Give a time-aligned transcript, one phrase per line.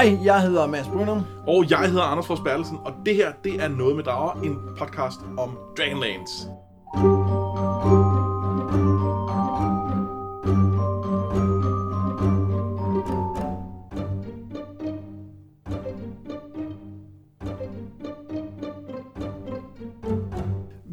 [0.00, 1.22] Hej, jeg hedder Mads Brunum.
[1.46, 4.58] Og jeg hedder Anders Fors Bertelsen, og det her, det er Noget med Drager, en
[4.78, 6.48] podcast om Dragonlance.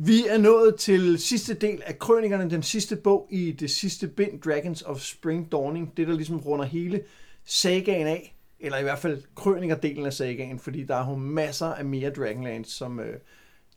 [0.05, 4.41] Vi er nået til sidste del af krønikerne, den sidste bog i det sidste bind,
[4.41, 5.97] Dragons of Spring Dawning.
[5.97, 7.01] Det, der ligesom runder hele
[7.45, 11.85] sagaen af, eller i hvert fald krønikerdelen af sagaen, fordi der er jo masser af
[11.85, 13.19] mere Dragonlance, som øh,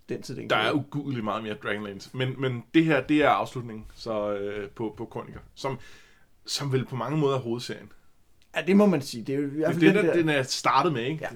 [0.09, 3.29] den til den Der er ugudeligt meget mere Dragonlance, men, men det her, det er
[3.29, 5.79] afslutningen så, øh, på, på Kroniker, som,
[6.47, 7.93] som vel på mange måder er hovedserien.
[8.57, 9.24] Ja, det må man sige.
[9.24, 11.02] Det er jo i hvert Det fald er det, den der, den er startet med,
[11.02, 11.23] ikke?
[11.23, 11.29] Ja.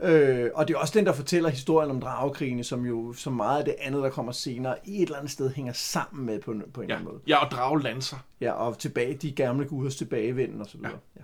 [0.00, 3.58] Øh, og det er også den, der fortæller historien om dragekrigene, som jo så meget
[3.58, 6.44] af det andet, der kommer senere, i et eller andet sted hænger sammen med på,
[6.44, 7.20] på en Ja, eller anden måde.
[7.26, 8.16] ja og Draglancer.
[8.40, 10.92] Ja, og tilbage, de gamle guders tilbagevenden og så videre.
[10.92, 11.20] Ja.
[11.20, 11.22] Ja.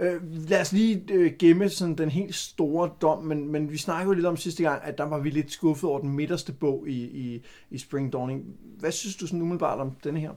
[0.00, 4.08] Øh, lad os lige øh, gemme sådan den helt store dom, men, men vi snakkede
[4.08, 6.88] jo lidt om sidste gang, at der var vi lidt skuffet over den midterste bog
[6.88, 8.56] i, i, i Spring Dawning.
[8.78, 10.32] Hvad synes du sådan umiddelbart om denne her?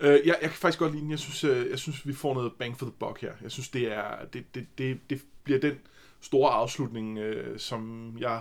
[0.00, 1.10] Øh, jeg, jeg kan faktisk godt lide den.
[1.10, 3.32] Jeg synes, øh, jeg synes, vi får noget bang for the buck her.
[3.42, 5.74] Jeg synes, det, er, det, det, det, det bliver den
[6.20, 8.40] store afslutning, øh, som jeg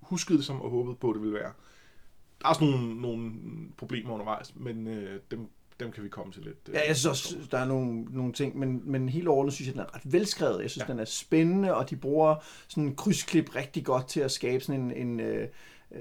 [0.00, 1.52] huskede som og håbede på, det ville være.
[2.40, 3.32] Der er også nogle, nogle
[3.76, 5.48] problemer undervejs, men øh, dem,
[5.80, 6.56] dem kan vi komme til lidt.
[6.68, 9.66] øh, Ja, jeg synes også, der er nogle, nogle ting, men, men helt overordnet synes
[9.66, 10.62] jeg, den er ret velskrevet.
[10.62, 10.92] Jeg synes, ja.
[10.92, 12.36] Den er spændende, og de bruger
[12.68, 15.48] sådan en krydsklip rigtig godt til at skabe sådan en, en, øh,
[15.92, 16.00] øh,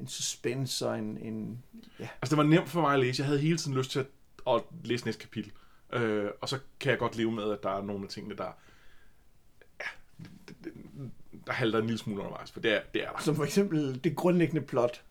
[0.00, 1.62] en suspense og en, en
[2.00, 3.20] ja, Altså, det var nemt for mig at læse.
[3.20, 4.06] Jeg havde hele tiden lyst til at,
[4.48, 5.52] at læse næste kapitel.
[5.92, 8.56] Øh, og så kan jeg godt leve med, at der er nogle af tingene, der...
[9.80, 9.84] Ja,
[10.48, 10.72] det- det-
[11.46, 13.20] der halter en lille smule undervejs, for det er, det er der.
[13.22, 15.02] som for eksempel det grundlæggende plot.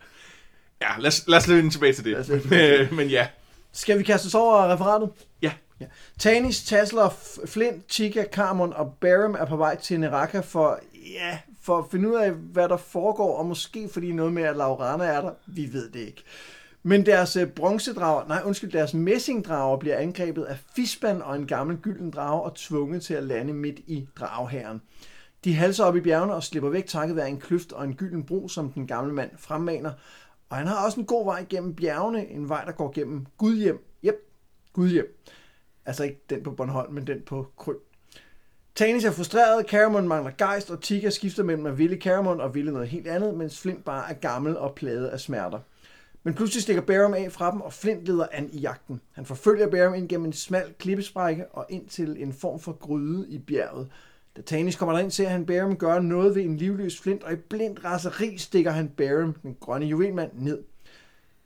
[0.82, 2.26] Ja, lad os, lad os vende tilbage til det.
[2.26, 3.28] tilbage til Men, men ja,
[3.74, 5.10] Skal vi kaste os over referatet?
[5.42, 5.52] ja.
[5.80, 5.86] Ja.
[6.20, 10.80] Tanis, Tassler, F- Flint, Chica, Carmon og Barum er på vej til Neraka for,
[11.14, 14.56] ja, for at finde ud af, hvad der foregår, og måske fordi noget med, at
[14.58, 15.32] Laurana er der.
[15.48, 16.24] Vi ved det ikke.
[16.84, 21.78] Men deres øh, bronzedrager, nej undskyld, deres messingdrager bliver angrebet af Fisban og en gammel
[21.78, 24.82] gylden drage og tvunget til at lande midt i dragehæren.
[25.44, 28.24] De halser op i bjergene og slipper væk takket være en kløft og en gylden
[28.24, 29.92] bro, som den gamle mand fremmaner.
[30.50, 33.86] Og han har også en god vej gennem bjergene, en vej, der går gennem Gudhjem.
[34.04, 34.16] Jep,
[34.74, 35.20] Gudhjem.
[35.86, 37.74] Altså ikke den på Bornholm, men den på Krø.
[38.76, 42.72] Tanis er frustreret, Caramon mangler gejst, og Tika skifter mellem at ville Caramon og ville
[42.72, 45.60] noget helt andet, mens Flint bare er gammel og plaget af smerter.
[46.24, 49.02] Men pludselig stikker Barum af fra dem, og Flint leder an i jagten.
[49.12, 53.30] Han forfølger Barum ind gennem en smal klippesprække og ind til en form for gryde
[53.30, 53.90] i bjerget.
[54.38, 57.36] Da Tanis kommer derind, ser han Barum gøre noget ved en livløs Flint, og i
[57.36, 60.64] blindt raseri stikker han Barum, den grønne juvelmand, ned.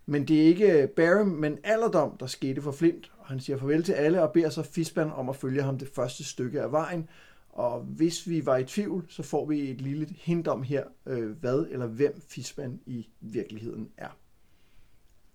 [0.06, 3.84] Men det er ikke Barum, men alderdom, der skete for Flint, og han siger farvel
[3.84, 7.10] til alle og beder så Fisban om at følge ham det første stykke af vejen.
[7.50, 11.30] Og hvis vi var i tvivl, så får vi et lille hint om her, øh,
[11.30, 14.18] hvad eller hvem Fisban i virkeligheden er.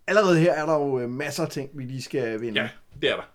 [0.07, 2.61] Allerede her er der jo øh, masser af ting, vi lige skal vinde.
[2.61, 2.69] ja,
[3.03, 3.33] det er der.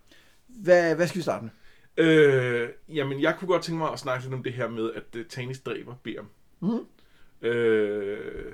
[0.48, 1.52] Hvad, hvad skal vi starte med?
[1.98, 5.04] Øh, jamen, jeg kunne godt tænke mig at snakke lidt om det her med, at
[5.16, 6.28] uh, Tanis dræber Bærum.
[6.60, 6.80] Mhm.
[7.42, 8.54] Øh,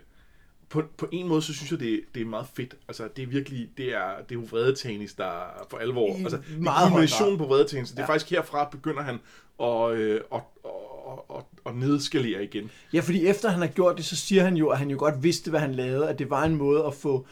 [0.70, 2.76] på, på en måde, så synes jeg, det, det er meget fedt.
[2.88, 6.16] Altså, det er virkelig, det er, det er jo vrede Tanis, der er for alvor.
[6.18, 7.90] I altså, det er kulminationen på vrede Tanis.
[7.92, 8.08] Det er Ja.
[8.08, 9.20] faktisk herfra, begynder han
[9.62, 12.72] at, øh, at, at, at, at nedskalere igen.
[12.94, 15.24] Ja, fordi efter han har gjort det, så siger han jo, at han jo godt
[15.24, 17.28] vidste, hvad han lavede, at det var en måde at få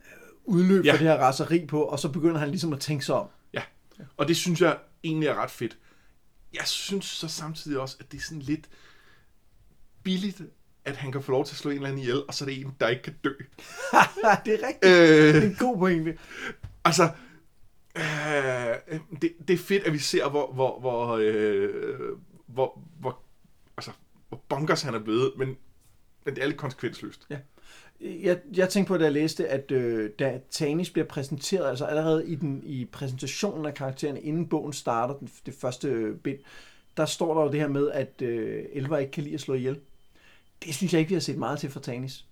[0.00, 0.92] øh, udløb Ja.
[0.92, 3.26] for det her raseri på, og så begynder han ligesom at tænke sig om.
[3.54, 3.62] Ja,
[4.16, 5.78] og det synes jeg egentlig er ret fedt.
[6.54, 8.68] Jeg synes så samtidig også, at det er sådan lidt
[10.02, 10.42] billigt,
[10.84, 12.48] at han kan få lov til at slå en eller anden ihjel, og så er
[12.48, 13.30] det en, der ikke kan dø.
[14.44, 14.82] det er rigtigt.
[14.82, 16.18] Det er Øh, en god pointe.
[16.84, 17.10] altså,
[17.96, 18.02] øh,
[19.22, 23.22] det, det er fedt, at vi ser, hvor, hvor, hvor, øh, hvor, hvor,
[23.76, 23.90] altså,
[24.28, 25.48] hvor bonkers han er blevet, men,
[26.24, 27.26] men det er lidt konsekvensløst.
[28.00, 32.26] Jeg, jeg tænkte på, da jeg læste, at øh, da Tanis bliver præsenteret, altså allerede
[32.26, 36.38] i, den, i præsentationen af karaktererne, inden bogen starter, den, det første øh, bind,
[36.96, 39.54] der står der jo det her med, at øh, Elver ikke kan lide at slå
[39.54, 39.78] ihjel.
[40.64, 42.24] Det synes jeg ikke, vi har set meget til fra Tanis.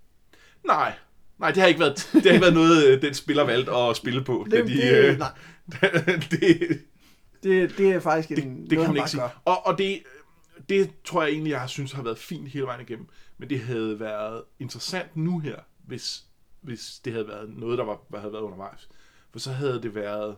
[0.65, 0.93] Nej,
[1.39, 3.97] nej, det har ikke været, det har ikke været noget, øh, den spiller valgt at
[3.97, 4.47] spille på.
[4.51, 5.31] da Det, de, det, øh, nej,
[6.31, 6.81] det,
[7.43, 9.23] det, det er faktisk en, det, noget, det kan han man ikke sige.
[9.45, 10.03] Og, og det,
[10.69, 13.07] det tror jeg egentlig, jeg har synes har været fint hele vejen igennem.
[13.39, 16.25] Men det havde været interessant nu her, hvis,
[16.61, 18.89] hvis det havde været noget, der var, havde været undervejs.
[19.33, 20.37] For så havde det været,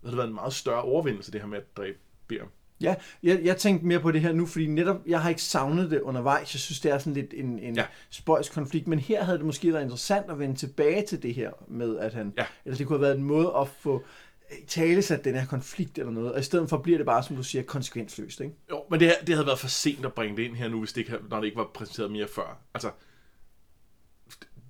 [0.00, 1.98] havde det været en meget større overvindelse, det her med at dræbe
[2.28, 2.48] Bærum.
[2.80, 5.90] Ja, jeg, jeg tænkte mere på det her nu, fordi netop, jeg har ikke savnet
[5.90, 6.54] det undervejs.
[6.54, 7.76] Jeg synes, det er sådan lidt en, en.
[7.76, 7.86] Ja.
[8.10, 11.50] spøjs konflikt, men her havde det måske været interessant at vende tilbage til det her
[11.68, 12.46] med, at han, Ja.
[12.64, 14.04] eller det kunne have været en måde at få
[14.66, 17.36] tale sat den her konflikt eller noget, og i stedet for bliver det bare, som
[17.36, 18.54] du siger, konsekvensløst, ikke?
[18.70, 20.92] Jo, men det, det havde været for sent at bringe det ind her nu, hvis
[20.92, 22.58] det ikke, når det ikke var præsenteret mere før.
[22.74, 22.90] Altså,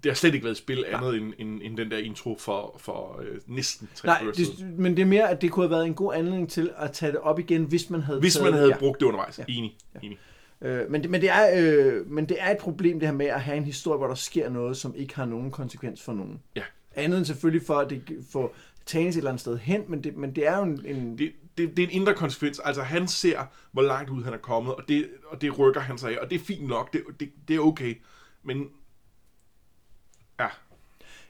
[0.02, 2.76] det har slet ikke været et spil andet end, end, end den der intro for,
[2.78, 5.86] for øh, næsten tre Nej, det, men det er mere, at det kunne have været
[5.86, 8.68] en god anledning til at tage det op igen, hvis man havde Hvis man havde
[8.68, 8.78] ja.
[8.78, 9.38] brugt det undervejs.
[9.38, 9.44] Ja.
[9.48, 9.76] Enig.
[10.02, 10.18] Enig.
[10.60, 13.26] Øh, men, det, men, det er, øh, men det er et problem, det her med
[13.26, 16.40] at have en historie, hvor der sker noget, som ikke har nogen konsekvens for nogen.
[16.56, 16.62] Ja.
[16.94, 18.02] Andet end selvfølgelig for, at det
[18.32, 18.54] får
[18.88, 20.86] Tanis et eller andet sted hen, men det, men det er jo en...
[20.86, 22.58] en Det, det, det er en indre konsekvens.
[22.58, 25.98] Altså, han ser, hvor langt ud han er kommet, og det, og det rykker han
[25.98, 26.92] sig af, og det er fint nok.
[26.92, 27.94] Det, det, det er okay.
[28.42, 28.68] Men,
[30.40, 30.48] ja,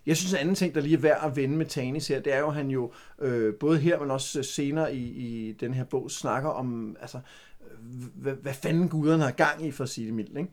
[0.06, 2.34] Jeg synes, en anden ting, der lige er værd at vende med Tanis her, det
[2.34, 5.84] er jo, at han jo øh, både her, men også senere i, i den her
[5.84, 7.20] bog, snakker om, altså,
[7.70, 7.78] øh,
[8.14, 10.50] hvad, hvad fanden guderne har gang i, for at sige det mildt, ikke?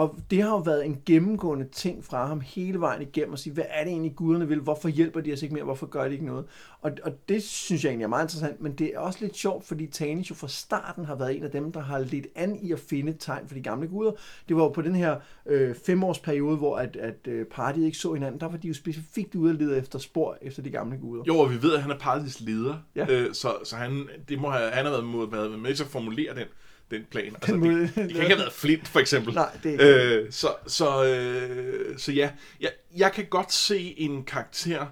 [0.00, 3.52] Og det har jo været en gennemgående ting fra ham hele vejen igennem at sige,
[3.52, 4.60] hvad er det egentlig guderne vil?
[4.60, 5.64] Hvorfor hjælper de os ikke mere?
[5.64, 6.44] Hvorfor gør de ikke noget?
[6.80, 9.64] Og, og det synes jeg egentlig er meget interessant, men det er også lidt sjovt,
[9.64, 12.72] fordi Tanis jo fra starten har været en af dem, der har lidt an i
[12.72, 14.12] at finde tegn for de gamle guder.
[14.48, 15.16] Det var jo på den her
[15.46, 19.34] øh, femårsperiode, hvor at, at øh, partiet ikke så hinanden, der var de jo specifikt
[19.34, 21.22] ude at lede efter spor efter de gamle guder.
[21.26, 23.06] Jo, og vi ved, at han er Paradis leder, Ja.
[23.10, 25.90] øh, så, så han, det må have, han har været med, været med til at
[25.90, 26.46] formulere den,
[26.90, 27.34] den plan.
[27.34, 29.34] Altså, måde- det, det kan ikke have været Flint, for eksempel.
[29.34, 30.14] Nej, det er ikke.
[30.24, 34.86] øh, så, så, øh, så ja, jeg, jeg kan godt se en karakter,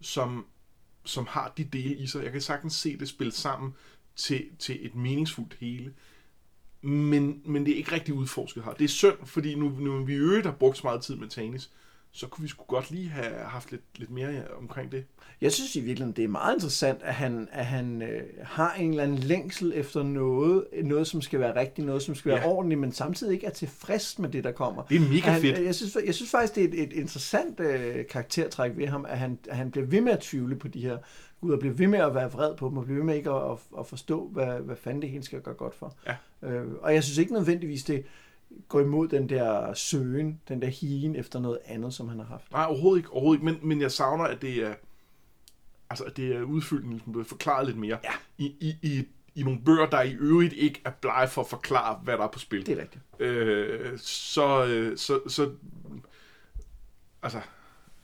[0.00, 0.46] som,
[1.04, 2.24] som har de dele i sig.
[2.24, 3.74] Jeg kan sagtens se det spille sammen
[4.16, 5.92] til, til et meningsfuldt hele.
[6.82, 8.72] Men, men det er ikke rigtig udforsket her.
[8.72, 11.28] Det er synd, fordi nu, nu vi i øvrigt har brugt så meget tid med
[11.28, 11.70] Tanis,
[12.12, 15.04] så kunne vi sgu godt lige have haft lidt, lidt mere omkring det.
[15.40, 18.90] Jeg synes i virkeligheden, det er meget interessant, at han, at han øh, har en
[18.90, 22.48] eller anden længsel efter noget, noget som skal være rigtigt, noget som skal være Ja.
[22.48, 24.82] ordentligt, men samtidig ikke er tilfreds med det, der kommer.
[24.82, 25.64] Det er mega han, fedt.
[25.64, 29.18] Jeg synes, jeg synes faktisk, det er et, et interessant øh, karaktertræk ved ham, at
[29.18, 30.98] han, at han bliver ved med at tvivle på de her
[31.40, 33.50] guder, bliver ved med at være vred på dem, og bliver ved med ikke at,
[33.50, 35.96] at, at forstå, hvad, hvad fanden det hele skal gøre godt for.
[36.06, 36.48] Ja.
[36.48, 38.04] Øh, og jeg synes ikke nødvendigvis, det
[38.68, 42.52] går imod den der søgen, den der higen efter noget andet, som han har haft.
[42.52, 43.12] Nej, overhovedet ikke.
[43.12, 43.44] Overhovedet ikke.
[43.44, 44.74] Men, men jeg savner, at det er,
[45.90, 47.98] altså, at det er udfyldt lille smule, forklaret lidt mere.
[48.04, 48.12] Ja.
[48.38, 49.04] I, i, i,
[49.34, 52.30] I nogle bøger, der i øvrigt ikke er blege for at forklare, hvad der er
[52.30, 52.66] på spil.
[52.66, 53.04] Det er rigtigt.
[53.18, 55.50] Øh, så, øh, så, så,
[57.22, 57.40] altså,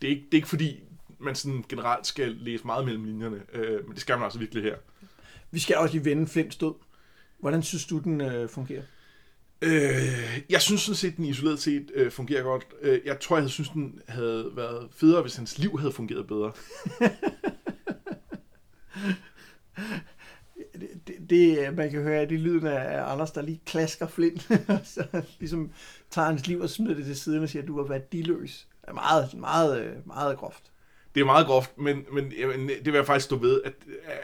[0.02, 0.82] det er, ikke, det er ikke fordi,
[1.18, 4.62] man sådan generelt skal læse meget mellem linjerne, øh, men det skal man altså virkelig
[4.62, 4.76] her.
[5.50, 6.74] Vi skal også lige vende Flints død.
[7.38, 8.82] Hvordan synes du, den øh, fungerer?
[9.62, 12.66] Øh, jeg synes sådan set, den isoleret set øh, fungerer godt.
[12.82, 16.52] Øh, jeg tror, jeg synes, den havde været federe, hvis hans liv havde fungeret bedre.
[20.80, 24.50] Det, det, det man kan høre, det er lyden af Anders, der lige klasker Flint,
[24.68, 25.70] og så ligesom
[26.10, 28.66] tager hans liv og smider det til siden og siger, at du har været diløs.
[28.82, 30.70] Er meget, meget, øh, meget groft.
[31.16, 33.72] Det er meget groft, men, men jamen, det vil jeg faktisk stå ved, at,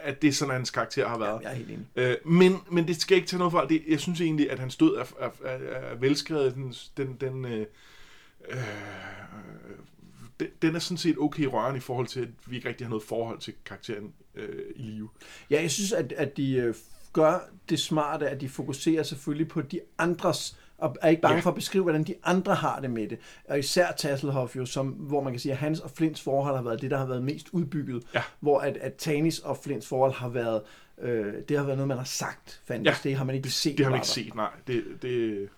[0.02, 1.42] at det er sådan, hans karakter har været.
[1.42, 1.86] Jeg er helt enig.
[1.96, 3.66] Øh, men, men det skal ikke tage noget fra.
[3.66, 6.54] Det, jeg synes egentlig, at hans død er, er, er, er velskrevet.
[6.54, 7.66] Den, den, den, øh,
[8.50, 8.58] øh,
[10.40, 12.90] den, den er sådan set okay rørende i forhold til, at vi ikke rigtig har
[12.90, 15.08] noget forhold til karakteren øh, i live.
[15.50, 16.74] Ja, jeg synes, at, at de øh,
[17.12, 21.40] gør det smarte, at de fokuserer selvfølgelig på de andres, og er ikke bange Ja.
[21.40, 23.18] for at beskrive, hvordan de andre har det med det.
[23.48, 26.62] Og især Tasselhoff jo, som, hvor man kan sige, at hans og Flints forhold har
[26.62, 28.02] været det, der har været mest udbygget.
[28.14, 28.22] Ja.
[28.40, 30.62] Hvor at, at Tanis og Flints forhold har været,
[31.02, 33.04] øh, det har været noget, man har sagt, fandtes.
[33.04, 33.78] Ja, det har man ikke set.
[33.78, 34.12] Det har man ikke der.
[34.12, 34.50] set, nej.
[34.66, 35.48] Det, det,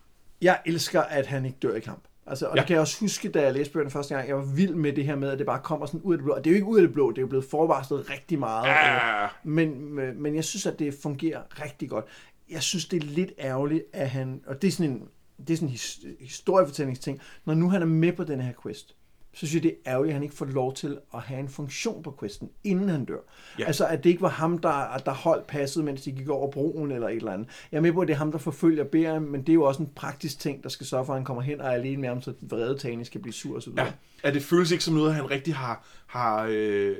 [0.41, 2.03] Jeg elsker, at han ikke dør i kamp.
[2.27, 2.61] Altså, og ja.
[2.61, 4.93] Det kan jeg også huske, da jeg læste bøgerne første gang, jeg var vild med
[4.93, 6.35] det her med, at det bare kommer sådan ud af det blå.
[6.35, 8.39] Og det er jo ikke ud af det blå, det er jo blevet forvarslet rigtig
[8.39, 8.67] meget.
[8.69, 12.05] ja, Men, men jeg synes, at det fungerer rigtig godt.
[12.51, 14.41] Jeg synes, det er lidt ærgerligt, at han...
[14.47, 15.09] Og det er sådan en,
[15.49, 17.21] det er sådan en his, historiefortællingsting.
[17.45, 18.97] Når nu han er med på den her quest,
[19.35, 21.49] så synes jeg, det er ærgerligt, at han ikke får lov til at have en
[21.49, 23.19] funktion på questen, inden han dør.
[23.59, 23.65] Ja.
[23.65, 26.93] Altså, at det ikke var ham, der, der holdt passet, mens de gik over broen
[26.93, 27.49] eller et eller andet.
[27.73, 29.63] Jeg er med på, at det er ham, der forfølger Beren, men det er jo
[29.63, 32.01] også en praktisk ting, der skal sørge for, at han kommer hen og er alene
[32.01, 33.85] med ham, så vrede Tani skal blive sur og videre.
[33.85, 33.93] ja.
[34.23, 36.97] At det føles ikke som noget, han rigtig har, har øh,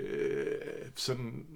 [0.97, 1.47] sådan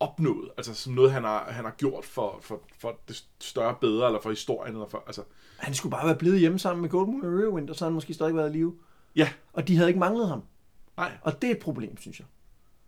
[0.00, 0.50] opnået.
[0.56, 4.20] Altså som noget, han har, han har gjort for, for, for det større bedre, eller
[4.20, 4.74] for historien.
[4.74, 5.22] Eller for, altså,
[5.60, 7.94] Han skulle bare være blevet hjemme sammen med Goldmoon og Riverwind, og så havde han
[7.94, 8.74] måske stadig været i live.
[9.16, 10.42] ja, Og de havde ikke manglet ham.
[10.96, 11.12] nej.
[11.22, 12.26] Og det er et problem, synes jeg.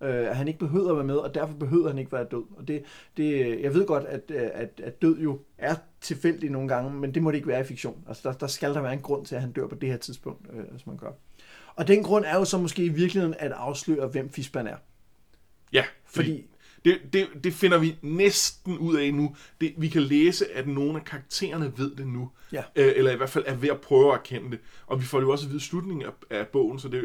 [0.08, 2.44] Øh, at han ikke behøver at være med, og derfor behøver han ikke være død.
[2.56, 2.82] Og det,
[3.16, 7.14] det, jeg ved godt, at, øh, at, at død jo er tilfældig nogle gange, men
[7.14, 8.04] det må det ikke være i fiktion.
[8.08, 9.96] Altså, der, der skal der være en grund til, at han dør på det her
[9.96, 11.10] tidspunkt, øh, som man gør.
[11.76, 14.76] Og den grund er jo så måske i virkeligheden at afsløre, hvem Fisban er.
[15.72, 16.46] Ja, fordi, Fordi,
[16.84, 19.36] Det, det, det finder vi næsten ud af nu.
[19.60, 22.30] Det, vi kan læse, at nogle af karaktererne ved det nu.
[22.52, 22.62] Ja.
[22.76, 24.58] Øh, eller i hvert fald er ved at prøve at erkende det.
[24.86, 27.04] Og vi får jo også at vide slutningen af, af bogen, så det,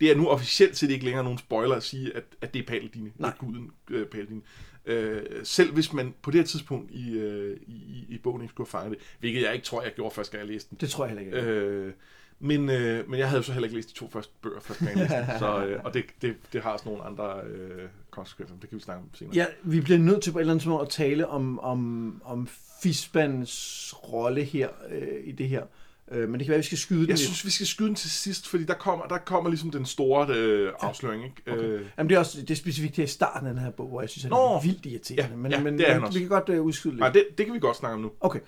[0.00, 2.66] det, er nu officielt set ikke længere nogen spoiler at sige, at, at det er
[2.66, 3.12] Paladine.
[3.16, 3.30] Nej.
[3.30, 4.40] Det er guden øh, Paladine.
[4.86, 8.68] Øh, selv hvis man på det her tidspunkt i, øh, i, i bogen ikke skulle
[8.72, 10.78] have fanget det, hvilket jeg ikke tror, jeg gjorde første gang, jeg læste den.
[10.80, 11.50] Det tror jeg heller ikke.
[11.50, 11.92] Øh,
[12.40, 14.88] men, øh, men jeg havde jo så heller ikke læst de to første bøger den,
[15.38, 18.54] så, øh, og det, det, det har også nogle andre øh, konsekvenser.
[18.60, 19.34] Det kan vi snakke om senere.
[19.34, 22.48] Ja, vi bliver nødt til på et eller andet tidspunkt at tale om, om, om
[22.82, 25.62] Fisbans rolle her øh, i det her.
[26.10, 27.20] Øh, men det kan være, at vi skal skyde den Jeg lidt.
[27.20, 30.26] synes, vi skal skyde den til sidst, fordi der kommer, der kommer ligesom den store
[30.36, 31.24] øh, afsløring.
[31.24, 31.52] Ikke?
[31.52, 31.62] Okay.
[31.62, 33.88] Øh, Jamen, det er også det er specifikt her i starten af den her bog,
[33.88, 34.36] hvor jeg synes, at Nå.
[34.36, 35.30] det er vildt irriterende.
[35.30, 37.00] Ja, men, ja, men, det er han men vi kan godt øh, udskyde lidt.
[37.00, 38.10] nej, det, det kan vi godt snakke om nu.
[38.20, 38.40] Okay.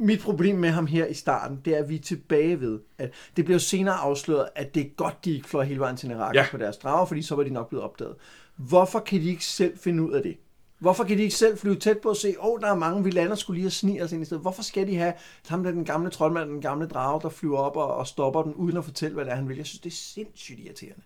[0.00, 3.12] Mit problem med ham her i starten, det er, at vi er tilbage ved, at
[3.36, 6.38] det bliver senere afsløret, at det er godt, de ikke fløj hele vejen til Neraka
[6.38, 6.42] Ja.
[6.42, 6.50] ja.
[6.50, 8.14] på deres drager, fordi så var de nok blevet opdaget.
[8.56, 10.36] Hvorfor kan de ikke selv finde ud af det?
[10.78, 13.04] Hvorfor kan de ikke selv flyve tæt på og se, åh, oh, der er mange,
[13.04, 14.42] vi lander skulle lige og snige os ind i stedet.
[14.42, 15.12] Hvorfor skal de have
[15.48, 18.54] ham der den gamle troldmand, den gamle drage, der flyver op og, og stopper den,
[18.54, 19.56] uden at fortælle, hvad det er, han vil?
[19.56, 21.02] Jeg synes, det er sindssygt irriterende.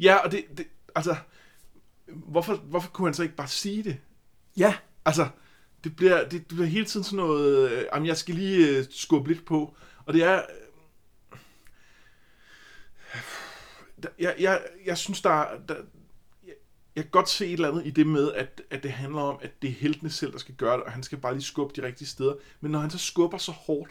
[0.00, 1.16] Ja, og det, det altså,
[2.06, 3.96] hvorfor, hvorfor kunne han så ikke bare sige det?
[4.56, 5.28] Ja, Altså,
[5.84, 8.84] det bliver, det, det bliver hele tiden sådan noget, øh, jamen jeg skal lige øh,
[8.90, 9.76] skubbe lidt på,
[10.06, 10.40] og det er, øh,
[14.18, 15.74] jeg, jeg, jeg synes, der, er- der
[16.46, 16.54] jeg,
[16.96, 19.38] jeg kan godt se et eller andet i det med, at, at det handler om,
[19.42, 21.80] at det er heltene selv, der skal gøre det, og han skal bare lige skubbe
[21.82, 22.34] de rigtige steder.
[22.60, 23.90] Men når han så skubber så hårdt,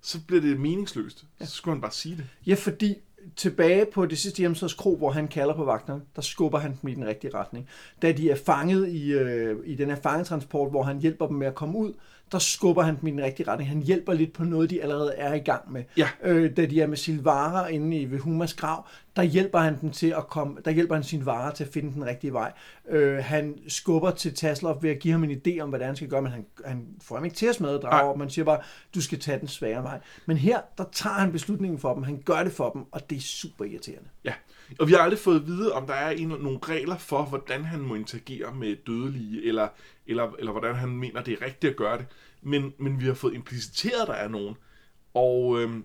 [0.00, 1.24] så bliver det meningsløst.
[1.40, 1.44] Ja.
[1.44, 2.26] Så skulle han bare sige det.
[2.46, 2.96] Ja, fordi
[3.36, 6.90] tilbage på det sidste hjemsøgers kro, hvor han kalder på vagterne, der skubber han dem
[6.90, 7.68] i den rigtige retning.
[8.02, 11.46] Da de er fanget i, øh, i den her fangetransport, hvor han hjælper dem med
[11.46, 11.92] at komme ud,
[12.32, 13.70] der skubber han dem i den rigtige retning.
[13.70, 15.84] Han hjælper lidt på noget, de allerede er i gang med.
[15.96, 16.08] Ja.
[16.22, 18.86] Øh, da de er med Silvara inde i Humas grav,
[19.16, 22.06] der hjælper han dem til at komme, der hjælper han Silvara til at finde den
[22.06, 22.52] rigtige vej.
[22.88, 26.08] Øh, han skubber til Taslov ved at give ham en idé om, hvad han skal
[26.08, 27.90] gøre, men han, han får ham ikke til at smadre Nej.
[27.90, 28.16] drager op.
[28.18, 28.58] Man siger bare,
[28.94, 30.00] du skal tage den svære vej.
[30.26, 32.02] Men her, der tager han beslutningen for dem.
[32.02, 34.08] Han gør det for dem, og det er super irriterende.
[34.24, 34.32] Ja,
[34.78, 37.64] og vi har aldrig fået at vide, om der er en, nogle regler for, hvordan
[37.64, 39.68] han må interagere med dødelige, eller,
[40.06, 42.06] eller, eller hvordan han mener, det er rigtigt at gøre det.
[42.42, 44.54] Men, men vi har fået impliciteret, at der er nogen.
[45.14, 45.84] Og, øhm,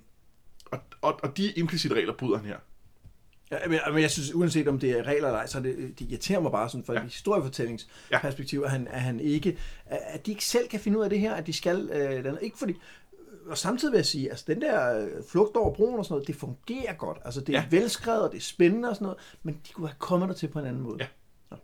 [0.71, 2.57] og, og, og de implicite regler bryder han her.
[3.51, 6.09] Ja, men, men jeg synes, uanset om det er regler eller ej, så det, det
[6.09, 6.99] irriterer mig bare sådan fra Ja.
[6.99, 7.05] ja.
[7.05, 11.09] et historiefortællingsperspektiv, at, han, at han ikke, at de ikke selv kan finde ud af
[11.09, 12.73] det her, at de skal, øh, ikke fordi,
[13.49, 16.27] og samtidig vil jeg sige, altså den der øh, flugt over broen og sådan noget,
[16.27, 17.17] det fungerer godt.
[17.25, 17.65] Altså det er Ja.
[17.71, 17.79] ja.
[17.79, 20.47] velskrevet, og det er spændende og sådan noget, men de kunne have kommet der til
[20.47, 20.97] på en anden måde.
[20.99, 21.07] Ja.
[21.51, 21.57] Nå.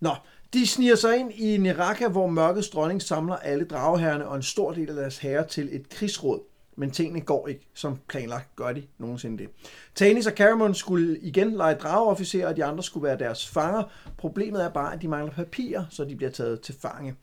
[0.00, 0.10] Nå,
[0.52, 4.72] de sniger sig ind i Neraka, hvor mørkets dronning samler alle drageherrerne og en stor
[4.72, 6.40] del af deres herrer til et krigsråd.
[6.76, 9.48] Men tingene går ikke som planlagt, gør de nogensinde det.
[9.94, 13.82] Tanis og Caramon skulle igen lege drageofficerer, og de andre skulle være deres fanger.
[14.18, 17.14] Problemet er bare, at de mangler papirer, så de bliver taget til fange.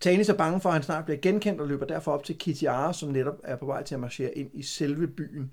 [0.00, 2.92] Tanis er bange for, at han snart bliver genkendt og løber derfor op til Kitiara,
[2.92, 5.50] som netop er på vej til at marchere ind i selve byen.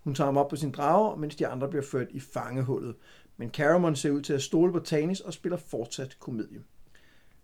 [0.00, 2.94] Hun tager ham op på sin drage, mens de andre bliver ført i fangehullet.
[3.36, 6.60] Men Caramon ser ud til at stole på Tanis og spiller fortsat komedie.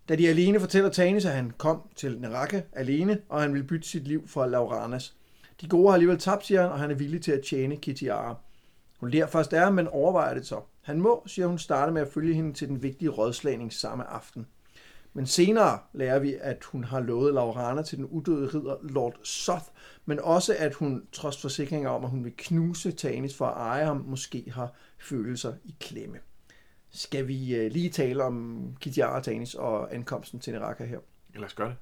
[0.08, 3.88] Da de alene, fortæller Tanis, at han kom til Neraka alene, og han vil bytte
[3.88, 5.16] sit liv for Lauranas.
[5.60, 8.36] De gode har alligevel tabt, siger han, og han er villig til at tjene Kitiara.
[9.00, 10.60] Hun lærer først er, men overvejer det så.
[10.82, 14.46] Han må, siger hun, starte med at følge hende til den vigtige rådslagning samme aften.
[15.16, 19.64] Men senere lærer vi, at hun har lovet Laurana til den udøde ridder Lord Soth,
[20.04, 23.84] men også at hun, trods forsikringer om, at hun vil knuse Tanis for at eje
[23.84, 26.18] ham, måske har følelser i klemme.
[26.90, 30.98] Skal vi øh, lige tale om Kitiara Tanis og ankomsten til Neraka her?
[31.34, 31.76] Ja, lad os gøre det.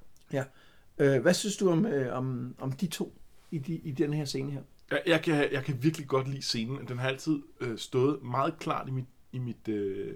[0.97, 3.13] Øh, hvad synes du om, øh, om, om de to
[3.51, 4.61] i, de, i den her scene her?
[4.91, 6.87] Jeg, jeg, kan, jeg kan virkelig godt lide scenen.
[6.87, 10.15] Den har altid øh, stået meget klart i mit, i mit, øh,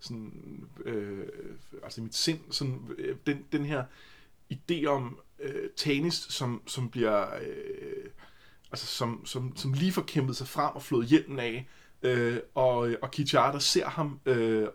[0.00, 1.26] sådan, øh,
[1.82, 2.40] altså mit sind.
[2.50, 3.84] Sådan, øh, den, den her
[4.52, 7.34] idé om øh, Tanis, som, som bliver...
[7.34, 8.10] Øh,
[8.70, 11.68] altså som, som, som lige får kæmpet sig frem og flået hjelmen af,
[12.02, 14.68] øh, og, øh, og Kichara, der ser ham øh,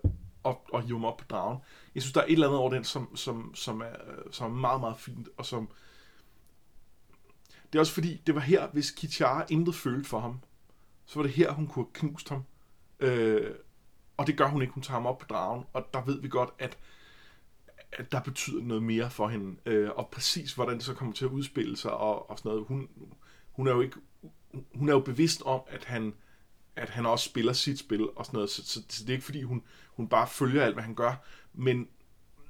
[0.43, 1.57] og, og hiver ham op på dragen.
[1.95, 4.51] Jeg synes, der er et eller andet over den, som, som, som, er, øh, som
[4.51, 5.69] er meget, meget fint, og som...
[7.73, 10.39] Det er også fordi, det var her, hvis Kichara intet følte for ham,
[11.05, 12.43] så var det her, hun kunne have knust ham.
[12.99, 13.51] Øh,
[14.17, 14.73] og det gør hun ikke.
[14.73, 16.77] Hun tager ham op på dragen, og der ved vi godt, at,
[17.91, 19.55] at der betyder noget mere for hende.
[19.65, 22.65] Øh, og præcis, hvordan det så kommer til at udspille sig og, og sådan noget.
[22.67, 22.89] Hun,
[23.51, 23.97] hun er jo ikke
[24.73, 26.13] hun er jo bevidst om, at han,
[26.75, 29.25] at han også spiller sit spil og sådan noget, så, så, så det er ikke
[29.25, 31.13] fordi, hun, hun bare følger alt, hvad han gør,
[31.53, 31.87] men,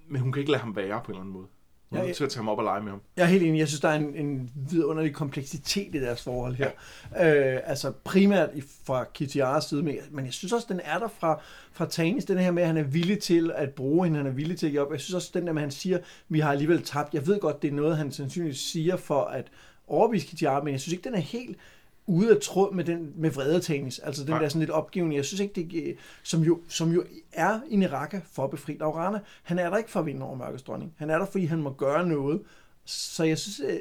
[0.08, 1.48] men hun kan ikke lade ham være på en eller anden måde.
[1.94, 3.02] Hun er nødt til at tage ham op og lege med ham.
[3.18, 3.60] Jeg er helt enig.
[3.60, 6.70] Jeg synes, der er en, en vidunderlig kompleksitet i deres forhold her.
[7.16, 7.56] Ja.
[7.56, 8.50] Øh, altså primært
[8.86, 12.38] fra Kitiaras side, men, men jeg synes også, den er der fra, fra Tanis, den
[12.38, 14.72] her med, at han er villig til at bruge hende, han er villig til at
[14.72, 14.92] give op.
[14.92, 15.98] Jeg synes også, den der med, at han siger,
[16.30, 17.14] vi har alligevel tabt.
[17.14, 19.46] Jeg ved godt, det er noget, han sandsynligvis siger for at
[19.88, 21.58] overbevise Kitiara, men jeg synes ikke, den er helt
[22.06, 24.00] ude af tråd med den med vrede Tanis.
[24.00, 24.40] Altså den Nej.
[24.40, 25.16] der sådan lidt opgivende.
[25.16, 29.20] Jeg synes ikke, det som jo, som jo er i Neraka for at befri Laurana.
[29.44, 30.94] Han er der ikke for at vinde over Mørkets dronning.
[30.98, 32.42] Han er der, fordi han må gøre noget.
[32.86, 33.80] Så jeg synes, øh,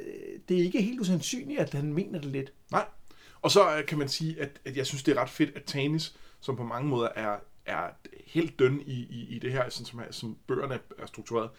[0.48, 2.52] det er ikke helt usandsynligt, at han mener det lidt.
[2.70, 2.84] Nej.
[3.42, 5.62] Og så øh, kan man sige, at, at jeg synes, det er ret fedt, at
[5.62, 7.36] Tanis, som på mange måder er,
[7.66, 7.88] er
[8.26, 11.50] helt døn i, i, i det her, sådan som, som bøgerne er struktureret,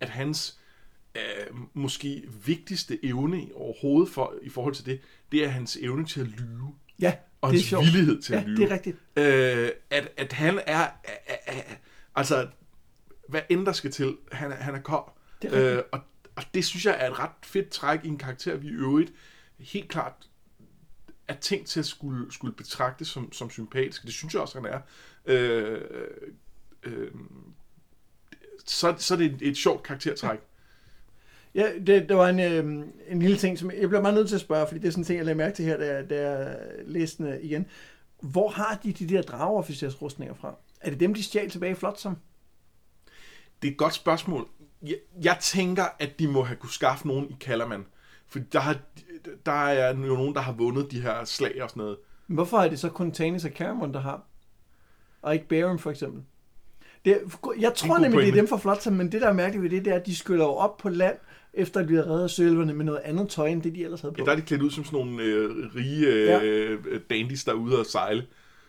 [0.00, 0.58] at hans
[1.16, 5.00] øh, måske vigtigste evne overhovedet for, i forhold til det,
[5.32, 6.74] det er hans evne til at lyve.
[7.00, 8.56] Ja, Og det hans villighed til Ja, at lyve.
[8.56, 8.96] det er rigtigt.
[9.16, 10.88] Øh, at, at han er, er,
[11.26, 11.62] er, er
[12.14, 12.48] altså,
[13.28, 15.10] hvad end der skal til, han er, han er kold.
[15.42, 15.76] Det er rigtigt.
[15.78, 16.00] øh, og,
[16.36, 19.12] og det synes jeg er et ret fedt træk i en karakter, vi i øvrigt
[19.58, 20.12] helt klart
[21.28, 24.02] er tænkt til at skulle, skulle betragtes som, som sympatisk.
[24.02, 24.80] Det synes jeg også, han er.
[25.26, 25.80] Øh,
[26.82, 27.10] øh,
[28.66, 30.38] så, så er det et, et sjovt karaktertræk.
[30.38, 30.44] Ja,
[31.56, 34.40] det, det var en, øh, en lille ting, som jeg bliver meget nødt til at
[34.40, 36.30] spørge, fordi det er sådan en ting, jeg lagde mærke til her, da jeg, da
[36.30, 37.66] jeg læste den øh, igen.
[38.20, 40.54] Hvor har de de der drageofficersrustninger fra?
[40.80, 42.16] Er det dem, de stjal tilbage i Flotsam?
[43.62, 44.48] Det er et godt spørgsmål.
[44.82, 47.86] Jeg, jeg tænker, at de må have kunne skaffe nogen i Kallermann.
[48.28, 48.76] For der, har,
[49.46, 51.96] der er jo nogen, der har vundet de her slag og sådan noget.
[52.26, 54.22] Men hvorfor er det så kun Tanis og Caramon, der har?
[55.22, 56.22] Og ikke Baron for eksempel?
[57.04, 57.20] Det,
[57.58, 59.84] jeg tror nemlig, det er dem fra Flotsam, men det, der er mærkeligt ved det,
[59.84, 61.16] det er, at de skyller jo op på land,
[61.56, 64.12] efter at vi har reddet sølverne med noget andet tøj, end det, de ellers havde
[64.14, 64.16] på.
[64.20, 66.98] Ja, der er de klædt ud som sådan nogle øh, rige øh, ja.
[67.10, 68.26] dandies, der er ude og sejle.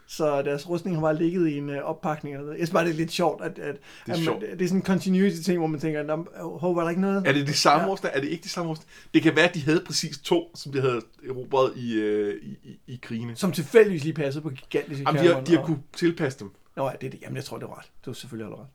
[0.10, 2.36] Så deres rustning har bare ligget i en øh, oppakning.
[2.36, 2.60] Eller noget.
[2.60, 3.76] Jeg synes bare, det er lidt sjovt, at, at,
[4.06, 4.42] Det er at sjovt.
[4.42, 6.26] man, det er sådan en continuity ting, hvor man tænker, "Nå,
[6.60, 7.24] hov, var der ikke noget?
[7.28, 7.92] Er det de samme Ja.
[7.92, 8.12] årstal?
[8.14, 8.88] Er det ikke de samme årstal?
[9.14, 12.58] Det kan være, at de havde præcis to, som de havde erobret i, øh, i,
[12.64, 13.36] i, i krigene.
[13.36, 16.50] Som tilfældigvis lige passede på gigantiske Jamen, de har, de har og- kunne tilpasse dem.
[16.76, 17.22] Nå, ja, det er det.
[17.22, 17.86] Jamen, jeg tror, det er ret.
[18.06, 18.66] Du har selvfølgelig ret.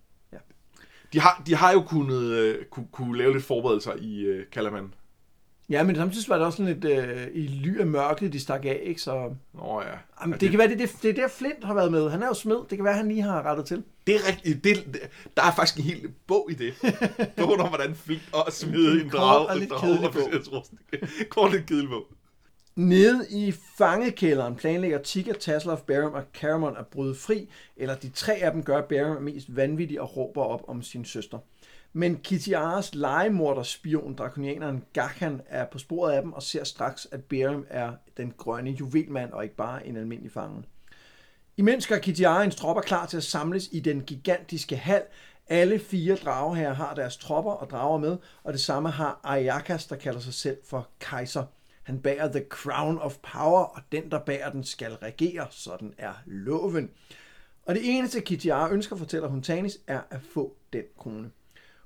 [1.12, 4.94] De har, de har jo kunnet øh, kunne, kunne lave lidt forberedelser i øh, Kalaman.
[5.70, 8.64] Ja, men samtidig var det også sådan lidt øh, i ly af mørket, de stak
[8.64, 9.00] af, ikke?
[9.00, 9.88] Så Nå ja.
[10.20, 12.10] jamen, ja, det, kan være, det, det, det er der Flint har været med.
[12.10, 12.56] Han er jo smed.
[12.70, 13.82] Det kan være, han lige har rettet til.
[14.06, 14.64] Det er rigtigt.
[14.64, 15.00] Det, det,
[15.36, 16.74] der er faktisk en hel bog i det.
[17.36, 19.48] Bogen om, hvordan Flint og smide en kort drage.
[19.48, 20.10] og lidt kedelig
[20.50, 20.64] bog.
[21.30, 22.06] Kort lidt kedelig bog.
[22.76, 28.34] Nede i fangekælderen planlægger Tigger, Tasloff, Barum og Caramon at bryde fri, eller de tre
[28.34, 31.38] af dem gør Barum mest vanvittig og råber op om sin søster.
[31.92, 37.66] Men Kitiaras legemorderspion, drakonianeren Gakhan, er på sporet af dem og ser straks, at Barum
[37.70, 40.62] er den grønne juvelmand og ikke bare en almindelig fange.
[41.56, 45.02] Imens gør Kitiarens tropper klar til at samles i den gigantiske hal.
[45.48, 49.96] Alle fire drageherrer har deres tropper og drager med, og det samme har Ayakas, der
[49.96, 51.44] kalder sig selv for kejser.
[51.82, 55.46] Han bærer the crown of power, og den, der bærer den, skal regere.
[55.50, 56.90] Sådan er loven.
[57.66, 61.30] Og det eneste, Kitiara ønsker, fortæller hun Tanis, er at få den krone.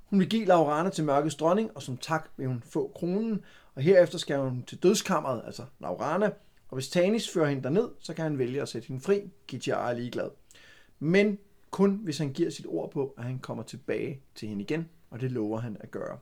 [0.05, 3.83] Hun vil give Laurana til mørkets dronning, og som tak vil hun få kronen, og
[3.83, 6.31] herefter skal hun til dødskammeret, altså Laurana,
[6.69, 9.31] og hvis Tanis fører hende derned, så kan han vælge at sætte hende fri.
[9.47, 10.31] Kitiara er ligeglad.
[10.99, 11.39] Men
[11.71, 15.21] kun hvis han giver sit ord på, at han kommer tilbage til hende igen, og
[15.21, 16.19] det lover han at gøre.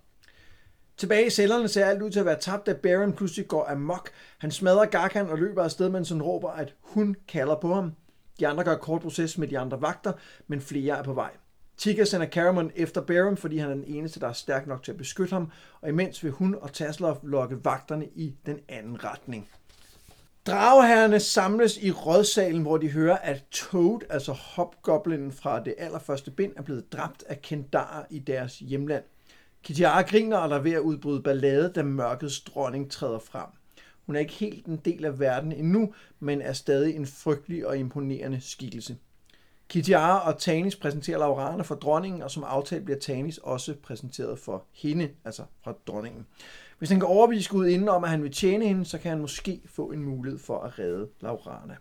[0.97, 4.11] Tilbage i cellerne ser alt ud til at være tabt, da Baron pludselig går amok.
[4.39, 7.93] Han smadrer Garkan og løber afsted, mens han råber, at hun kalder på ham.
[8.41, 10.13] De andre gør kort proces med de andre vagter,
[10.47, 11.31] men flere er på vej.
[11.77, 14.93] Tika sender Caramon efter Baron, fordi han er den eneste, der er stærk nok til
[14.93, 19.49] at beskytte ham, og imens vil hun og Tasloff lokke vagterne i den anden retning.
[20.47, 26.53] Drageherrerne samles i rådsalen, hvor de hører, at Toad, altså hopgoblinen fra det allerførste bind,
[26.57, 29.05] er blevet dræbt af Kendar i deres hjemland.
[29.65, 33.47] Kitiara griner og er ved at udbryde ballade, da mørkets dronning træder frem.
[34.07, 37.79] Hun er ikke helt en del af verden endnu, men er stadig en frygtelig og
[37.79, 38.97] imponerende skikkelse.
[39.69, 44.65] Kitiara og Tanis præsenterer Laurana for dronningen, og som aftalt bliver Tanis også præsenteret for
[44.73, 46.27] hende, altså fra dronningen.
[46.79, 49.21] Hvis han kan overbevise Gud inden om, at han vil tjene hende, så kan han
[49.21, 51.77] måske få en mulighed for at redde Laurana.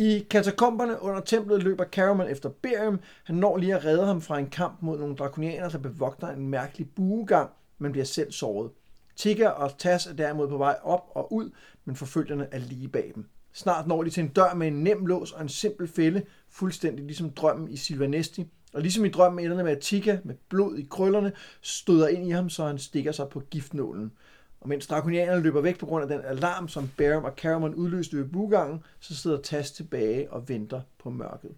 [0.00, 3.00] I katakomberne under templet løber Caramon efter Berium.
[3.24, 6.48] Han når lige at redde ham fra en kamp mod nogle drakonianer, der bevogter en
[6.48, 8.70] mærkelig buegang, men bliver selv såret.
[9.16, 11.50] Tigger og Tas er derimod på vej op og ud,
[11.84, 13.24] men forfølgerne er lige bag dem.
[13.52, 17.04] Snart når de til en dør med en nem lås og en simpel fælde, fuldstændig
[17.04, 18.46] ligesom drømmen i Silvanesti.
[18.72, 22.26] Og ligesom i drømmen ender det med, at Tika med blod i krøllerne støder ind
[22.26, 24.12] i ham, så han stikker sig på giftnålen.
[24.60, 28.16] Og mens drakonianerne løber væk på grund af den alarm, som Barum og Caramon udløste
[28.16, 31.50] ved bugangen, så sidder Tas tilbage og venter på mørket.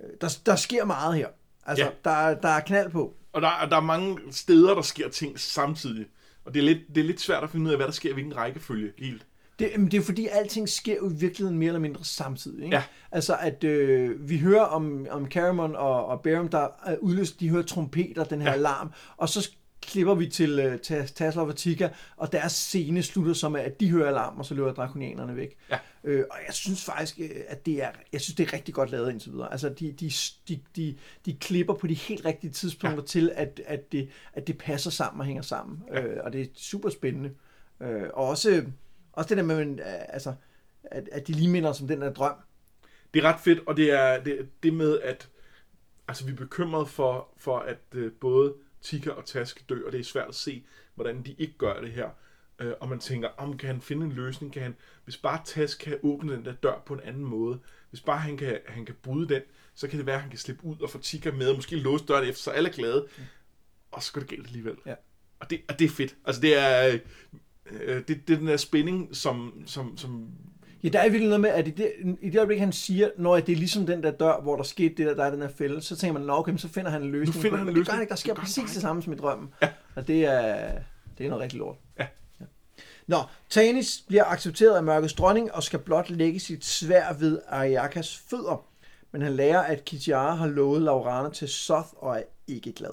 [0.00, 1.28] Øh, Der, der sker meget her.
[1.66, 1.90] Altså, Ja.
[2.04, 3.14] der, er- der er knald på.
[3.32, 6.06] Og der, der er mange steder, der sker ting samtidig.
[6.44, 8.10] Og det er, lidt, det er lidt svært at finde ud af, hvad der sker
[8.10, 9.26] i hvilken rækkefølge helt.
[9.58, 12.64] Det, det er fordi, alting sker jo i virkeligheden mere eller mindre samtidig.
[12.64, 12.76] Ikke?
[12.76, 12.82] Ja.
[13.12, 17.48] Altså, at øh, vi hører om, om Caramon og, og Barum, der er udløst, de
[17.48, 18.54] hører trompeter, den her ja.
[18.54, 19.50] alarm, og så
[19.82, 23.90] klipper vi til, øh, til Tasla og Tika, og deres scene slutter som, at de
[23.90, 25.56] hører alarm, og så løber drakonianerne væk.
[25.70, 25.78] Ja.
[26.04, 28.90] Øh, og jeg synes faktisk, øh, at det er, jeg synes, det er rigtig godt
[28.90, 29.52] lavet indtil videre.
[29.52, 30.10] Altså, de, de,
[30.48, 33.06] de, de, de klipper på de helt rigtige tidspunkter ja.
[33.06, 35.82] til, at, at, det, at det passer sammen og hænger sammen.
[35.88, 36.02] Ja.
[36.02, 37.30] Øh, og det er super spændende.
[37.80, 38.64] Øh, og også,
[39.12, 39.76] også det der med, øh,
[40.08, 40.34] altså,
[40.82, 42.34] at, at de lige minder os om den der drøm.
[43.14, 45.28] Det er ret fedt, og det er det, det med, at
[46.08, 50.00] altså, vi er bekymrede for, for at øh, både Tika og Task dø, og det
[50.00, 50.64] er svært at se,
[50.94, 52.10] hvordan de ikke gør det her.
[52.58, 54.52] Øh, og man tænker, om kan han finde en løsning?
[54.52, 58.00] Kan han, hvis bare Task kan åbne den der dør på en anden måde, hvis
[58.00, 59.42] bare han kan, han kan bryde den,
[59.74, 61.76] så kan det være, at han kan slippe ud og få Tika med, og måske
[61.76, 63.08] låse døren efter, så alle er glade.
[63.18, 63.24] Mm.
[63.90, 64.76] Og så går det galt alligevel.
[64.86, 64.94] Ja.
[65.40, 66.16] Og, det, og det er fedt.
[66.24, 66.98] Altså det er,
[67.70, 70.30] øh, det, det er den der spænding, som, som, som
[70.82, 73.40] Ja, der er virkelig noget med, at i det, i det øjeblik, han siger, når
[73.40, 75.48] det er ligesom den der dør, hvor der skete det der, der er den her
[75.48, 77.36] fælde, så tænker man, nå okay, så finder han en løsning.
[77.36, 77.86] Nu finder han en Men løsning.
[77.86, 79.48] det gør han ikke, der sker præcis det samme som i drømmen.
[79.62, 79.68] Ja.
[79.94, 80.72] Og det er,
[81.18, 81.76] det er noget rigtig lort.
[81.98, 82.06] Ja.
[82.40, 82.44] ja.
[83.06, 83.16] Nå,
[83.50, 88.64] Tanis bliver accepteret af mørkets dronning og skal blot lægge sit svær ved Ariakas fødder.
[89.12, 92.90] Men han lærer, at Kitiara har lovet Laurana til Soth og er ikke glad.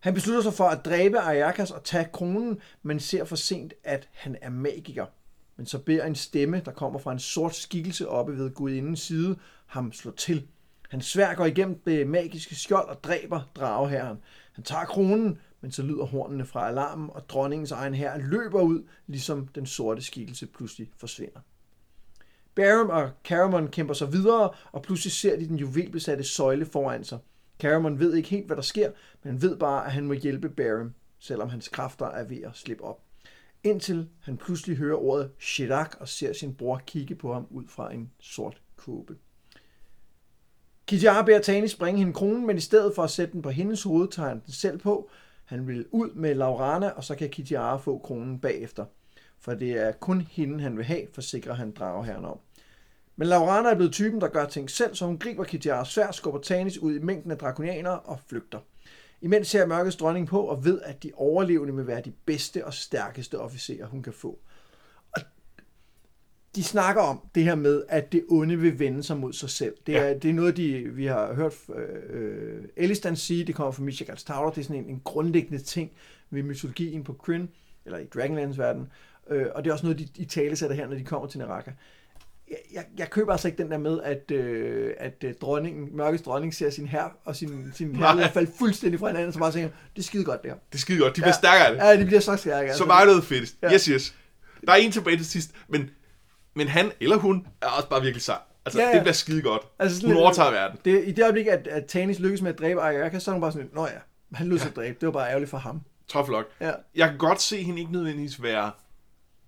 [0.00, 4.08] Han beslutter sig for at dræbe Ariakas og tage kronen, men ser for sent, at
[4.12, 5.06] han er magiker.
[5.56, 9.36] Men så beder en stemme, der kommer fra en sort skikkelse oppe ved gudindens side,
[9.66, 10.46] ham slå til.
[10.90, 14.18] Han svær går igennem det magiske skjold og dræber drageherren.
[14.52, 18.82] Han tager kronen, men så lyder hornene fra alarmen, og dronningens egen hær løber ud,
[19.06, 21.40] ligesom den sorte skikkelse pludselig forsvinder.
[22.54, 27.18] Barum og Caramon kæmper sig videre, og pludselig ser de den juvelbesatte søjle foran sig.
[27.60, 28.90] Caramon ved ikke helt, hvad der sker,
[29.22, 32.84] men ved bare, at han må hjælpe Barum, selvom hans kræfter er ved at slippe
[32.84, 33.05] op
[33.66, 37.92] indtil han pludselig hører ordet Shirak og ser sin bror kigge på ham ud fra
[37.92, 39.16] en sort kåbe.
[40.86, 43.82] Kitiara beder Tani springe hende kronen, men i stedet for at sætte den på hendes
[43.82, 45.10] hoved, tager han den selv på.
[45.44, 48.84] Han vil ud med Laurana, og så kan Kijar få kronen bagefter.
[49.38, 52.38] For det er kun hende, han vil have, forsikrer han drageherren om.
[53.16, 56.40] Men Laurana er blevet typen, der gør ting selv, så hun griber Kitiaras svær, skubber
[56.40, 58.58] Tanis ud i mængden af drakonianere og flygter.
[59.20, 62.74] Imens ser mørkets dronning på og ved, at de overlevende vil være de bedste og
[62.74, 64.38] stærkeste officerer, hun kan få.
[65.12, 65.22] Og
[66.56, 69.74] de snakker om det her med, at det onde vil vende sig mod sig selv.
[69.86, 70.14] Det er, ja.
[70.14, 71.54] det er noget, de, vi har hørt
[72.08, 75.92] øh, Elistan sige, det kommer fra Michigan's Tower, det er sådan en, en grundlæggende ting
[76.30, 77.46] ved mytologien på Kryn,
[77.84, 78.88] eller i Dragonlands verden,
[79.30, 81.38] øh, og det er også noget, de, de tale sætter her, når de kommer til
[81.38, 81.70] Naraka
[82.72, 86.54] jeg, jeg, køber altså ikke den der med, at, øh, at øh, dronningen, mørkets dronning
[86.54, 89.52] ser sin her og sin, sin her i hvert fald fuldstændig fra hinanden, så bare
[89.52, 90.54] tænker, det er skide godt der.
[90.54, 91.16] Det er skide godt.
[91.16, 91.32] De bliver ja.
[91.32, 91.78] stærkere det.
[91.78, 92.74] Ja, de bliver så stærkere.
[92.74, 93.54] Så meget noget fedt.
[93.62, 93.72] Ja.
[93.72, 94.14] Yes, yes.
[94.66, 95.90] Der er en tilbage til sidst, men,
[96.54, 98.38] men han eller hun er også bare virkelig sej.
[98.66, 98.94] Altså, ja, ja.
[98.94, 99.62] det bliver skide godt.
[99.78, 100.78] Altså, hun overtager verden.
[100.84, 103.40] Det, I det øjeblik, at, at Tanis lykkes med at dræbe Ayaka, så er hun
[103.40, 103.92] bare sådan, nå ja,
[104.34, 104.68] han lød ja.
[104.76, 104.96] dræbe.
[105.00, 105.80] Det var bare ærgerligt for ham.
[106.08, 106.48] Tough luck.
[106.60, 106.72] Ja.
[106.94, 108.70] Jeg kan godt se hende ikke nødvendigvis være,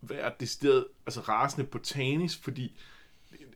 [0.02, 2.80] være decideret, altså rasende på Tanis, fordi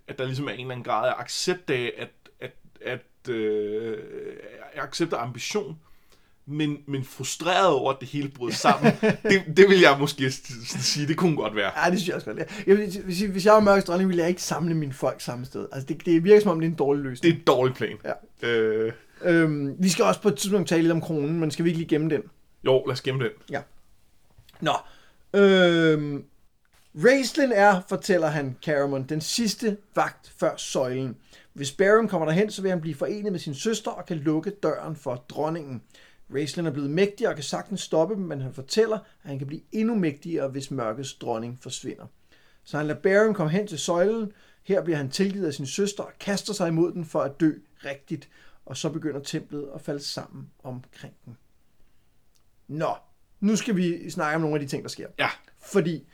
[0.09, 2.09] at der ligesom er en eller anden grad af accept af, at,
[2.40, 3.98] at, at øh,
[4.74, 5.78] accept af ambition,
[6.46, 8.92] men, men frustreret over, at det hele brød sammen.
[9.31, 11.85] det, det vil jeg måske sige, det kunne godt være.
[11.85, 12.66] Ja, det synes jeg også godt.
[12.66, 15.68] Jeg, hvis, hvis jeg var mørkets dronning, ville jeg ikke samle mine folk samme sted.
[15.72, 17.22] Altså, det, det virker som om, det er en dårlig løsning.
[17.22, 17.96] Det er en dårlig plan.
[18.42, 18.48] Ja.
[18.48, 18.92] Øh.
[19.24, 21.78] Øhm, vi skal også på et tidspunkt tale lidt om kronen, men skal vi ikke
[21.78, 22.22] lige gemme den?
[22.64, 23.31] Jo, lad os gemme den.
[23.50, 23.61] Ja.
[24.61, 24.72] Nå.
[25.35, 26.24] Øhm,
[26.94, 31.16] Raistlin er, fortæller han Caramon, den sidste vagt før søjlen.
[31.52, 34.50] Hvis Barum kommer derhen, så vil han blive forenet med sin søster og kan lukke
[34.50, 35.83] døren for dronningen.
[36.35, 39.46] Raistlin er blevet mægtig og kan sagtens stoppe dem, men han fortæller, at han kan
[39.46, 42.07] blive endnu mægtigere, hvis mørkets dronning forsvinder.
[42.64, 44.33] Så han lader Barum komme hen til søjlen.
[44.62, 47.52] Her bliver han tilgivet af sin søster og kaster sig imod den for at dø
[47.85, 48.28] rigtigt.
[48.66, 51.37] Og så begynder templet at falde sammen omkring den.
[52.68, 52.94] Nå,
[53.40, 55.09] nu skal vi snakke om nogle af de ting, der sker.
[55.18, 55.28] Ja.
[55.59, 56.07] Fordi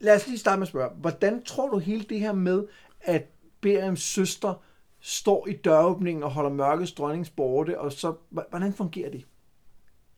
[0.00, 2.66] lad os lige starte med at spørge, hvordan tror du hele det her med,
[3.00, 3.26] at
[3.60, 4.54] Berims søster
[5.00, 9.26] står i døråbningen og holder mørkets dronnings borte, og så, hvordan fungerer det?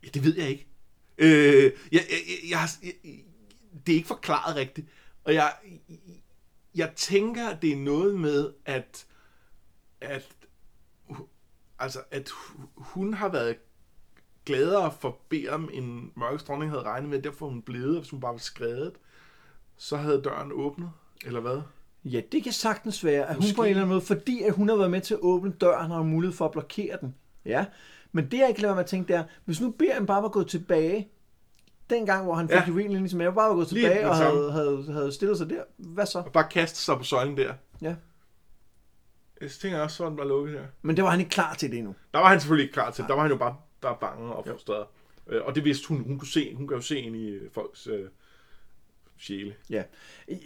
[0.05, 0.66] Ja, det ved jeg ikke.
[1.18, 2.01] Øh, jeg, jeg,
[2.51, 2.90] jeg, jeg,
[3.87, 4.88] det er ikke forklaret rigtigt,
[5.25, 5.53] og jeg,
[6.75, 9.07] jeg tænker, det er noget med, at,
[10.01, 10.29] at,
[11.79, 12.31] altså, at
[12.77, 13.57] hun har været
[14.44, 18.33] gladere for Berum, end Mørkets dronning havde regnet med, derfor hun blevet, hvis hun bare
[18.33, 18.92] var skrevet
[19.76, 20.90] så havde døren åbnet,
[21.26, 21.61] eller hvad?
[22.04, 23.50] Ja, det kan sagtens være, at Måske.
[23.50, 25.52] hun på en eller anden måde, fordi at hun har været med til at åbne
[25.52, 27.14] døren, har mulighed for at blokere den.
[27.44, 27.64] Ja,
[28.12, 30.06] Men det, jeg ikke kan lade være med at tænke, det er, hvis nu Beren
[30.06, 31.08] bare var gået tilbage,
[31.90, 32.61] den gang, hvor han fik Ja.
[32.61, 32.68] ja.
[32.68, 35.38] juvelin ligesom jeg, bare var gået Lige tilbage med og det havde, havde, havde stillet
[35.38, 36.18] sig der, hvad så?
[36.18, 37.54] Og bare kaste sig på søjlen der.
[37.82, 37.94] Ja.
[39.40, 40.64] Jeg tænker også, sådan var lukket her.
[40.82, 41.94] Men det var han ikke klar til det endnu.
[42.14, 43.04] Der var han selvfølgelig ikke klar til.
[43.08, 44.87] Der var han jo bare, bare bange og frustreret.
[45.26, 46.04] Øh, Og det vidste hun.
[46.04, 48.04] Hun kunne, se, hun kan jo se ind i folks øh,
[49.22, 49.54] sjæle.
[49.70, 49.82] Ja.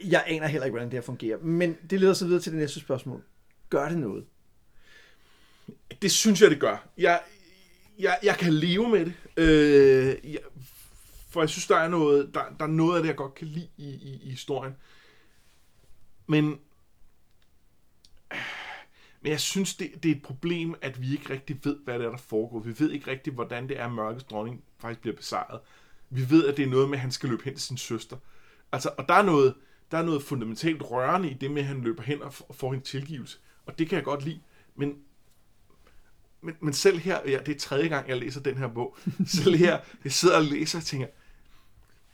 [0.05, 1.39] Jeg aner heller ikke, hvordan det her fungerer.
[1.39, 3.23] Men det leder så videre til det næste spørgsmål.
[3.71, 4.25] Gør det noget?
[6.03, 6.89] Det synes jeg, det gør.
[6.99, 7.21] Jeg,
[7.99, 9.15] jeg, jeg kan leve med det.
[9.37, 10.41] Øh, jeg,
[11.31, 13.47] for jeg synes, der er noget, der, der er noget af det, jeg godt kan
[13.47, 14.75] lide i, i, i historien.
[16.27, 16.45] Men,
[19.21, 22.07] men jeg synes, det, det er et problem, at vi ikke rigtig ved, hvad det
[22.07, 22.61] er, der foregår.
[22.61, 25.61] Vi ved ikke rigtig, hvordan det er, at mørkets dronning faktisk bliver besejret.
[26.11, 28.17] Vi ved, at det er noget med, at han skal løbe hen til sin søster.
[28.73, 29.55] Altså, og der er noget,
[29.91, 32.81] der er noget fundamentalt rørende i det med, at han løber hen og får en
[32.81, 33.39] tilgivelse.
[33.67, 34.41] Og det kan jeg godt lide.
[34.75, 34.97] Men
[36.41, 39.57] men, men selv her, ja, det er tredje gang, jeg læser den her bog, selv
[39.57, 41.07] her, jeg sidder og læser og tænker,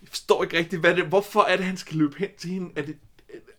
[0.00, 2.70] jeg forstår ikke rigtigt, hvad det, hvorfor er det, han skal løbe hen til hende?
[2.76, 2.98] Er det,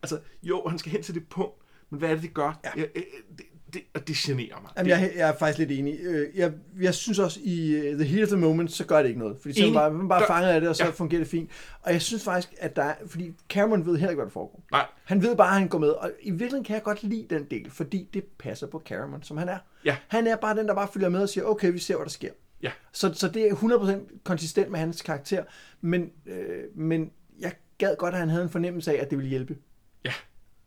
[0.02, 1.56] altså, jo, han skal hen til det punkt,
[1.90, 2.60] men hvad er det, det gør?
[2.64, 2.70] Ja.
[2.76, 3.04] Jeg, jeg,
[3.38, 4.72] det, det, og det generer mig.
[4.78, 6.00] Jamen, jeg, jeg er faktisk lidt enig.
[6.02, 9.08] Øh, Jeg, jeg synes også, i øh, The Heat of the Moment, så gør det
[9.10, 9.38] ikke noget.
[9.42, 9.80] Fordi så er man Enig.
[9.80, 10.88] bare, man bare fanget af det, og så Ja.
[10.88, 10.94] ja.
[10.94, 11.50] fungerer det fint.
[11.82, 12.96] Og jeg synes faktisk, at der er...
[13.08, 14.64] Fordi Cameron ved heller ikke, hvad der foregår.
[14.72, 15.90] Nej, Han ved bare, at han går med.
[15.90, 19.38] Og i virkeligheden kan jeg godt lide den del, fordi det passer på Cameron, som
[19.38, 19.58] han er.
[19.86, 19.98] Ja.
[20.08, 22.12] Han er bare den, der bare følger med og siger, okay, vi ser, hvad der
[22.12, 22.30] sker.
[22.64, 25.44] ja, Så, så det er 100% konsistent med hans karakter.
[25.82, 29.30] Men, øh, men jeg gad godt, at han havde en fornemmelse af, at det ville
[29.30, 29.58] hjælpe.
[30.06, 30.14] ja,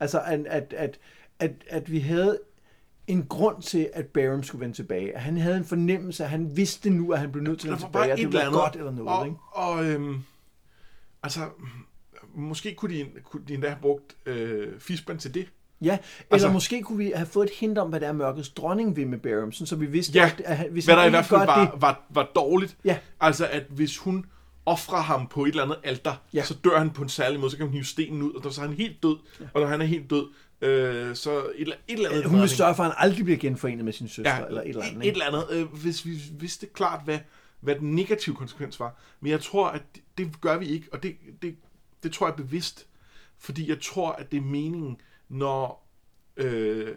[0.01, 0.99] Altså, at, at, at,
[1.39, 2.39] at, at vi havde
[3.07, 5.15] en grund til, at Barham skulle vende tilbage.
[5.15, 7.71] At han havde en fornemmelse, at han vidste nu, at han blev nødt til at
[7.71, 8.53] der vende tilbage, at et det blev andet.
[8.55, 9.09] godt eller noget.
[9.19, 9.39] og, ikke?
[9.53, 10.19] og øhm,
[11.23, 11.41] altså,
[12.35, 15.47] måske kunne de, kunne de endda have brugt øh, Fisband til det.
[15.81, 15.99] Ja, eller
[16.31, 19.07] Altså- måske kunne vi have fået et hint om, hvad det er, mørkets dronning vil
[19.09, 21.61] med Barham, så vi vidste, Ja, at, at hvis Hvad der i hvert fald var,
[21.73, 22.77] det, var, var dårligt.
[22.85, 22.99] Ja.
[23.21, 24.25] Altså, at hvis hun
[24.67, 26.43] offrer ham på et eller andet alter, Ja.
[26.45, 28.61] så dør han på en særlig måde, så kan hun hive stenen ud, og så
[28.63, 29.17] er han helt død.
[29.41, 29.45] Ja.
[29.55, 30.27] Og når han er helt død,
[30.61, 32.25] øh, så et, eller- et eller andet...
[32.25, 34.69] hun vil sørge for, at han aldrig bliver genforenet med sin søster, ja, eller et
[34.69, 34.97] eller andet.
[35.03, 35.47] et, et eller andet.
[35.51, 37.19] Øh, hvis vi vidste klart, hvad,
[37.61, 38.95] hvad den negative konsekvens var.
[39.21, 41.57] Men jeg tror, at det, det gør vi ikke, og det, det,
[42.03, 42.87] det tror jeg er bevidst.
[43.39, 44.97] Fordi jeg tror, at det er meningen,
[45.29, 45.89] når,
[46.37, 46.97] øh,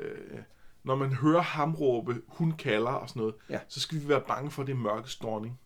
[0.83, 3.59] når man hører ham råbe, hun kalder og sådan noget, Ja.
[3.67, 5.59] så skal vi være bange for, at det er mørkets dronning.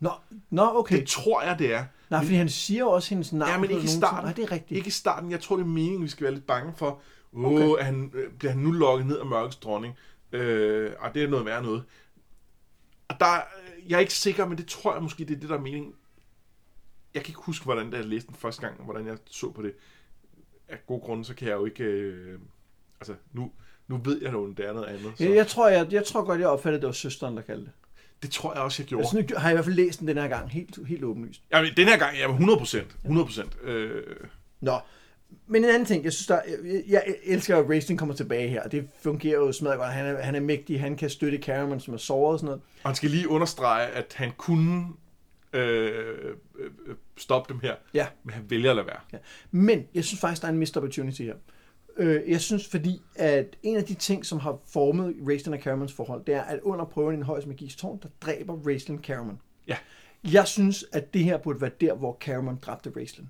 [0.00, 0.10] Nå,
[0.50, 1.00] nå, okay.
[1.00, 1.84] Det tror jeg, det er.
[2.10, 3.50] Nej, fordi han siger jo også hendes navn.
[3.50, 4.24] Ja, men ikke i starten.
[4.24, 4.76] Nej, det er rigtigt.
[4.76, 5.30] Ikke i starten.
[5.30, 7.00] Jeg tror, det er meningen, vi skal være lidt bange for.
[7.32, 7.64] Åh, Okay.
[7.66, 7.84] okay.
[7.84, 9.94] han, øh, bliver han nu lukket ned af mørkets dronning?
[10.32, 11.84] Øh, og det er noget værre noget.
[13.08, 15.48] Og der, øh, jeg er ikke sikker, men det tror jeg måske, det er det,
[15.48, 15.94] der er meningen.
[17.14, 19.62] Jeg kan ikke huske, hvordan da jeg læste den første gang, hvordan jeg så på
[19.62, 19.74] det.
[20.68, 21.84] Af gode grunde, så kan jeg jo ikke...
[21.84, 22.38] Øh,
[23.00, 23.52] altså, nu,
[23.88, 25.12] nu ved jeg jo, det er noget andet.
[25.16, 25.24] Så.
[25.24, 27.64] Jeg, jeg, tror, jeg, jeg tror godt, jeg opfattede, at det var søsteren, der kaldte
[27.64, 27.72] det.
[28.22, 29.00] Det tror jeg også, jeg gjorde.
[29.02, 31.42] Jeg synes, har jeg i hvert fald læst den den her gang, helt, helt åbenlyst.
[31.52, 32.96] Jamen, den her gang, ja, 100 procent.
[33.02, 33.56] 100 procent.
[33.62, 34.16] Øh,
[34.60, 34.78] Nå,
[35.46, 38.68] men en anden ting, jeg synes, der, jeg, jeg elsker, at Racing kommer tilbage her.
[38.68, 39.90] Det fungerer jo smadret godt.
[39.92, 42.60] Han er, han er mægtig, han kan støtte Cameron, som er såret og sådan noget.
[42.82, 44.84] Og han skal lige understrege, at han kunne
[45.52, 46.34] øh, øh,
[46.86, 48.06] øh, stoppe dem her, Ja.
[48.24, 49.00] men han vælger at lade være.
[49.12, 49.18] Ja.
[49.50, 51.34] Men jeg synes faktisk, der er en missed opportunity her.
[51.96, 55.92] Øh, jeg synes, fordi at en af de ting, som har formet Raistlin og Caramons
[55.92, 59.38] forhold, det er, at under prøven i en højst magisk tårn, der dræber Raistlin Caramon.
[59.68, 59.76] Ja.
[60.32, 63.28] Jeg synes, at det her burde være der, hvor Caramon dræbte Raistlin.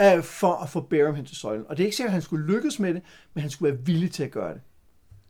[0.00, 1.64] Øh, for at få Barham hen til søjlen.
[1.68, 3.02] Og det er ikke sikkert, at han skulle lykkes med det,
[3.34, 4.60] men han skulle være villig til at gøre det.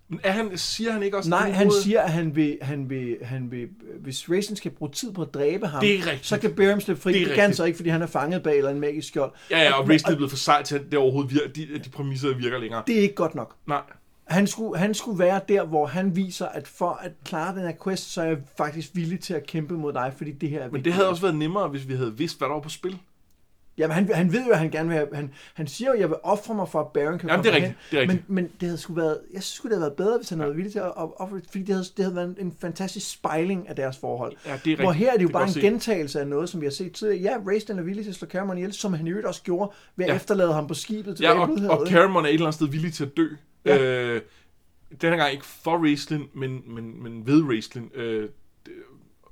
[0.09, 1.31] Men er han, siger han ikke også...
[1.31, 3.68] Nej, han siger, at han vil, han vil, han vil,
[4.01, 6.27] hvis Raisin skal bruge tid på at dræbe ham, Det er rigtigt.
[6.27, 7.12] så kan Barham slippe fri.
[7.12, 9.33] Det Det, kan han så ikke, fordi han er fanget bag eller en magisk skjold.
[9.51, 11.90] Ja, ja, og Racing er blevet for sej til, at det overhovedet virker, de, de
[11.90, 12.83] præmisser virker længere.
[12.87, 13.55] Det er ikke godt nok.
[13.66, 13.81] Nej,
[14.25, 17.72] Han skulle, han skulle være der, hvor han viser, at for at klare den her
[17.85, 20.64] quest, så er jeg faktisk villig til at kæmpe mod dig, fordi det her er
[20.64, 20.85] men vigtigt.
[20.85, 22.98] det havde også været nemmere, hvis vi havde vidst, hvad der var på spil.
[23.78, 26.00] Jamen, han, han ved jo, at han gerne vil have, han, han siger jo, at
[26.00, 27.90] jeg vil ofre mig for, at Baron kan Jamen, komme det er rigtigt, hen.
[27.90, 28.28] det er rigtigt.
[28.28, 30.48] Men, men det havde sgu været, jeg synes det havde været bedre, hvis han havde
[30.48, 33.76] været villig til at ofre, fordi det havde, det havde været en, fantastisk spejling af
[33.76, 34.32] deres forhold.
[34.32, 34.80] Ja, det er rigtigt.
[34.80, 35.61] Hvor her er det jo kan bare en se.
[35.61, 37.22] gentagelse af noget, som vi har set tidligere.
[37.22, 39.70] Ja, Raistlin er villig til at slå Cameron ihjel, som han i øvrigt også gjorde,
[39.96, 40.12] ved at Ja.
[40.12, 40.16] ja.
[40.16, 41.87] efterlade ham på skibet til Ja, og, og?
[41.87, 43.26] Cameron er et eller andet sted villig til at dø.
[43.64, 43.78] Ja.
[43.82, 44.20] Øh,
[45.02, 47.90] denne gang ikke for Raistlin, men, men, men ved Raistlin.
[47.94, 48.28] Øh,
[48.66, 48.72] det,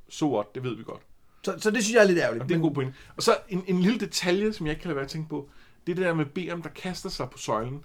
[0.08, 1.00] so what, det ved vi godt.
[1.42, 2.44] Så, så det synes jeg er lidt ærgerligt.
[2.44, 2.94] Det er en god pointe.
[3.16, 5.48] Og så en, en lille detalje, som jeg ikke kan lade være at tænke på.
[5.86, 7.84] Det er det der med BM, der kaster sig på søjlen.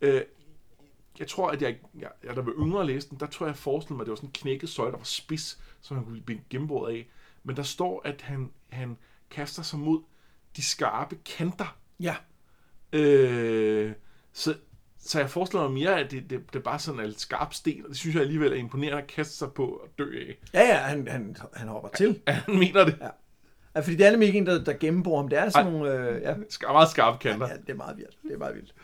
[0.00, 0.22] Øh,
[1.18, 3.58] jeg tror, at jeg, jeg, jeg der var yngre læste den, der tror jeg, jeg
[3.58, 6.20] forestillede mig, at det var sådan en knækket søjle, der var spids, som han kunne
[6.20, 7.08] blive gennembrudt af.
[7.44, 8.96] Men der står, at han, han
[9.30, 10.02] kaster sig mod
[10.56, 11.76] de skarpe kanter.
[12.00, 12.16] Ja,
[12.92, 13.92] Øh,
[14.32, 14.56] så
[15.08, 17.82] så jeg forestiller mig mere, at det, det, det er bare sådan en skarp sten,
[17.84, 20.38] og det synes jeg alligevel er imponerende at kaste sig på at dø af.
[20.54, 22.20] Ja, ja, han, han, han hopper til.
[22.28, 22.96] Ja, han mener det.
[23.00, 23.08] Ja.
[23.74, 25.28] Ja, fordi det er nemlig ikke en, der, der gennemborer ham.
[25.28, 25.72] Det er sådan Ej.
[25.72, 25.92] nogle...
[25.92, 26.34] Øh, ja.
[26.48, 27.48] Skal meget skarpe kanter.
[27.48, 28.16] ja, det er meget vildt.
[28.22, 28.74] Det er meget vildt.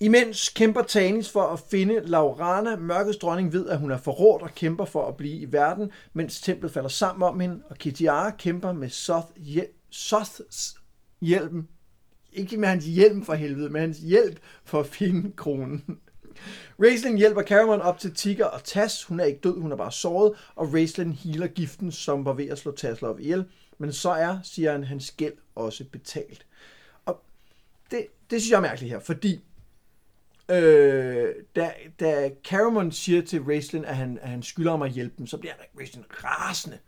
[0.00, 2.76] Imens kæmper Tanis for at finde Laurana.
[2.76, 6.40] Mørkets dronning ved, at hun er forrådt og kæmper for at blive i verden, mens
[6.40, 10.74] templet falder sammen om hende, og Kitiara kæmper med Soth hjel- Soths
[11.20, 11.68] hjælpen.
[12.34, 15.98] Ikke med hans hjelm for helvede, men hans hjælp for at finde kronen.
[16.82, 19.04] Raistlin hjælper Caramon op til Tigger og Tas.
[19.04, 22.48] Hun er ikke død, hun er bare såret, og Raistlin healer giften, som var ved
[22.48, 23.44] at slå Taslov ihjel.
[23.78, 26.46] Men så er, siger han, hans gæld også betalt.
[27.04, 27.22] Og
[27.90, 29.40] det, det synes jeg er mærkeligt her, fordi
[30.50, 35.14] øh, da, da Caramon siger til Raistlin, at han, at han skylder mig at hjælpe
[35.18, 36.78] dem, så bliver Raistlin rasende.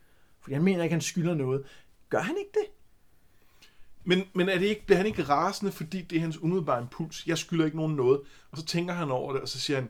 [0.40, 1.64] Fordi han mener ikke, at han skylder noget.
[2.09, 2.76] Gør han ikke det?
[4.09, 7.27] Men, men er det ikke, bliver han ikke rasende, fordi det er hans umiddelbare impuls?
[7.27, 8.21] Jeg skylder ikke nogen noget.
[8.51, 9.88] Og så tænker han over det, og så siger han,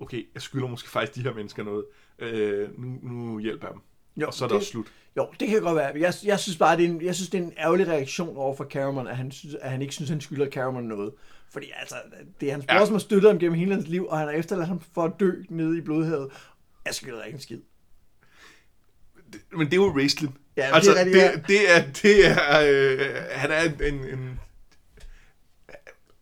[0.00, 1.84] okay, jeg skylder måske faktisk de her mennesker noget.
[2.18, 3.82] Øh, nu, nu hjælper jeg dem.
[4.16, 4.86] Jo, og så er det, det- også slut.
[5.16, 5.92] Jo, det kan godt være.
[5.94, 8.56] Jeg, jeg synes bare, det er en, jeg synes, det er en ærgerlig reaktion over
[8.56, 11.12] for Caramon, at han, synes, at han ikke synes, han skylder Caramon noget.
[11.52, 11.94] Fordi altså,
[12.40, 12.84] det er hans bror, ja.
[12.84, 15.12] som har støttet ham gennem hele hans liv, og han har efterladt ham for at
[15.20, 16.30] dø nede i blodhavet.
[16.86, 17.60] Jeg skylder ikke en skid.
[19.52, 20.30] Men det er jo Raistlin.
[20.56, 22.98] Ja, det er altså, det, det er, det er, øh,
[23.30, 24.40] han er en, en, en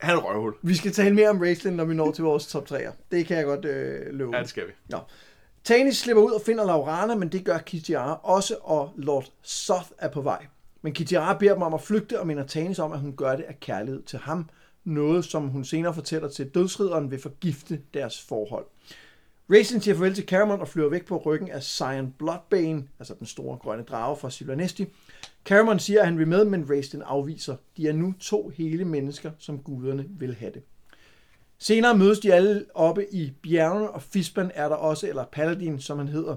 [0.05, 0.55] han er røvhul.
[0.63, 2.93] Vi skal tale mere om Raistlin, når vi når til vores top 3'er.
[3.11, 4.37] Det kan jeg godt øh, love.
[4.37, 4.73] Ja, det skal vi.
[4.89, 4.99] Nå.
[5.65, 10.09] Tanis slipper ud og finder Laurana, men det gør Kitiara også, og Lord Soth er
[10.09, 10.47] på vej.
[10.83, 13.45] Men Kitiara beder dem om at flygte og minder Tanis om, at hun gør det
[13.45, 14.49] af kærlighed til ham.
[14.85, 18.67] Noget, som hun senere fortæller til dødsridderen vil forgifte deres forhold.
[19.51, 23.27] Racing siger farvel til Caramon og flyver væk på ryggen af Cyan Bloodbane, altså den
[23.27, 24.87] store grønne drage fra Sylvanesti.
[25.45, 27.57] Caramon siger, at han vil med, men Racing afviser.
[27.77, 30.63] De er nu to hele mennesker, som guderne vil have det.
[31.59, 35.99] Senere mødes de alle oppe i bjergene, og Fisban er der også, eller Paladin, som
[35.99, 36.37] han hedder.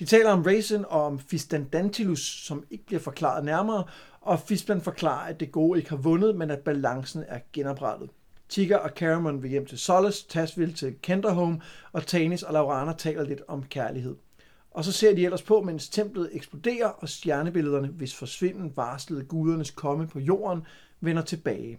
[0.00, 3.84] De taler om Racen og om Fistandantilus, som ikke bliver forklaret nærmere,
[4.20, 8.10] og Fisban forklarer, at det gode ikke har vundet, men at balancen er genoprettet.
[8.48, 11.60] Tigger og Caramon vil hjem til Solace, Tas vil til Kenderhome,
[11.92, 14.16] og Tanis og Laurana taler lidt om kærlighed.
[14.70, 19.70] Og så ser de ellers på, mens templet eksploderer, og stjernebillederne, hvis forsvinden varslede gudernes
[19.70, 20.62] komme på jorden,
[21.00, 21.78] vender tilbage.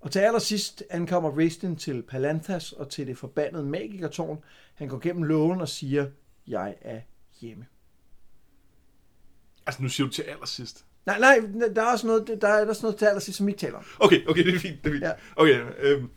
[0.00, 4.38] Og til allersidst ankommer Ristin til Palanthas og til det forbandede magikertårn.
[4.74, 6.06] Han går gennem lågen og siger,
[6.46, 7.00] jeg er
[7.40, 7.66] hjemme.
[9.66, 10.87] Altså, nu siger du til allersidst.
[11.08, 13.60] Nej, nej, der er også noget, der er, der er noget til allersidst, som ikke
[13.60, 13.84] taler om.
[14.00, 14.84] Okay, okay, det er fint.
[14.84, 15.04] Det er fint.
[15.04, 15.12] Ja.
[15.36, 16.08] Okay, øhm,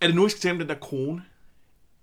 [0.00, 1.22] er det nu, vi skal tale om den der krone?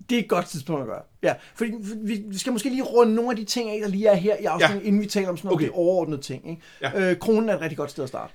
[0.09, 1.01] Det er et godt tidspunkt at gøre.
[1.23, 1.71] Ja, fordi
[2.03, 4.35] vi vi skal måske lige runde nogle af de ting af, der lige er her
[4.37, 4.87] i afsnittet, Ja.
[4.87, 5.69] inden vi taler om sådan noget Okay.
[5.77, 6.49] overordnede ting.
[6.49, 6.61] Ikke?
[6.81, 7.11] Ja.
[7.11, 8.33] Øh, kronen er et rigtig godt sted at starte.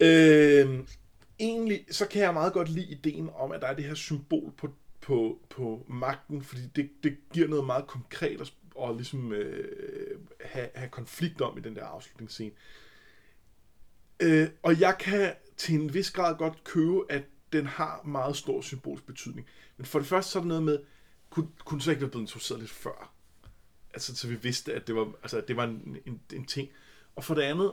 [0.00, 0.86] Øhm,
[1.40, 4.52] egentlig, så kan jeg meget godt lide ideen om, at der er det her symbol
[4.58, 4.68] på,
[5.00, 10.68] på, på magten, fordi det, det giver noget meget konkret at, og ligesom øh, have,
[10.74, 12.50] have konflikt om i den der afslutningsscene.
[14.22, 18.60] Øh, og jeg kan til en vis grad godt købe, at den har meget stor
[18.60, 19.46] symbolsk betydning.
[19.76, 20.78] Men for det første så er det noget med,
[21.30, 23.12] kunne, kunne det så ikke være blevet introduceret lidt før?
[23.94, 26.68] Altså, så vi vidste, at det var, altså, at det var en, en, en ting.
[27.16, 27.72] Og for det andet,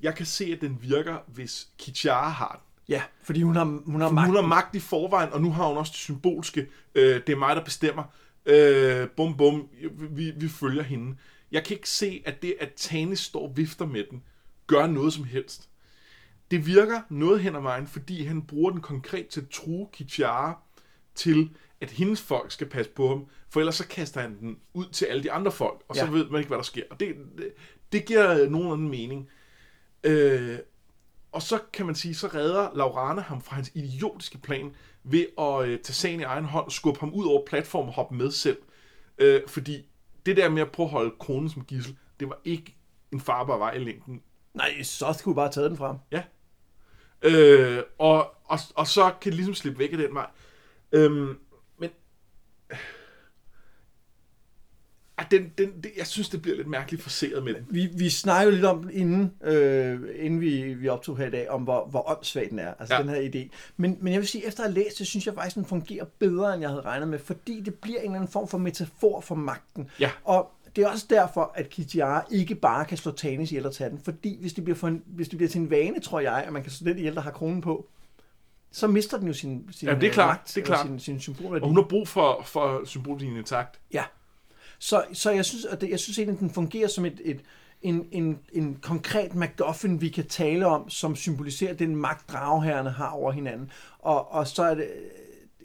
[0.00, 2.94] jeg kan se, at den virker, hvis Kichara har den.
[2.94, 4.26] Ja, fordi hun har, hun har For magt.
[4.26, 6.68] hun har magt i forvejen, og nu har hun også det symbolske.
[6.94, 8.04] Øh, det er mig, der bestemmer.
[8.46, 9.68] Øh, bum, bum,
[10.10, 11.16] vi, vi følger hende.
[11.52, 14.22] Jeg kan ikke se, at det, at Tanis står og vifter med den,
[14.66, 15.69] gør noget som helst.
[16.50, 20.58] Det virker noget hen ad vejen, fordi han bruger den konkret til at true Kichara
[21.14, 24.86] til, at hendes folk skal passe på ham, for ellers så kaster han den ud
[24.86, 26.10] til alle de andre folk, og så Ja.
[26.10, 26.82] ved man ikke, hvad der sker.
[26.90, 27.52] Og det, det,
[27.92, 29.28] det giver nogen anden mening.
[30.04, 30.58] Øh,
[31.32, 35.68] og så kan man sige, så redder Laurana ham fra hans idiotiske plan ved at
[35.68, 38.30] øh, tage sagen i egen hånd og skubbe ham ud over platformen og hoppe med
[38.30, 38.58] selv.
[39.18, 39.86] Øh, fordi
[40.26, 42.76] det der med at prøve at holde kronen som gissel, det var ikke
[43.12, 44.22] en farbar vej i længden.
[44.54, 45.96] Nej, så skulle bare have taget den frem.
[46.12, 46.22] Ja.
[47.22, 50.26] Øh, og, og, og så kan det ligesom slippe væk af den vej.
[50.92, 51.38] Øhm,
[51.78, 51.90] men...
[55.16, 57.66] Ah, den, den, det, jeg synes, det bliver lidt mærkeligt forseret med den.
[57.70, 61.62] Vi, vi snakkede lidt om inden, øh, inden vi, vi optog her i dag, om
[61.62, 63.02] hvor, hvor åndssvag den er, altså ja.
[63.02, 63.56] den her idé.
[63.76, 66.04] Men, men jeg vil sige, efter at have læst det, synes jeg faktisk, den fungerer
[66.18, 69.20] bedre, end jeg havde regnet med, fordi det bliver en eller anden form for metafor
[69.20, 69.90] for magten.
[70.00, 70.10] Ja.
[70.24, 73.90] Og det er også derfor, at Kitiara ikke bare kan slå Tanis ihjel og tage
[73.90, 76.44] den, fordi hvis det bliver, for en, hvis det bliver til en vane, tror jeg,
[76.46, 77.88] at man kan slå den ihjel, der har kronen på,
[78.72, 80.86] så mister den jo sin, sin Ja, det er øh, klart, magt, det er klart.
[80.86, 81.62] sin, sin symbolværdi.
[81.62, 83.80] Og hun har brug for, for symbollinjen intakt.
[83.92, 84.04] Ja.
[84.78, 87.40] Så, så jeg synes, at det, jeg synes egentlig, at den fungerer som et, et,
[87.82, 93.10] en, en, en konkret MacGuffin, vi kan tale om, som symboliserer den magt, dragherrerne har
[93.10, 93.70] over hinanden.
[93.98, 94.88] Og, og så er det,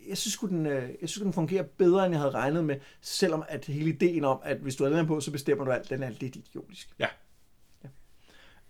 [0.07, 3.43] jeg synes, den, øh, jeg synes, den fungerer bedre, end jeg havde regnet med, selvom
[3.47, 6.03] at hele ideen om, at hvis du er den på, så bestemmer du alt, den
[6.03, 6.89] er lidt idiotisk.
[6.99, 7.07] Ja.
[7.83, 7.89] ja.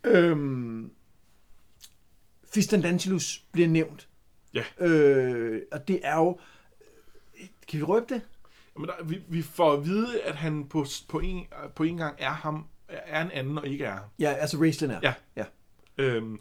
[0.03, 0.91] Øhm,
[2.53, 4.07] Fistandantilus bliver nævnt.
[4.53, 4.63] Ja.
[4.79, 6.39] Øh, og det er jo...
[7.67, 8.21] Kan vi røbe det?
[8.77, 12.15] Men der, vi, vi får at vide, at han på, på, en, på en gang
[12.17, 13.99] er ham, er en anden og ikke er.
[14.19, 14.99] Ja, altså Raistlin er.
[15.03, 15.13] Ja.
[15.35, 15.45] ja.
[15.97, 16.39] Øhm,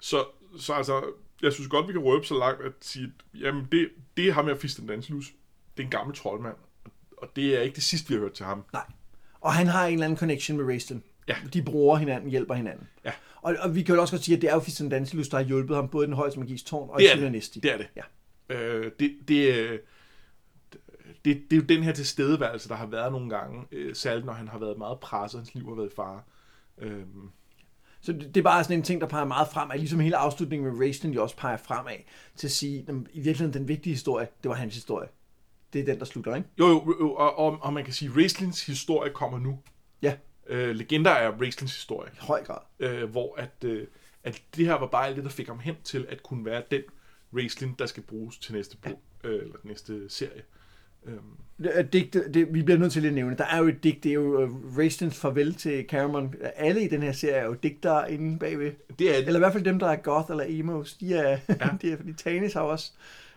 [0.00, 0.24] så,
[0.58, 1.12] så altså,
[1.42, 4.46] jeg synes godt, vi kan røbe så langt at sige, jamen, det, det er ham
[4.46, 5.34] her Fisten Danselus.
[5.76, 6.56] Det er en gammel troldmand.
[7.16, 8.64] Og det er ikke det sidste, vi har hørt til ham.
[8.72, 8.84] Nej.
[9.40, 11.02] Og han har en eller anden connection med Raistlin.
[11.28, 11.36] Ja.
[11.52, 12.88] De bruger hinanden, hjælper hinanden.
[13.04, 13.12] Ja.
[13.42, 15.36] Og, og vi kan jo også godt sige, at det er jo Fistan Danselus, der
[15.36, 17.64] har hjulpet ham både i den højeste magis tårn og Det i Sina det.
[17.64, 17.88] Er det.
[17.96, 18.02] Ja.
[18.54, 19.78] Øh, det, det, øh,
[21.24, 24.32] det, det er jo den her tilstedeværelse, der har været nogle gange, øh, særligt når
[24.32, 26.22] han har været meget presset, hans liv har været i fare.
[26.78, 27.30] Øhm,
[28.06, 30.72] Så det, det er bare sådan en ting, der peger meget fremad, ligesom hele afslutningen
[30.72, 31.96] med Raistlin jo også peger fremad,
[32.36, 35.08] til at sige, at i virkeligheden den vigtige historie, det var hans historie.
[35.72, 36.48] Det er den, der slutter, ikke?
[36.58, 39.58] jo, jo, jo og, og, og man kan sige, at historie kommer nu.
[40.02, 40.16] Ja,
[40.48, 42.10] Øh, legender er Raislins historie.
[42.14, 42.58] i høj grad.
[42.78, 43.86] øh, hvor at, øh,
[44.24, 46.82] at det her var bare det, der fik ham hen til at kunne være den
[47.32, 50.42] wrestling, der skal bruges til næste bog, øh, eller næste serie.
[51.06, 51.18] Øhm,
[51.62, 54.04] Det, er digte, det, vi bliver nødt til at nævne, der er jo et digt,
[54.04, 56.34] det er jo uh, Raistlins farvel til Cameron.
[56.56, 58.72] Alle i den her serie er jo digtere inde bagved.
[58.98, 59.26] det er det.
[59.26, 60.94] Eller i hvert fald dem, der er goth eller emos.
[60.94, 61.54] De er, ja.
[61.82, 62.92] De er fordi Tanis har også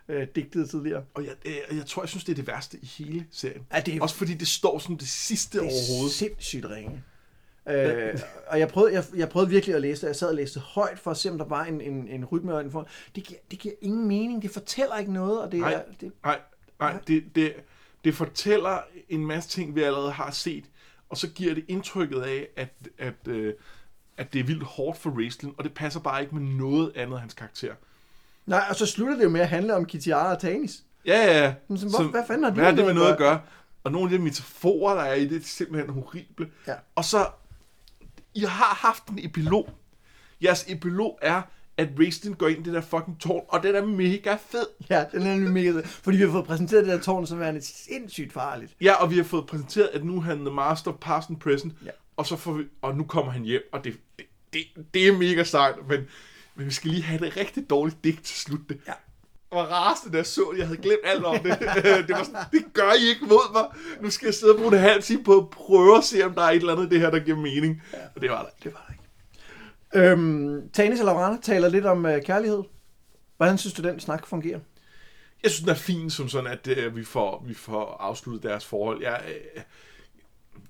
[0.10, 1.04] øh, digtet tidligere.
[1.14, 3.62] Og jeg, jeg, jeg tror, jeg synes, det er det værste i hele serien.
[3.74, 6.12] Ja, det er, Også fordi det står som det sidste det er overhovedet.
[6.16, 7.04] sindssygt ringe.
[7.70, 10.08] Øh, og jeg prøvede, jeg, jeg prøvede virkelig at læse det.
[10.08, 12.54] Jeg sad og læste højt for at se, om der var en, en, en rytme
[12.54, 12.86] og en form.
[13.16, 14.42] Det giver, det giver ingen mening.
[14.42, 15.42] Det fortæller ikke noget.
[15.42, 15.74] Og det Nej.
[15.74, 16.40] er, det, Nej,
[16.80, 17.54] nej det, det,
[18.04, 20.66] det fortæller en masse ting, vi allerede har set,
[21.10, 23.54] og så giver det indtrykket af, at, at, øh,
[24.18, 27.14] at det er vildt hårdt for wrestling, og det passer bare ikke med noget andet
[27.14, 27.74] af hans karakter.
[28.46, 30.84] nej, og så slutter det jo med at handle om Kitiara og Tanis.
[31.06, 31.54] Ja, ja.
[31.68, 33.42] Men så, hvor, hvad fanden har de Hvad har det med noget at gøre?
[33.84, 36.52] Og nogle af de metaforer, der er i det, er simpelthen horrible.
[36.68, 36.76] Ja.
[36.96, 37.28] Og så,
[38.34, 39.70] I har haft en epilog.
[40.44, 41.42] Jeres epilog er,
[41.80, 44.66] at Raistlin går ind i det der fucking tårn, og den er mega fed.
[44.90, 45.84] Ja, den er nemlig mega fed.
[45.84, 48.72] Fordi vi har fået præsenteret det der tårn som værende sindssygt farligt.
[48.82, 51.74] Ja, og vi har fået præsenteret, at nu er han the master past and present,
[51.86, 51.90] Ja.
[52.18, 54.62] og, så får vi, og nu kommer han hjem, og det, det, det,
[54.94, 56.00] det er mega sejt, men,
[56.56, 58.60] men vi skal lige have det rigtig dårligt digt til slut.
[58.70, 58.80] Det.
[58.88, 58.94] Ja.
[59.52, 61.60] Og rasende, da jeg så det, jeg havde glemt alt om det.
[62.08, 63.66] det var sådan, det gør I ikke mod mig.
[64.02, 66.34] Nu skal jeg sidde og bruge det halv time på at prøve at se, om
[66.34, 67.82] der er et eller andet det her, der giver mening.
[67.94, 67.98] Ja.
[68.16, 68.50] Og det var der.
[68.64, 68.99] Det var ikke.
[69.96, 72.64] Øhm, Tanis og Laurana taler lidt om øh, kærlighed.
[73.38, 74.60] Hvordan synes du, den snak fungerer?
[75.44, 78.66] Jeg synes, den er fin, som sådan, at øh, vi, får, vi får afsluttet deres
[78.66, 79.02] forhold.
[79.02, 79.62] Jeg, øh,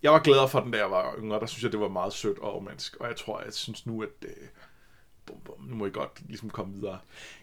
[0.04, 1.40] jeg var glad for den, da jeg var yngre.
[1.40, 2.96] Der synes jeg, det var meget sødt og romantisk.
[2.96, 4.32] Og jeg tror, jeg synes nu, at øh,
[5.70, 7.00] nu må I godt ligesom komme videre.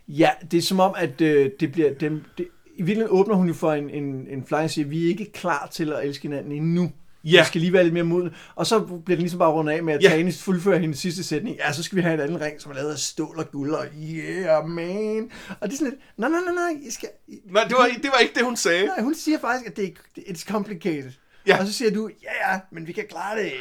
[0.09, 1.95] Ja, det er som om, at øh, det bliver...
[1.95, 5.09] Dem, det, I virkeligheden åbner hun jo for en, en, en flying siger, vi er
[5.09, 6.93] ikke klar til at elske hinanden endnu.
[7.33, 7.41] Ja.
[7.43, 8.31] Vi skal lige være lidt mere modne.
[8.55, 10.09] Og så bliver den ligesom bare rundet af med, at Ja.
[10.09, 11.57] Tanis fuldfører hendes sidste sætning.
[11.57, 13.71] Ja, så skal vi have en anden ring, som er lavet af stål og guld,
[13.71, 15.31] og yeah, man.
[15.61, 17.09] Og det er sådan lidt, nej, nej, nej, nej, I skal...
[17.51, 18.87] Nej, det var, det var ikke det, hun sagde.
[18.87, 19.85] nej, hun siger faktisk, at det
[20.17, 21.11] er, it's complicated.
[21.47, 21.61] Ja.
[21.61, 23.53] Og så siger du, ja, ja, men vi kan klare det.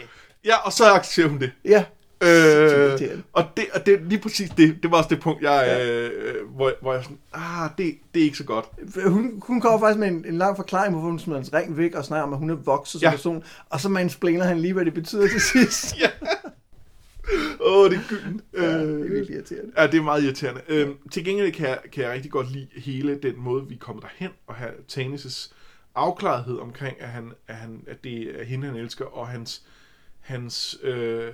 [0.45, 1.51] Ja, og så accepterer hun det.
[1.65, 1.83] Ja,
[2.25, 6.05] Øh, og det, og det lige præcis det, det var også det punkt, jeg, Ja.
[6.07, 8.65] øh, hvor, hvor jeg sådan, ah, det, det er ikke så godt.
[9.07, 11.95] Hun, hun kommer faktisk med en, en lang forklaring, hvorfor hun smider hans ring væk,
[11.95, 13.11] og snakker om, at hun er vokset som Ja.
[13.11, 13.43] person.
[13.69, 15.95] Og så mansplainer han lige, hvad det betyder til sidst.
[16.01, 16.07] Ja.
[17.59, 18.41] Åh, oh, det er gylden.
[18.53, 19.71] Ja, det er Øh, virkelig irriterende.
[19.77, 20.61] Ja, det er meget irriterende.
[20.67, 24.01] Øhm, til gengæld kan jeg, kan jeg rigtig godt lide hele den måde, vi kommer
[24.01, 25.51] derhen, og have Tanis'
[25.95, 29.61] afklarethed omkring, at, han, at, han, at det er hende, han elsker, og hans,
[30.25, 31.33] hans, øh,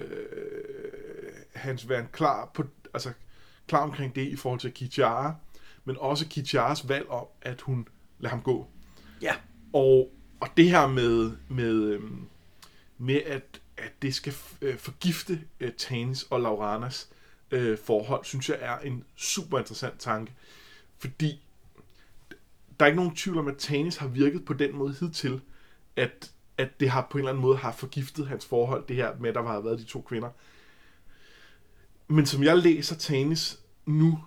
[1.53, 2.63] hans være klar, på,
[2.93, 3.11] altså,
[3.67, 5.35] klar omkring det i forhold til Kichara,
[5.85, 7.87] men også Kicharas valg om, at hun
[8.19, 8.67] lader ham gå.
[9.21, 9.35] Ja.
[9.73, 12.27] Og, og det her med, med, øhm,
[12.97, 17.09] med at, at det skal øh, forgifte øh, Tanis og Lauranas
[17.51, 20.33] øh, forhold, synes jeg er en super interessant tanke.
[20.97, 21.43] Fordi
[22.79, 25.41] der er ikke nogen tvivl om, at Tanis har virket på den måde hidtil,
[25.95, 26.31] at,
[26.61, 29.29] at det har på en eller anden måde har forgiftet hans forhold, det her med,
[29.29, 30.29] at der har været de to kvinder.
[32.07, 34.19] Men som jeg læser Tanis nu,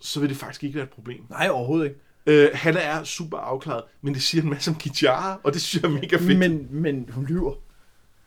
[0.00, 1.20] så vil det faktisk ikke være et problem.
[1.30, 2.00] Nej, overhovedet ikke.
[2.26, 5.82] Øh, han er super afklaret, men det siger en masse om Kichara, og det synes
[5.82, 6.38] jeg er mega fedt.
[6.38, 7.54] Men, Men, hun lyver.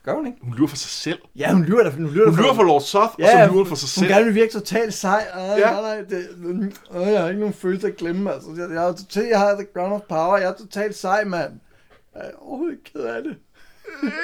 [0.06, 0.38] Gør hun ikke?
[0.42, 1.20] hun lyver for sig selv.
[1.36, 1.90] Ja, hun lyver da.
[1.90, 4.14] Hun lyver, Hun lyver for Lord Soth, og så lyver hun for sig Hun selv.
[4.14, 5.26] gerne vil virke totalt sej.
[5.36, 5.58] Øh, Ja.
[5.58, 5.72] ja.
[5.72, 6.28] nej, nej, det,
[6.96, 8.34] øh, jeg har ikke nogen følelse at glemme.
[8.34, 8.50] Altså.
[8.58, 10.38] Jeg, jeg, er totalt, jeg har the ground of power.
[10.38, 11.60] Jeg er totalt sej, mand.
[12.16, 13.38] Jeg er overhovedet ikke ked af det.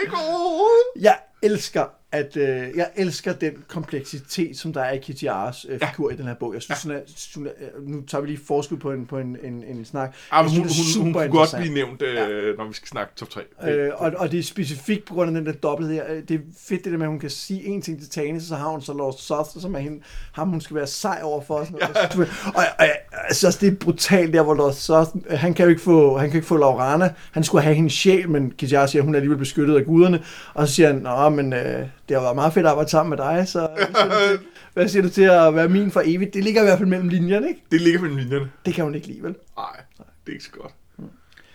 [0.01, 0.85] Ikke overhovedet.
[1.01, 2.45] Jeg elsker at øh,
[2.75, 5.89] jeg elsker den kompleksitet, som der er i Kitiaras øh, Ja.
[5.89, 6.53] figur i den her bog.
[6.53, 6.89] Jeg synes, ja.
[6.89, 7.01] hun er,
[7.35, 10.15] hun er, øh, nu tager vi lige forskud på en, på en, en, en snak.
[10.33, 12.87] Ja, men Jeg hun, hun, hun, hun kunne godt blive nævnt, øh, når vi skal
[12.87, 13.41] snakke top 3.
[13.61, 16.03] Det, Øh, og, og det er specifikt på grund af den der dobbelt her.
[16.09, 18.43] Øh, Det er fedt det der med, at hun kan sige en ting til Tanis,
[18.43, 19.99] og så har hun så Lord Soth, som er hende,
[20.31, 21.53] ham, hun skal være sej over for.
[21.55, 21.79] Og, sådan
[22.15, 22.29] noget.
[22.45, 22.87] og, og, og,
[23.35, 26.17] synes også, det er brutalt der, hvor Lord Soth, øh, han kan jo ikke få,
[26.17, 27.13] han kan ikke få Laurana.
[27.31, 30.23] Han skulle have hendes sjæl, men Kitjar siger, at hun er alligevel beskyttet af guderne.
[30.53, 33.09] Og så siger han, nå, men øh, det har været meget fedt at arbejde sammen
[33.09, 36.01] med dig, så hvad siger, du til, hvad siger du til at være min for
[36.05, 36.33] evigt?
[36.33, 37.63] Det ligger i hvert fald mellem linjerne, ikke?
[37.71, 38.51] det ligger mellem linjerne.
[38.65, 39.35] Det kan hun ikke lide, vel?
[39.57, 40.73] Nej, det er ikke så godt.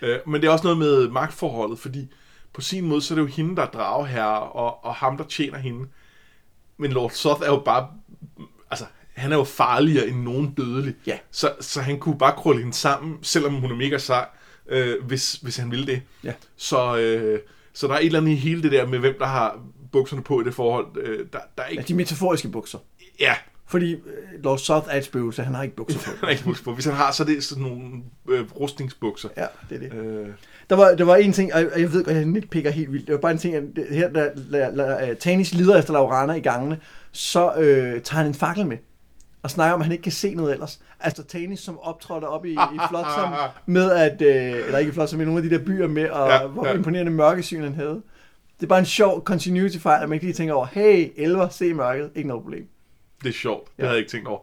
[0.02, 2.08] Øh, men det er også noget med magtforholdet, fordi
[2.52, 5.24] på sin måde, så er det jo hende, der er drageherre, og, og ham, der
[5.24, 5.88] tjener hende.
[6.76, 7.88] Men Lord Soth er jo bare...
[8.70, 8.84] Altså,
[9.14, 10.94] han er jo farligere end nogen dødelig.
[11.06, 11.18] Ja.
[11.30, 14.26] Så, så han kunne bare krølle hende sammen, selvom hun er mega sej,
[14.68, 16.02] øh, hvis, hvis han ville det.
[16.24, 16.32] Ja.
[16.56, 17.40] Så, øh,
[17.72, 19.58] så der er et eller andet i hele det der med, hvem der har
[19.92, 20.86] bukserne på i det forhold.
[20.96, 21.82] Øh, der, der er Ja, ikke...
[21.88, 22.78] de metaforiske bukser.
[23.20, 23.34] Ja,
[23.66, 24.00] Fordi øh,
[24.42, 26.10] Lord Soth er et spøgelse, han har ikke bukser på.
[26.20, 26.74] han er ikke bukser på.
[26.74, 27.88] Hvis han har, så er det sådan nogle
[28.28, 29.28] øh, rustningsbukser.
[29.36, 29.98] Ja, det er det.
[29.98, 30.26] Øh,
[30.70, 33.06] Der var, der var en ting, og jeg ved godt, jeg nitpicker helt vildt.
[33.06, 35.92] Det var bare en ting, at det- her, da, da, da, da Tanis lider efter
[35.92, 36.78] Laurana i gangene,
[37.12, 38.76] så øh, tager han en fakkel med
[39.42, 40.80] og snakker om, at han ikke kan se noget ellers.
[41.00, 43.32] Altså Tanis, som optrådte op i, i Flotsam
[43.66, 46.28] med at, øh, eller ikke i Flotsam, men nogle af de der byer med, og
[46.28, 46.74] Ja, ja, hvor ja.
[46.74, 48.02] imponerende mørkesyn han havde.
[48.62, 51.48] Det er bare en sjov continuity fejl, at man ikke lige tænker over, hey, elver,
[51.48, 52.66] se mørket, ikke noget problem.
[53.22, 53.64] det er sjovt.
[53.68, 53.82] Det Ja.
[53.82, 54.40] havde jeg ikke tænkt over.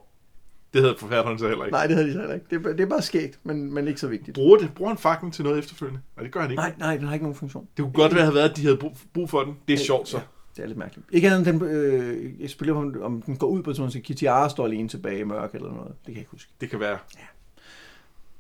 [0.74, 1.72] Det havde forfatteren så heller ikke.
[1.74, 2.46] Nej, det havde de så heller ikke.
[2.50, 4.36] Det, er, bare- det er bare skægt, men, men ikke så vigtigt.
[4.36, 6.02] Bruger, det, bruger han faklen til noget efterfølgende?
[6.18, 6.62] Nej, det gør han ikke.
[6.62, 7.68] Nej, nej, den har ikke nogen funktion.
[7.78, 8.78] Det kunne godt være, have været, at de havde
[9.14, 9.58] brug, for den.
[9.68, 10.18] Det er sjovt så.
[10.18, 10.24] Ja,
[10.56, 11.08] det er lidt mærkeligt.
[11.12, 14.50] Ikke andet den, øh, jeg spiller på, om- den går ud på sådan, så Kitiara
[14.50, 15.88] står alene tilbage i mørke eller noget.
[15.88, 16.52] Det kan jeg ikke huske.
[16.62, 16.98] Det kan være.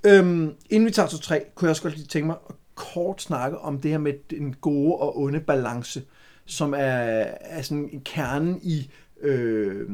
[0.05, 3.21] Øhm, inden vi tager til tre, kunne jeg også godt lige tænke mig at kort
[3.21, 6.01] snakke om det her med den gode og onde balance,
[6.45, 8.89] som er, er sådan en kerne i,
[9.21, 9.89] øh,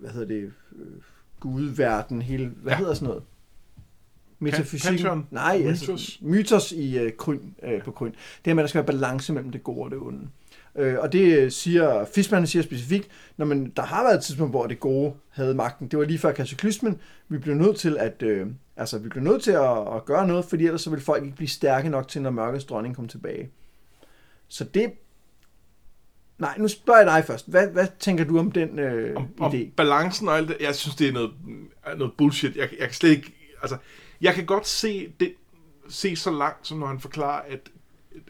[0.00, 0.86] hvad hedder det, øh,
[1.40, 2.78] gudverden, hele, hvad Ja.
[2.78, 3.22] hedder sådan noget?
[4.38, 4.90] Metafysik?
[4.90, 5.26] Pantheon?
[5.30, 5.88] Nej, Mythos?
[5.88, 8.10] altså, mytos i øh, kryn, øh, på kryn.
[8.10, 10.28] Det her med, at der skal være balance mellem det gode og det onde.
[10.76, 14.52] Øh, og det øh, siger, Fischmann siger specifikt, når man, der har været et tidspunkt,
[14.52, 15.88] hvor det gode havde magten.
[15.88, 16.98] Det var lige før kataklysmen.
[17.28, 18.46] Vi blev nødt til at, øh,
[18.78, 21.36] altså, vi blev nødt til at, at gøre noget, fordi ellers så ville folk ikke
[21.36, 23.50] blive stærke nok til, når mørkets dronning kom tilbage.
[24.48, 24.92] Så det...
[26.38, 27.50] Nej, nu spørger jeg dig først.
[27.50, 29.70] Hvad, hvad tænker du om den øh, Om, om idé?
[29.76, 31.30] balancen og alt det, jeg synes, det er noget,
[31.96, 32.56] noget bullshit.
[32.56, 33.76] Jeg, jeg kan slet ikke, altså,
[34.20, 35.34] jeg kan godt se det,
[35.88, 37.70] se så langt, som når han forklarer, at,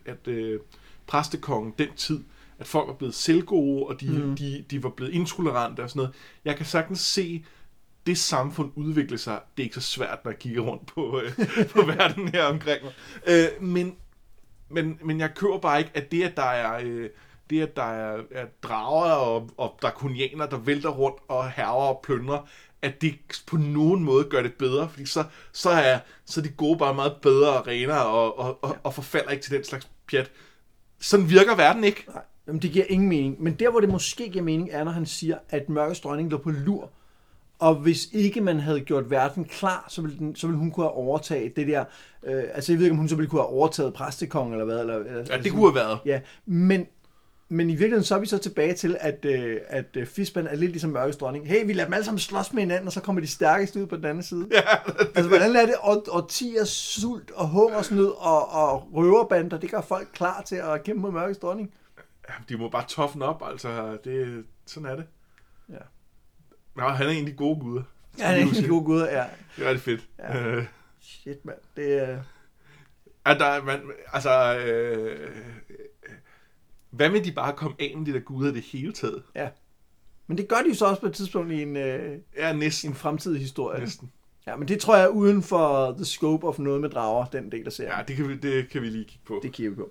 [0.07, 0.61] at, at øh,
[1.07, 2.20] præstekongen den tid,
[2.59, 4.36] at folk var blevet selvgode, og de, mm.
[4.36, 6.14] de, de var blevet intolerante og sådan noget.
[6.44, 7.44] Jeg kan sagtens se
[8.09, 9.41] det samfund udvikle sig.
[9.57, 11.33] Det er ikke så svært, når jeg kigger rundt på, øh,
[11.75, 12.93] på verden her omkring mig.
[13.27, 13.97] Øh, men,
[14.69, 16.81] men, men jeg køber bare ikke, at det, at der er...
[16.85, 17.11] Øh,
[17.51, 22.01] det, at der er, er drager og, og drakonianer, der vælter rundt og herrer og
[22.03, 22.49] plyndrer,
[22.83, 23.15] at det
[23.47, 26.95] på nogen måde gør det bedre, fordi så, så, er, så er de gode bare
[26.95, 30.31] meget bedre og renere og, og, og, og forfalder ikke til den slags pjat.
[31.01, 32.05] Sådan virker verden ikke.
[32.09, 33.43] Nej, jamen, det giver ingen mening.
[33.43, 36.39] Men der, hvor det måske giver mening, er, når han siger, at mørkets dronning lå
[36.39, 36.91] på lur.
[37.59, 40.87] Og hvis ikke man havde gjort verden klar, så ville, den, så ville hun kunne
[40.87, 41.85] have overtaget det der...
[42.23, 44.81] Øh, altså, jeg ved ikke, om hun så ville kunne have overtaget præstekongen eller hvad.
[44.81, 45.99] Eller, eller, Ja, det kunne have været.
[46.05, 46.87] Ja, men,
[47.49, 50.57] men i virkeligheden så er vi så tilbage til, at, øh, at øh, Fisban er
[50.57, 51.49] lidt ligesom mørkets dronning.
[51.49, 53.87] Hey, vi lader dem alle sammen slås med hinanden, og så kommer de stærkeste ud
[53.87, 54.49] på den anden side.
[54.53, 54.61] Ja,
[55.17, 55.75] altså, hvordan er det?
[55.81, 60.85] Og, og 10 sult og hungersnød og, og røverbander, det gør folk klar til at
[60.85, 61.71] kæmpe mod mørkets dronning.
[62.29, 63.99] Ja, De må bare toughen op, altså.
[64.05, 65.05] Det, sådan er det.
[66.79, 66.89] Ja.
[66.89, 67.83] Han er egentlig gode guder.
[68.18, 69.24] Ja, det er en god gud, ja.
[69.57, 70.09] Det er rigtig fedt.
[70.18, 70.47] Ja.
[70.47, 70.64] Øh,
[71.01, 71.59] Shit, mand.
[71.76, 72.18] Det er...
[73.24, 73.81] at der, er- man,
[74.12, 75.31] altså, øh,
[76.91, 79.22] hvad med de bare kom af med de der guder det hele taget?
[79.35, 79.49] Ja.
[80.26, 82.91] Men det gør de jo så også på et tidspunkt i en, øh, Ja, næsten.
[82.91, 83.81] en fremtidig historie.
[83.81, 84.12] næsten.
[84.47, 87.53] Ja, men det tror jeg er uden for the scope of noget med drager, den
[87.53, 87.93] del af serien.
[87.97, 89.41] Ja, det kan, vi, det kan vi lige kigge på.
[89.43, 89.91] Det kigger vi på.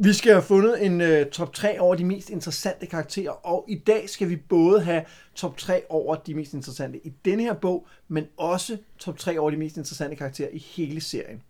[0.00, 3.78] Vi skal have fundet en uh, top 3 over de mest interessante karakterer, og i
[3.78, 7.86] dag skal vi både have top 3 over de mest interessante i denne her bog,
[8.08, 11.42] men også top 3 over de mest interessante karakterer i hele serien.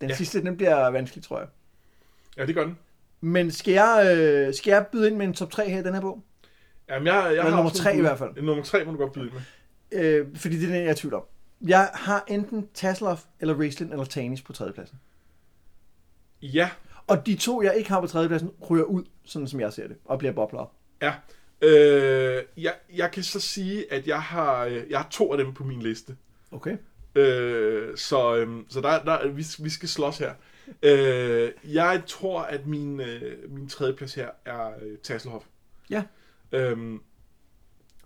[0.00, 0.14] Den Ja.
[0.14, 1.48] sidste, den bliver vanskelig, tror jeg.
[2.36, 2.78] Ja, det gør den.
[3.20, 5.94] Men skal jeg, øh, skal jeg byde ind med en top 3 her i den
[5.94, 6.22] her bog?
[6.88, 8.08] Jamen, jeg, jeg Eller har nummer også tre nogle i bud.
[8.08, 8.44] hvert fald.
[8.44, 10.04] Nummer tre må du godt byde ind med.
[10.04, 11.22] Øh, fordi det er den, jeg er i tvivl om.
[11.66, 14.98] Jeg har enten Tasselhoff, eller Raistlin, eller Tanis på tredjepladsen.
[16.42, 16.70] Ja,
[17.10, 19.96] Og de to, jeg ikke har på tredjepladsen, ryger ud, sådan som jeg ser det,
[20.04, 21.14] og bliver bobler ja.
[21.62, 25.54] Øh, jeg, jeg kan så sige, at jeg har, øh, jeg har to af dem
[25.54, 26.16] på min liste.
[26.50, 26.76] Okay.
[27.14, 30.34] Øh, så øhm, så der, der, vi, vi skal slås her.
[30.82, 35.44] Øh, jeg tror, at min, øh, min tredje plads her er øh, Tasselhoff.
[35.90, 36.02] Ja.
[36.52, 37.00] Øhm,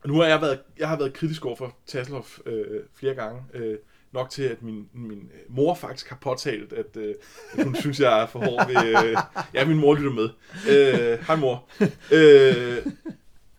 [0.07, 3.43] nu har jeg været, jeg har været kritisk over for Tasselhoff øh, flere gange.
[3.55, 3.79] Øh,
[4.15, 7.15] nok til, at min, min øh, mor faktisk har påtalt, at, øh,
[7.53, 9.05] at hun synes, jeg er for hård ved...
[9.11, 9.17] Øh,
[9.55, 10.29] ja, min mor lytter med.
[10.69, 11.69] Øh, hej mor.
[12.13, 12.87] Øh,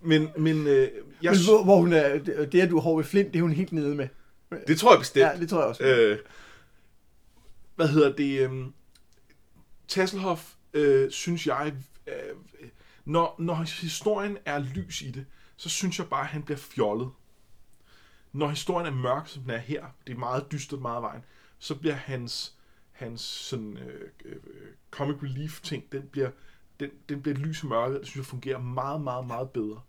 [0.02, 0.90] men men øh,
[1.22, 3.40] jeg, Men hvor, hvor hun er, det, det, at du er hård ved Flint, det
[3.40, 4.08] er hun helt nede med.
[4.68, 5.26] det tror jeg bestemt.
[5.26, 5.84] Ja, det tror jeg også.
[5.84, 6.20] Øh,
[7.76, 8.40] hvad hedder det?
[8.40, 8.66] Øh,
[9.88, 10.42] Tasselhoff,
[10.74, 11.74] øh, synes jeg,
[12.08, 12.14] øh,
[13.06, 15.26] når, når historien er lys i det,
[15.58, 17.10] så synes jeg bare, at han bliver fjollet.
[18.36, 21.22] Når historien er mørk, som den er her, det er meget dystert meget af vejen,
[21.60, 22.56] så bliver hans,
[22.92, 24.36] hans sådan, øh, øh,
[24.92, 26.30] comic relief ting, den bliver,
[26.80, 29.82] den, den bliver lys og mørke, det synes jeg fungerer meget, meget, meget bedre.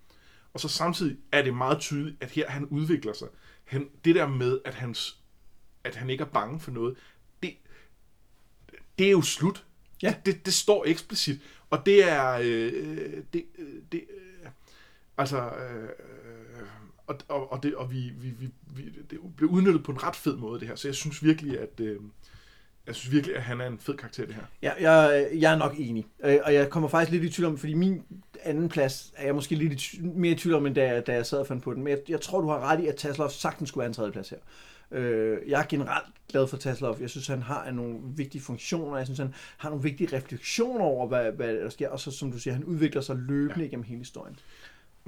[0.52, 3.28] Og så samtidig er det meget tydeligt, at her han udvikler sig.
[3.64, 5.20] Han, det der med, at, hans,
[5.84, 6.96] at han ikke er bange for noget,
[7.42, 7.56] det,
[8.98, 9.66] det er jo slut.
[10.02, 10.16] Ja.
[10.26, 11.40] Det, det står eksplicit.
[11.70, 12.32] Og det er...
[12.32, 14.50] Øh, det, øh, det, øh,
[15.16, 15.50] altså...
[15.50, 15.88] Øh,
[17.06, 20.16] og, og, og, det, og vi, vi, vi, vi, det blev udnyttet på en ret
[20.16, 20.74] fed måde, det her.
[20.76, 21.80] Så jeg synes virkelig, at...
[21.80, 21.96] Øh,
[22.86, 24.42] jeg synes virkelig, at han er en fed karakter, det her.
[24.62, 26.06] Ja, jeg, jeg er nok enig.
[26.24, 28.02] Øh, Og jeg kommer faktisk lidt i tvivl om, fordi min
[28.44, 31.12] anden plads er jeg måske lidt i mere i tvivl om, end da, jeg- da
[31.14, 31.82] jeg sad og fandt på den.
[31.84, 34.12] Men jeg, jeg tror, du har ret i, at Tasloff sagtens skulle være en tredje
[34.12, 34.38] plads her.
[34.90, 37.00] Øh, jeg er generelt glad for Tasloff.
[37.00, 38.96] Jeg synes, han har nogle vigtige funktioner.
[38.96, 41.88] Jeg synes, han har nogle vigtige refleksioner over, hvad, hvad der sker.
[41.88, 43.66] Og så, som du siger, han udvikler sig løbende ja.
[43.66, 44.36] igennem hele historien.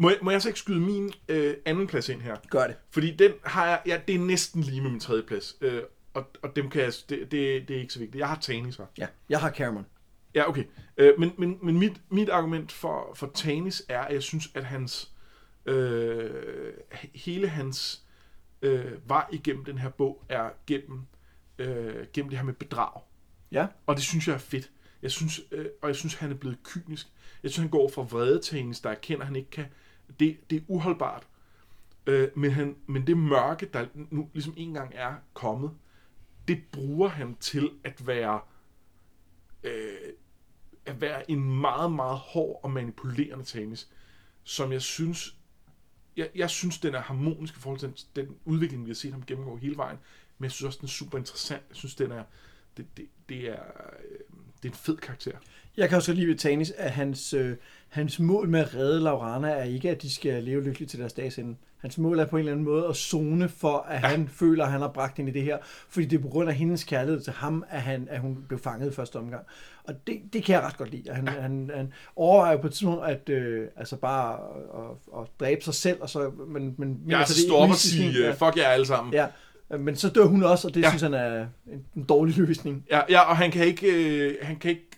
[0.01, 2.37] Må jeg, må jeg så ikke skyde min øh, anden plads ind her?
[2.51, 2.77] Gør det.
[2.91, 5.57] Fordi den har jeg, ja, det er næsten lige med min tredje plads.
[5.61, 5.83] Øh,
[6.15, 8.21] og, og dem kan jeg, det, det, det er ikke så vigtigt.
[8.21, 8.87] Jeg har Tanis her.
[8.99, 9.87] Ja, jeg har Cameron.
[10.35, 10.65] Ja, okay.
[10.97, 14.65] Øh, men men, men mit, mit argument for, for Tanis er, at jeg synes, at
[14.65, 15.11] hans
[15.67, 16.73] øh,
[17.15, 18.03] hele hans
[18.63, 21.03] øh, vej igennem den her bog er gennem,
[21.59, 23.01] øh, gennem det her med bedrag.
[23.53, 24.71] Ja, Og det synes jeg er fedt.
[25.03, 27.07] Jeg synes, øh, og jeg synes, han er blevet kynisk.
[27.43, 29.65] Jeg synes, han går fra vrede Tanis, der erkender, at han ikke kan.
[30.21, 31.27] Det, det er uholdbart.
[32.07, 35.71] Øh, men, han, men det mørke, der nu ligesom engang er kommet,
[36.49, 38.41] det bruger han til at være
[39.65, 40.13] øh,
[40.89, 43.89] at være en meget, meget hård og manipulerende Tanis,
[44.45, 45.37] som jeg synes,
[46.17, 49.13] jeg, jeg synes, den er harmonisk i forhold til den, den udvikling, vi har set
[49.13, 49.99] ham gennemgå hele vejen,
[50.39, 51.63] men jeg synes også, den er super interessant.
[51.69, 52.25] Jeg synes, den er,
[52.77, 53.63] det, det, det er,
[54.11, 54.19] øh,
[54.63, 55.33] det er en fed karakter.
[55.77, 57.57] Jeg kan også lide ved Tanis, at hans, øh,
[57.89, 61.13] hans mål med at redde Laurana er ikke, at de skal leve lykkeligt til deres
[61.13, 61.57] dages ende.
[61.79, 64.09] Hans mål er på en eller anden måde at zone for, at ja.
[64.09, 65.59] han føler, at han har bragt hende i det her.
[65.89, 68.61] Fordi det er på grund af hendes kærlighed til ham, at, han, at hun blev
[68.61, 69.43] fanget i første omgang.
[69.85, 71.13] Og det, det kan jeg ret godt lide.
[71.13, 71.41] Han, ja.
[71.41, 75.75] han, han overvejer på et tidspunkt at øh, altså bare at, at, at dræbe sig
[75.75, 76.03] selv.
[76.03, 78.31] Og så, men, men, Jeg er altså, så det er op og sige, ja.
[78.31, 79.15] fuck jer alle sammen.
[79.15, 79.27] Ja,
[79.71, 80.89] men så dør hun også, og det Ja.
[80.89, 82.85] synes han er en, en dårlig løsning.
[82.91, 83.87] Ja, ja og han kan ikke,
[84.31, 84.89] øh, han kan ikke,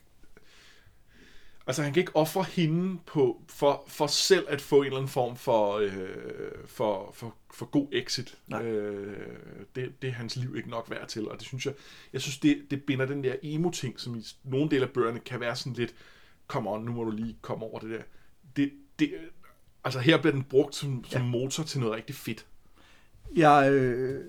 [1.67, 5.09] altså han kan ikke ofre hende på, for, for selv at få en eller anden
[5.09, 5.93] form for, øh,
[6.67, 8.39] for, for, for god exit.
[8.49, 8.63] Nej.
[8.63, 9.27] Øh,
[9.77, 11.75] det, det er hans liv ikke nok værd til, og det synes jeg,
[12.13, 15.41] jeg synes det, det binder den der emo-ting, som i nogle dele af bøgerne kan
[15.41, 15.95] være sådan lidt,
[16.49, 18.03] come on, nu må du lige komme over det der.
[18.57, 19.13] Det, det,
[19.85, 21.29] altså her bliver den brugt som, som Ja.
[21.29, 22.47] motor til noget rigtig fedt.
[23.37, 24.25] Jeg, øh,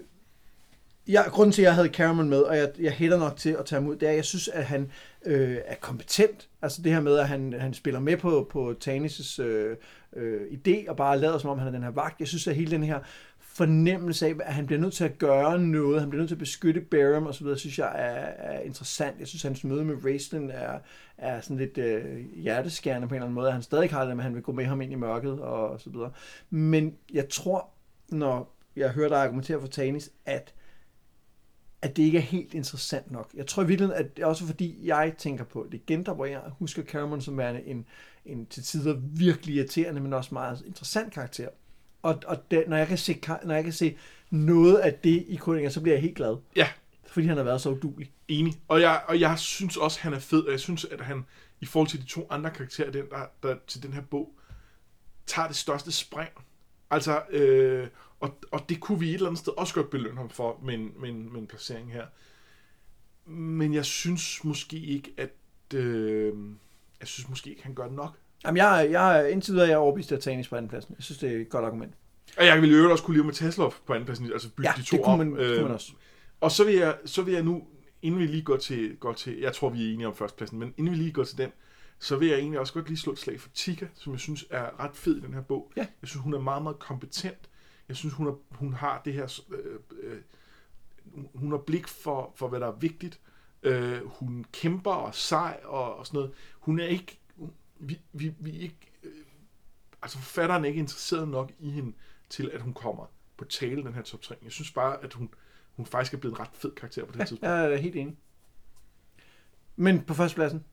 [1.07, 3.65] jeg, grunden til, at jeg havde Cameron med, og jeg, jeg hætter nok til at
[3.65, 4.91] tage ham ud, det er, at jeg synes, at han
[5.25, 6.49] øh, er kompetent.
[6.61, 9.77] Altså det her med, at han, han spiller med på, på Tanis' øh,
[10.15, 12.19] øh, idé, og bare lader som om, han er den her vagt.
[12.19, 12.99] Jeg synes, at hele den her
[13.39, 16.39] fornemmelse af, at han bliver nødt til at gøre noget, han bliver nødt til at
[16.39, 19.19] beskytte Barham og så videre, synes jeg er, er interessant.
[19.19, 20.79] Jeg synes, at hans møde med Raistlin er,
[21.17, 22.03] er sådan lidt øh,
[22.35, 23.51] hjerteskærende på en eller anden måde.
[23.51, 25.89] Han stadig har det, men han vil gå med ham ind i mørket og så
[25.89, 26.11] videre.
[26.49, 27.69] Men jeg tror,
[28.09, 30.53] når jeg hører dig argumentere for Tanis, at
[31.81, 33.29] at det ikke er helt interessant nok.
[33.33, 36.41] Jeg tror i virkeligheden, at det er også fordi, jeg tænker på legender, hvor jeg
[36.59, 37.85] husker Cameron som værende en,
[38.25, 41.47] en til tider virkelig irriterende, men også meget interessant karakter.
[42.01, 43.97] Og, og det, når, jeg kan se, når jeg kan se
[44.29, 46.37] noget af det i krønninger, så bliver jeg helt glad.
[46.55, 46.67] Ja,
[47.05, 48.11] Fordi han har været så udulig.
[48.27, 48.53] Enig.
[48.67, 51.25] Og jeg, og jeg synes også, han er fed, og jeg synes, at han,
[51.61, 54.35] i forhold til de to andre karakterer, den, der, der, til den her bog,
[55.25, 56.29] tager det største spring.
[56.91, 57.87] Altså, øh,
[58.21, 60.73] og, og det kunne vi et eller andet sted også godt belønne ham for, med
[60.73, 62.05] en, med en, med en placering her.
[63.31, 65.29] Men jeg synes måske ikke, at...
[65.73, 66.33] Øh,
[66.99, 68.17] jeg synes måske ikke, han gør det nok.
[68.45, 70.95] Jamen, jeg, jeg, indtil videre er jeg overbevist af Tanis på andenpladsen.
[70.97, 71.93] Jeg synes, det er et godt argument.
[72.37, 74.83] Og jeg ville øvrigt også kunne lide med Taslov på andenpladsen, altså bygge Ja, de
[74.83, 75.19] to det kunne op.
[75.19, 75.91] man, det kunne man Øh, også.
[76.41, 77.63] Og så vil jeg, så vil jeg nu,
[78.01, 80.73] inden vi lige går til, går til, jeg tror vi er enige om førstepladsen, men
[80.77, 81.51] inden vi lige går til den,
[81.99, 84.45] så vil jeg egentlig også godt lige slå et slag for Tika, som jeg synes
[84.49, 85.71] er ret fed i den her bog.
[85.77, 85.85] Ja.
[86.01, 87.49] Jeg synes, hun er meget, meget kompetent.
[87.87, 90.21] Jeg synes, hun, er, hun har det her, øh, øh,
[91.35, 93.19] hun har blik for, for, hvad der er vigtigt.
[93.63, 96.33] Øh, hun kæmper og sej og, og sådan noget.
[96.59, 97.19] Hun er ikke,
[97.79, 99.11] vi, vi, vi ikke, øh,
[100.01, 101.93] altså forfatteren er ikke interesseret nok i hende,
[102.29, 103.05] til at hun kommer
[103.37, 104.35] på tale den her top 3.
[104.43, 105.33] Jeg synes bare, at hun,
[105.75, 107.51] hun faktisk er blevet en ret fed karakter på det her tidspunkt.
[107.51, 108.17] Jeg er helt enig.
[109.75, 110.63] Men på førstepladsen?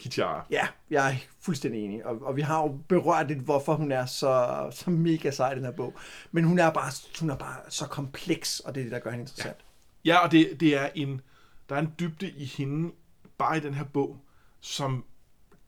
[0.00, 0.46] Kitara.
[0.50, 2.06] Ja, jeg er fuldstændig enig.
[2.06, 5.54] Og, og vi har jo berørt lidt, hvorfor hun er så, så mega sej i
[5.54, 5.98] den her bog.
[6.32, 9.10] Men hun er bare, hun er bare så kompleks, og det er det, der gør
[9.10, 9.56] hende interessant.
[10.04, 11.20] Ja, og det, det er en,
[11.68, 12.92] der er en dybde i hende,
[13.38, 14.24] bare i den her bog,
[14.60, 15.04] som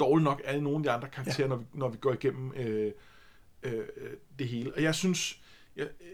[0.00, 1.48] dårligt nok er i nogle af de andre karakterer, ja.
[1.48, 2.92] når, vi, når vi går igennem øh,
[3.62, 3.84] øh,
[4.38, 4.74] det hele.
[4.74, 5.40] Og jeg synes,
[5.76, 6.06] jeg, øh,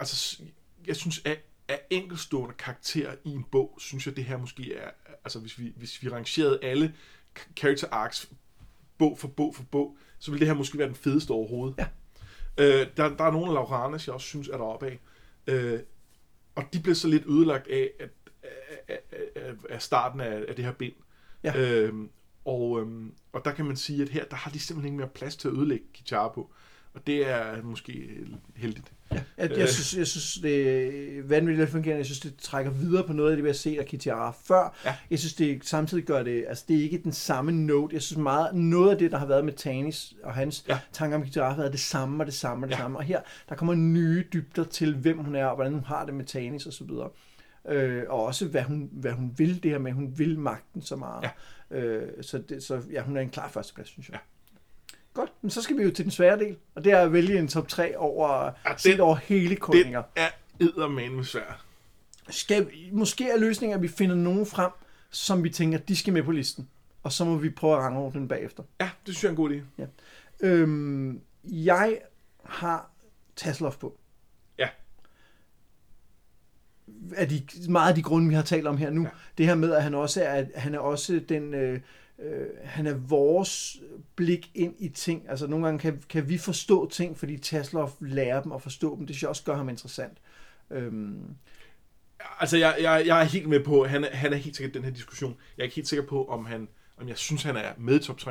[0.00, 0.42] altså,
[0.86, 1.38] jeg synes, at
[1.68, 4.90] af enkelstående karakter i en bog, synes jeg, det her måske er,
[5.24, 6.94] altså hvis vi, hvis vi rangerede alle
[7.56, 8.30] character arcs
[8.98, 11.74] bog for bog for bog, så vil det her måske være den fedeste overhovedet.
[11.78, 11.86] Ja.
[12.58, 14.98] Øh, der, der er nogle af Lauranes, jeg også synes er deroppe af.
[15.46, 15.80] Øh,
[16.54, 18.10] og de bliver så lidt ødelagt af, at,
[18.88, 19.00] af,
[19.36, 20.94] af, af starten af, af det her bind.
[21.44, 21.60] Ja.
[21.60, 22.10] Øhm,
[22.44, 25.08] og, øhm, og der kan man sige, at her der har de simpelthen ikke mere
[25.14, 26.52] plads til at ødelægge Kichara på.
[26.94, 28.26] Og det er måske
[28.56, 28.92] heldigt.
[29.14, 30.68] Ja, jeg, jeg, synes, jeg synes, det
[31.18, 31.98] er vanvittigt fungerende.
[31.98, 34.76] Jeg synes, det trækker videre på noget af det, vi har set af Kitiara før.
[34.84, 34.94] Ja.
[35.10, 37.94] Jeg synes, det samtidig gør det, altså det er ikke den samme note.
[37.94, 40.78] Jeg synes meget, noget af det, der har været med Tanis og hans Ja.
[40.92, 42.80] tanker om Kitiara, har været det samme og det samme og det Ja.
[42.80, 42.98] samme.
[42.98, 46.14] Og her, der kommer nye dybder til, hvem hun er, og hvordan hun har det
[46.14, 47.08] med Tanis og så videre.
[47.68, 49.92] Øh, og også, hvad hun, hvad hun vil det her med.
[49.92, 51.22] Hun vil magten så meget.
[51.70, 51.76] Ja.
[51.78, 54.14] Øh, så, det, så ja, hun er en klar førsteplads, synes jeg.
[54.14, 54.18] Ja.
[55.14, 57.38] Godt, men så skal vi jo til den svære del, og det er at vælge
[57.38, 60.02] en top 3 over, Ja, ja, set over hele kroniker.
[60.02, 60.28] Den er
[60.60, 61.64] eddermame svær.
[62.30, 64.70] Skal, måske er løsningen, at vi finder nogen frem,
[65.10, 66.68] som vi tænker, de skal med på listen.
[67.02, 68.62] Og så må vi prøve at rangordne den bagefter.
[68.80, 69.86] Ja, det synes jeg er en god idé.
[70.46, 71.98] Øhm, jeg
[72.44, 72.90] har
[73.36, 73.98] Tasselhoff på.
[74.58, 74.68] Ja.
[77.16, 79.02] Af de, meget af de grunde, vi har talt om her nu.
[79.02, 79.08] Ja.
[79.08, 79.14] Ja.
[79.38, 81.54] Det her med, at han også er, han er også den...
[81.54, 81.80] Øh,
[82.22, 83.76] øh, han er vores
[84.16, 85.22] blik ind i ting.
[85.28, 89.06] Altså nogle gange kan, kan vi forstå ting, fordi Tasselhoff lærer dem at forstå dem.
[89.06, 90.18] Det synes jeg også gør ham interessant.
[90.70, 91.20] Øhm,
[92.40, 94.84] Altså, jeg, jeg, jeg er helt med på, han er, han er helt sikkert den
[94.84, 95.36] her diskussion.
[95.56, 96.68] Jeg er ikke helt sikker på, om han
[97.00, 98.30] om jeg synes, han er med i top 3.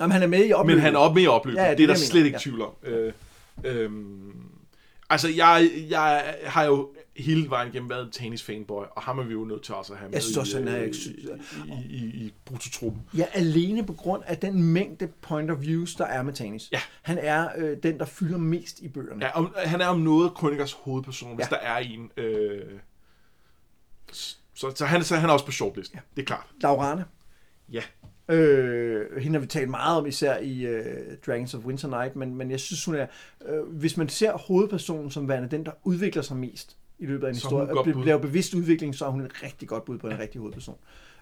[0.00, 0.76] jamen, han er med i opløbet.
[0.76, 1.58] Men han er oppe med i opløbet.
[1.58, 2.72] Ja, Ja, ja, det, det er er der slet ikke tvivl om.
[2.82, 3.12] Øh,
[3.64, 4.32] øhm,
[5.12, 9.22] altså, jeg, jeg har jo hele vejen igennem været en tennis fanboy, og ham er
[9.22, 10.84] vi jo nødt til også at have med Jeg synes også, i, han er øh,
[10.84, 11.28] ikke i,
[11.66, 13.02] i, i, i brutotruppen.
[13.16, 16.68] Ja, alene på grund af den mængde point of views, der er med Tanis.
[16.72, 16.80] Ja.
[17.02, 19.24] Han er øh, den, der fylder mest i bøgerne.
[19.24, 21.56] Ja, om, han er om noget Kronikers hovedperson, hvis Ja.
[21.56, 22.10] der er en.
[22.16, 22.62] Øh,
[24.12, 24.36] så,
[24.74, 25.96] så, han, så han er også på shortlisten.
[25.96, 26.00] Ja.
[26.16, 26.46] Det er klart.
[26.60, 27.04] Laurane.
[27.72, 27.82] Ja.
[28.36, 30.84] Øh, hende har vi talt meget om, især i øh,
[31.26, 33.06] Dragons of Winter Night, men, men jeg synes, hun er...
[33.48, 37.30] Øh, hvis man ser hovedpersonen som værende den, der udvikler sig mest i løbet af
[37.30, 38.04] en Så hun historie, og bud.
[38.04, 40.76] laver bevidst udvikling, så er hun et rigtig godt bud på en rigtig hovedperson.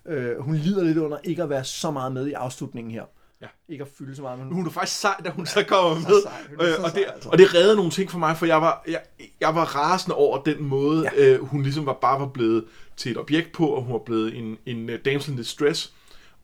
[0.07, 3.03] Øh, hun lider lidt under ikke at være så meget med i afslutningen her.
[3.43, 3.47] Ja.
[3.69, 6.01] Ikke at fylde så meget, men Men hun er faktisk sej, da hun så kommer
[6.01, 6.23] så med.
[6.23, 6.33] sej.
[6.49, 7.29] Hun er så Øh, og, sej, det, altså.
[7.29, 9.01] og det reddede nogle ting for mig, for jeg var, jeg,
[9.41, 11.25] jeg var rasende over den måde, Ja.
[11.25, 11.35] ja.
[11.35, 12.65] øh, hun ligesom var bare var blevet
[12.97, 15.93] til et objekt på, og hun var blevet en, en uh, damsel in distress.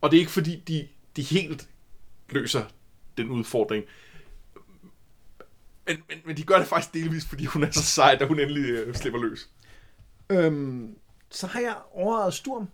[0.01, 1.68] Og det er ikke fordi, de, de helt
[2.30, 2.64] løser
[3.16, 3.84] den udfordring.
[5.86, 8.40] Men, men, men de gør det faktisk delvis, fordi hun er så sej, da hun
[8.40, 9.51] endelig øh, slipper løs.
[10.30, 10.99] Øhm,
[11.30, 12.68] så har jeg overvejet Sturm,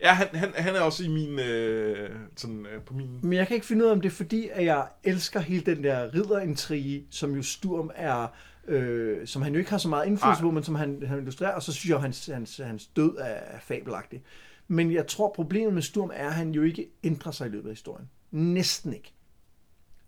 [0.00, 3.20] Ja, han, han, han er også i min, øh, sådan, øh, på min...
[3.22, 5.62] men jeg kan ikke finde ud af, om det er fordi, at jeg elsker hele
[5.62, 8.26] den der ridderintrige, som jo Sturm er,
[8.68, 11.54] øh, som han jo ikke har så meget indflydelse på, men som han, han illustrerer,
[11.54, 14.22] og så synes jeg, at hans, hans, hans død er, er fabelagtig.
[14.68, 17.68] Men jeg tror, problemet med Sturm er, at han jo ikke ændrer sig i løbet
[17.68, 18.10] af historien.
[18.30, 19.12] Næsten ikke.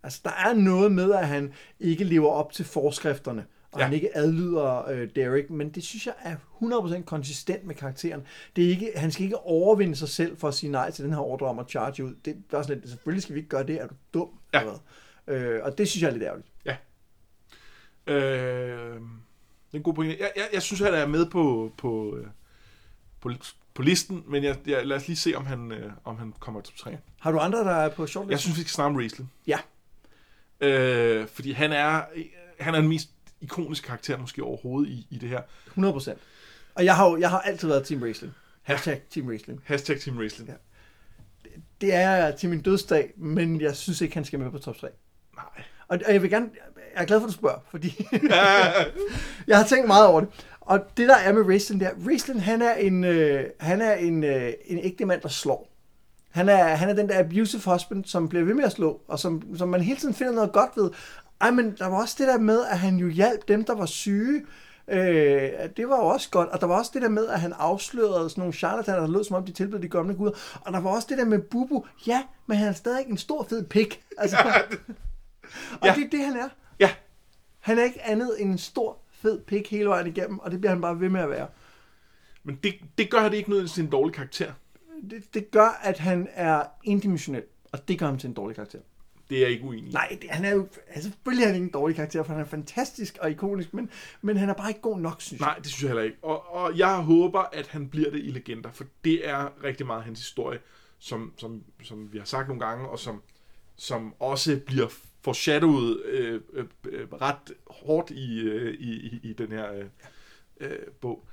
[0.03, 3.85] Altså, der er noget med, at han ikke lever op til forskrifterne, og ja.
[3.85, 3.85] Ja.
[3.85, 8.23] han ikke adlyder øh, Derek, men det synes jeg er 100% konsistent med karakteren.
[8.57, 11.13] Det er ikke, han skal ikke overvinde sig selv for at sige nej til den
[11.13, 12.15] her ordre om at charge ud.
[12.25, 14.29] Det er sådan lidt, selvfølgelig skal vi ikke gøre det, er du dum?
[14.55, 14.61] Ja.
[14.61, 14.79] eller
[15.25, 15.37] hvad?
[15.37, 16.49] Øh, og det synes jeg er lidt ærgerligt.
[18.07, 19.01] Øh,
[19.67, 20.17] det er en god pointe.
[20.21, 22.27] Jeg, jeg, jeg synes, han er med på, på, øh,
[23.21, 23.31] på,
[23.77, 26.61] på listen, men jeg, jeg, lad os lige se, om han, øh, om han kommer
[26.61, 26.99] til top 3.
[27.21, 28.31] Har du andre, der er på shortlist?
[28.31, 29.31] Jeg synes, vi skal snakke om Raistlin.
[29.47, 29.59] Ja.
[30.61, 32.03] Øh, fordi han er,
[32.61, 33.09] han er den mest
[33.41, 35.41] ikoniske karakter måske overhovedet i, i det her.
[35.79, 36.11] 100%.
[36.75, 38.35] Og jeg har, jo- jeg har altid været Team Wrestling.
[38.63, 39.61] Hashtag Team Wrestling.
[39.65, 40.47] Hashtag Team Raistlin.
[40.47, 40.53] Ja.
[41.81, 44.89] Det er til min dødsdag, men jeg synes ikke, han skal med på top 3.
[45.35, 45.45] Nej.
[45.89, 46.49] Og, og jeg vil gerne,
[46.95, 48.07] jeg er glad for, at du spørger, fordi
[49.47, 50.29] jeg har tænkt meget over det.
[50.67, 54.25] Og det der er med Raistlin der, Raistlin han er en, øh, han er en,
[54.25, 55.73] øh, en ægte mand, der slår.
[56.31, 59.19] Han er, han er den der abusive husband, som bliver ved med at slå, og
[59.19, 60.91] som, som man hele tiden finder noget godt ved.
[61.41, 63.87] Ej, men der var også det der med, at han jo hjalp dem, der var
[63.87, 64.47] syge.
[64.89, 66.49] Øh, det var jo også godt.
[66.49, 69.25] Og der var også det der med, at han afslørede sådan nogle charlataner, der lød
[69.25, 70.33] som om, de tilbød de gamle guder.
[70.61, 71.85] Og der var også det der med Bubu.
[72.07, 74.01] Ja, men han er stadig en stor fed pik.
[74.19, 74.37] Altså,
[75.81, 75.95] Og Ja.
[75.97, 76.49] det er det, han er.
[76.81, 76.91] Ja,
[77.61, 80.73] Han er ikke andet end en stor, fed pik hele vejen igennem, og det bliver
[80.73, 81.49] han bare ved med at være.
[82.45, 84.53] men det, det gør det ikke nødvendigvis til en dårlig karakter.
[85.11, 87.43] Det, det gør, at han er indimensionel,
[87.73, 88.79] og det gør ham til en dårlig karakter.
[89.31, 89.93] Det er jeg ikke uenig i.
[89.93, 90.69] Nej, det, han er jo...
[90.89, 93.91] Altså, selvfølgelig er han ikke en dårlig karakter, for han er fantastisk og ikonisk, men,
[94.23, 95.47] men han er bare ikke god nok, synes jeg.
[95.47, 96.17] Nej, det synes jeg heller ikke.
[96.23, 100.05] Og, og jeg håber, at han bliver det i Legender, for det er rigtig meget
[100.05, 100.59] hans historie,
[100.99, 103.23] som, som, som vi har sagt nogle gange, og som,
[103.77, 104.89] som også bliver
[105.27, 109.85] foreshadowet øh, øh, øh, ret hårdt i, øh, i, i, den her øh,
[110.61, 111.27] øh, bog.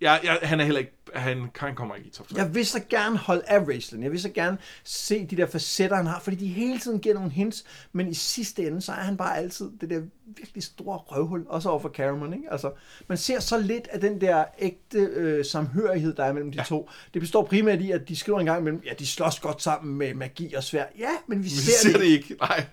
[0.00, 2.36] Ja, ja, han er heller ikke, han, han kommer ikke i top 3.
[2.36, 4.02] Jeg vil så gerne holde af Raceland.
[4.02, 7.14] Jeg vil så gerne se de der facetter, han har, fordi de hele tiden giver
[7.14, 10.96] nogle hints, men i sidste ende, så er han bare altid det der virkelig store
[10.98, 12.52] røvhul, også over for Cameron, ikke?
[12.52, 12.72] Altså,
[13.08, 16.64] man ser så lidt af den der ægte øh, samhørighed, der er mellem de ja.
[16.64, 16.90] to.
[17.14, 19.98] Det består primært i, at de skriver en gang imellem, ja, de slås godt sammen
[19.98, 20.84] med magi og svær.
[20.98, 22.66] Ja, men vi Vi ser, ser det det ikke, nej.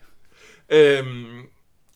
[0.71, 1.25] Øhm,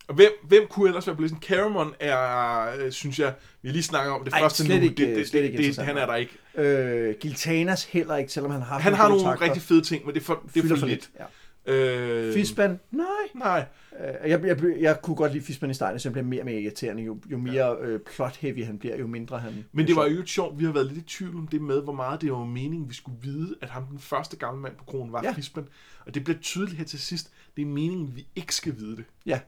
[0.08, 1.42] og hvem, hvem kunne ellers være på listen?
[1.42, 4.74] Caramon er, øh, synes jeg, vi lige snakker om det Ej, første nu.
[4.74, 6.34] ikke, det, øh, det, slet det, det, han er der ikke.
[6.56, 9.46] Øh, Giltanas heller ikke, selvom han har Han har nogle takter.
[9.46, 11.10] rigtig fede ting, men det er for, det er for lidt.
[11.20, 11.24] Ja.
[11.66, 12.80] Øh, Fisban?
[12.92, 13.06] Nej.
[13.36, 13.66] Nej.
[14.00, 16.46] Øh, Jeg, jeg, jeg kunne godt lide Fisban i starten, så han bliver mere og
[16.46, 17.04] mere irriterende.
[17.04, 19.66] Jo, jo mere øh, plot-heavy han bliver, jo mindre han...
[19.72, 21.94] Men det var jo sjovt, vi har været lidt i tvivl om det med, hvor
[21.94, 25.14] meget det var meningen, vi skulle vide, at ham den første gamle mand på kronen
[25.14, 25.30] var Ja.
[25.30, 25.34] ja.
[25.36, 25.64] Fisban.
[26.06, 29.06] Og det bliver tydeligt her til sidst, det er meningen, vi ikke skal vide det.
[29.26, 29.40] Ja.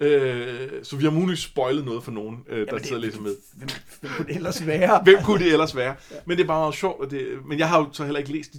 [0.00, 3.20] Øh, så vi har muligvis spoilet noget for nogen, øh, der Jamen, sidder og læser
[3.20, 3.34] med.
[3.58, 3.68] Hvem,
[4.00, 5.02] hvem kunne det ellers være?
[5.04, 5.96] Hvem kunne det ellers være?
[6.26, 8.32] Men det er bare meget sjovt, at det, men jeg har jo så heller ikke
[8.32, 8.58] læst de,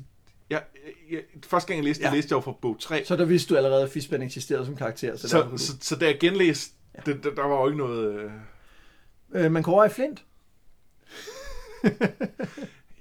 [0.50, 0.64] jeg,
[1.12, 2.16] jeg, første gang jeg læste det, Ja.
[2.16, 3.06] læste jeg jo fra bog 3.
[3.06, 5.16] Så der vidste du allerede, at Fisban eksisterede som karakter.
[5.18, 7.02] Så, Så, så, så, så da jeg genlæste, ja.
[7.12, 8.14] det, der, der var jo ikke noget...
[8.14, 8.32] Øh,
[9.46, 10.24] øh, man kan over i Flint.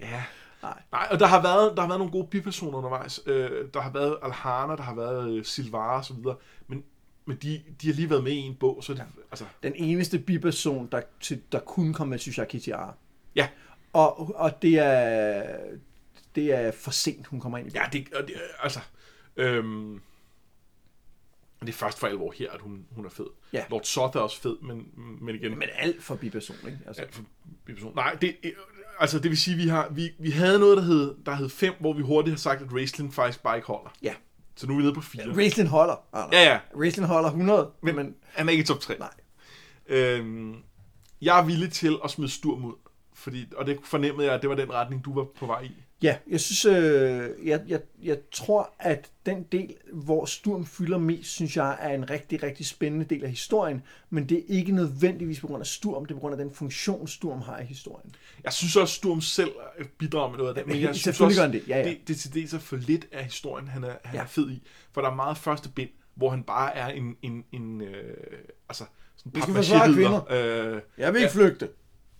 [0.00, 0.22] ja.
[0.62, 0.82] Nej.
[0.92, 3.20] Nej, og der har været, der har været nogle gode bipersoner undervejs.
[3.26, 6.36] Øh, der har været Alhana, der har været øh, Silvara og så videre.
[6.68, 6.84] Men,
[7.26, 10.18] men de, de har lige været med i en bog, så det, altså, Den eneste
[10.18, 11.00] biperson, der,
[11.52, 12.94] der kunne komme med, synes jeg, er Kitiara.
[13.36, 13.48] ja,
[13.92, 15.42] Og, og det er...
[16.36, 18.80] Det er for sent, hun kommer ind i ja, det, og det, altså,
[19.36, 20.00] øhm,
[21.60, 23.26] det er først for alvor her, at hun, hun er fed.
[23.52, 23.64] Ja.
[23.70, 24.86] Lord Soth er også fed, men,
[25.20, 26.78] men igen, Men alt for biperson, ikke?
[26.86, 27.22] Altså, alt for
[27.64, 27.94] biperson.
[27.94, 28.52] Nej, det, øh,
[29.00, 31.74] altså det vil sige, vi har, vi, vi havde noget, der hed, der hed 5,
[31.80, 33.90] hvor vi hurtigt har sagt, at Raistlin faktisk bare ikke holder.
[34.02, 34.14] ja.
[34.58, 35.36] Så nu er vi nede på 4.
[35.36, 35.96] Raistlin holder.
[36.12, 36.32] Anders.
[36.32, 36.60] Ja, ja.
[36.80, 38.98] Raistlin holder 100, Men, men, men han er ikke i top 3.
[38.98, 39.10] nej.
[39.86, 40.56] Øhm,
[41.20, 42.74] jeg er villig til at smide Sturm ud.
[43.14, 45.72] Fordi, og det fornemmede jeg, at det var den retning, du var på vej i.
[46.02, 51.30] Ja, jeg synes, øh, jeg, jeg, jeg tror, at den del, hvor Sturm fylder mest,
[51.30, 55.40] synes jeg, er en rigtig, rigtig spændende del af historien, men det er ikke nødvendigvis
[55.40, 58.14] på grund af Sturm, det er på grund af den funktion, Sturm har i historien.
[58.44, 59.50] Jeg synes også, Sturm selv
[59.98, 60.66] bidrager med noget af det.
[60.66, 61.84] Men jeg synes Selvfølgelig også, det, ja, ja.
[61.88, 64.22] det, det, det er for lidt af historien, han er, han Ja.
[64.22, 64.62] er fed i.
[64.92, 68.16] For der er meget første bind, hvor han bare er en, en, en øh,
[68.68, 68.84] altså,
[69.16, 70.32] sådan Vi skal forsvare papmaché-ridder.
[70.74, 71.68] Øh, Jeg vil ikke flygte.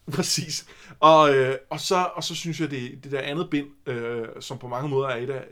[0.12, 0.66] Præcis.
[1.00, 4.58] Og, øh, og, så, og så synes jeg, det, det der andet bind, øh, som
[4.58, 5.44] på mange måder er et af,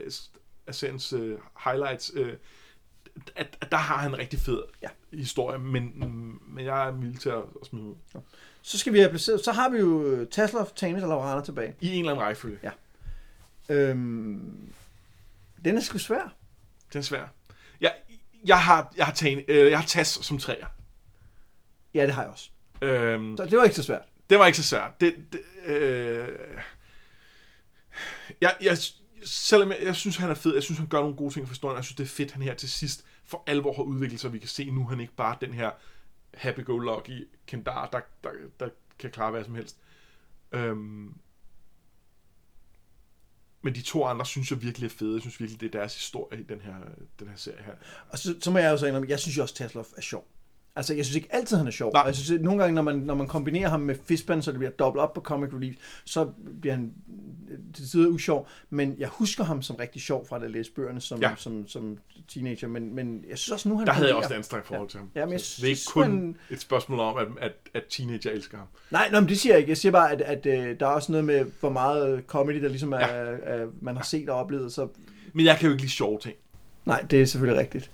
[0.67, 2.33] af seriens øh, highlights, øh,
[3.35, 4.87] at, at der har han en rigtig fed Ja.
[5.13, 5.91] historie, men,
[6.47, 7.95] men jeg er mild til at, at smide ud.
[8.61, 11.75] Så skal vi have placeret, så har vi jo øh, Tasloff, Tanis og Laurana tilbage.
[11.81, 12.59] I en eller anden rækkefølge.
[12.63, 12.71] Ja.
[13.69, 14.73] Øhm,
[15.65, 16.33] den er sgu svær.
[16.93, 17.25] Den er svær.
[17.81, 17.93] Jeg,
[18.45, 20.65] jeg har, jeg har, taget, øh, jeg har Tas som træer.
[21.93, 22.49] Ja, det har jeg også.
[22.81, 25.01] Øhm, Så det var ikke så svært det var ikke så svært.
[25.01, 26.27] Det, det, øh,
[28.41, 28.77] jeg, jeg,
[29.25, 31.51] selvom jeg, jeg synes, han er fed, jeg synes, han gør nogle gode ting for
[31.51, 34.33] historien, jeg synes, det er fedt, han her til sidst for alvor har udviklet sig,
[34.33, 35.71] vi kan se, nu er han ikke bare den her
[36.33, 38.69] happy-go-lucky kendar, der, der, der
[38.99, 39.77] kan klare hvad som helst.
[40.51, 41.13] Øhm,
[43.61, 45.13] men de to andre synes jeg virkelig er fede.
[45.13, 46.75] Jeg synes virkelig, det er deres historie i den her,
[47.19, 47.73] den her serie her.
[48.09, 50.27] Og så, så må jeg jo så indrømme, jeg synes jo også, Tasloff er sjov.
[50.77, 51.91] Altså, jeg synes ikke altid, han er sjov.
[51.93, 52.03] Nej.
[52.03, 54.59] Jeg synes, at nogle gange, når man, når man kombinerer ham med Fistban, så det
[54.59, 56.29] bliver dobbelt op på Comic Relief, så
[56.61, 56.93] bliver han
[57.51, 58.47] øh, til tider usjov.
[58.69, 61.31] Men jeg husker ham som rigtig sjov fra da jeg læste bøgerne som, Ja.
[61.37, 61.97] som, som
[62.27, 62.67] teenager.
[62.67, 64.99] Men, men jeg synes også nu, han Der havde jeg også et anstrengt forhold til
[64.99, 65.09] ham.
[65.15, 67.53] Ja, men jeg Så det er ikke synes, kun han- et spørgsmål om, at, at,
[67.73, 68.67] at teenager elsker ham.
[68.91, 69.69] Nej, nej, men det siger jeg ikke.
[69.69, 72.67] Jeg siger bare, at, at, at der er også noget med, hvor meget comedy, der
[72.69, 72.99] ligesom Ja.
[73.17, 73.33] ja.
[73.43, 74.73] er, man har set og oplevet.
[74.73, 74.87] Så
[75.33, 76.35] Men jeg kan jo ikke lide sjove ting.
[76.85, 77.91] nej, det er selvfølgelig rigtigt.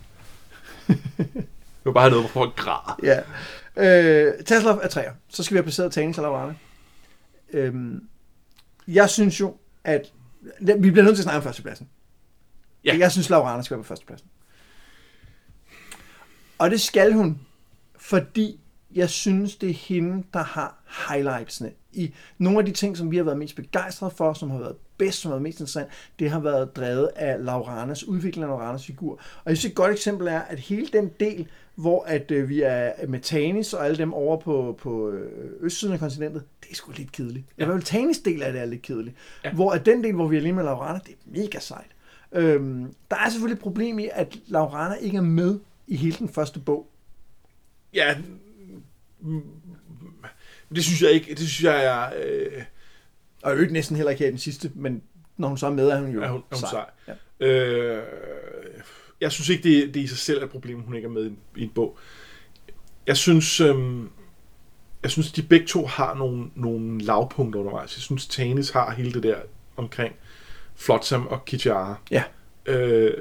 [1.84, 3.00] Vil bare have noget, hvor folk græder.
[3.04, 3.20] Ja.
[3.76, 5.14] Øh, Tasloff er træer.
[5.30, 6.54] Så skal vi have placeret Laurana.
[7.54, 8.08] Øhm,
[8.88, 10.14] jeg synes jo, at...
[10.60, 11.90] Vi bliver nødt til at snakke om førstepladsen.
[12.86, 12.98] Ja.
[13.00, 14.28] Jeg synes, Laurana skal være på førstepladsen.
[16.58, 17.40] Og det skal hun,
[18.00, 18.60] fordi
[18.96, 23.18] jeg synes, det er hende, der har highlightsene i nogle af de ting, som vi
[23.18, 26.32] har været mest begejstrede for, som har været bedst, som har været mest interessant, det
[26.32, 29.12] har været drevet af Lauranas, udviklingen af Lauranas figur.
[29.14, 31.48] Og jeg synes et godt eksempel er, at hele den del,
[31.82, 35.94] hvor at øh, vi er med Tanis og alle dem over på, på øh, østsiden
[35.94, 37.46] af kontinentet, det er sgu lidt kedeligt.
[37.58, 37.66] Ja.
[37.66, 39.16] Jeg vil Tanis del af det er lidt kedeligt.
[39.44, 39.54] Ja.
[39.54, 41.92] Hvor at den del, hvor vi er lige med Laurana, det er mega sejt.
[42.32, 46.30] Øhm, der er selvfølgelig et problem i, at Laurana ikke er med i hele den
[46.30, 46.88] første bog.
[47.94, 48.18] Ja,
[49.20, 49.42] mm,
[50.76, 51.30] det synes jeg ikke.
[51.30, 52.10] Det synes jeg er...
[52.26, 52.64] Øh...
[53.44, 55.02] Og ikke næsten heller ikke her i den sidste, men
[55.38, 56.70] når hun så er med, er hun jo er hun, er hun sej.
[56.70, 57.16] sej.
[57.40, 57.48] Ja.
[57.48, 58.04] Øh,
[59.22, 61.26] jeg synes ikke, det, det i sig selv er et problem, hun ikke er med
[61.26, 61.97] i, i en bog.
[63.07, 64.09] Jeg synes, øhm,
[65.03, 67.97] jeg synes, de begge to har nogle, nogle lavpunkter undervejs.
[67.97, 69.36] Jeg synes, Tanis har hele det der
[69.78, 70.15] omkring
[70.76, 71.95] Flotsam og Kichara.
[72.11, 72.24] Ja.
[72.65, 73.13] Øh,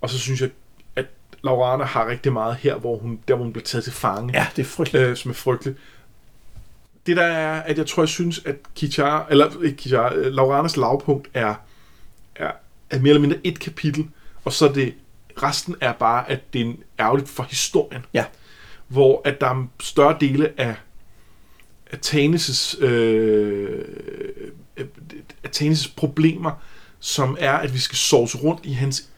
[0.00, 0.50] og så synes jeg,
[0.96, 1.06] at
[1.44, 4.32] Laurana har rigtig meget her, hvor hun, der hvor hun bliver taget til fange.
[4.34, 5.08] Ja, det er frygteligt.
[5.08, 5.78] Øh, som er frygteligt.
[7.06, 10.76] Det der er, at jeg tror, jeg synes, at Kichara, eller ikke Kichara, øh, Lauranas
[10.76, 11.54] lavpunkt er,
[12.36, 12.52] er,
[12.90, 14.08] er mere eller mindre et kapitel,
[14.44, 14.94] og så er det
[15.42, 18.02] resten er bare, at det er ærgerligt for historien.
[18.14, 18.24] Ja.
[18.88, 20.74] Hvor at der er større dele af,
[22.06, 23.84] Tanis' øh,
[25.44, 26.62] af Tanis' problemer,
[27.00, 29.08] som er, at vi skal sovse rundt i hans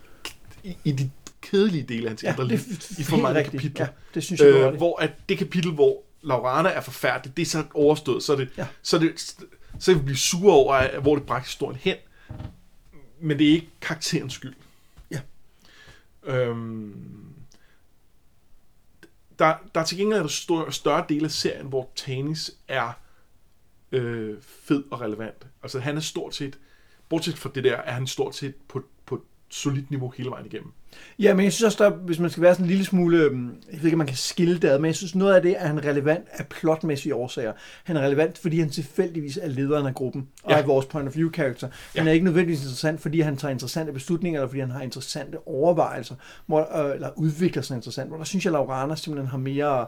[0.65, 1.11] i, i de
[1.41, 2.59] kedelige dele af hans ja, indre liv,
[2.99, 3.63] i for mange rigtigt.
[3.63, 3.87] kapitler.
[3.87, 7.47] Ja, det synes jeg, øh, hvor at det kapitel, hvor Laurana er forfærdelig, det er
[7.47, 8.67] så overstået, så det, ja.
[8.83, 9.35] så det,
[9.79, 11.97] så kan vi blive sure over, hvor det bragte historien hen,
[13.21, 14.55] men det er ikke karakterens skyld.
[16.27, 17.35] Øhm,
[19.39, 22.93] der, der er til gengæld en større, større del af serien, hvor Tanis er
[23.93, 25.47] øh, fed og relevant.
[25.63, 26.59] Altså han er stort set,
[27.09, 30.47] bortset fra det der, er han stort set på, på et solidt niveau hele vejen
[30.47, 30.73] igennem.
[31.19, 33.55] Ja, men jeg synes også, der, hvis man skal være sådan en lille smule, øhm,
[33.73, 35.57] jeg ved ikke, om man kan skille det ad, men jeg synes noget af det
[35.59, 37.53] er han relevant af plotmæssige årsager.
[37.85, 40.59] Han er relevant, fordi han tilfældigvis er lederen af gruppen, og ja.
[40.59, 41.69] er vores point of view character.
[41.97, 42.11] Han ja.
[42.11, 46.15] er ikke nødvendigvis interessant, fordi han tager interessante beslutninger, eller fordi han har interessante overvejelser,
[46.47, 48.09] hvor, øh, eller udvikler sig interessant.
[48.09, 49.87] Hvor der synes jeg, at Laurana simpelthen har mere,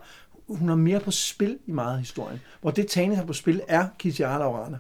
[0.48, 2.40] hun har mere på spil i meget af historien.
[2.61, 4.78] Hvor det Tane har på spil er Kitiara Laurana.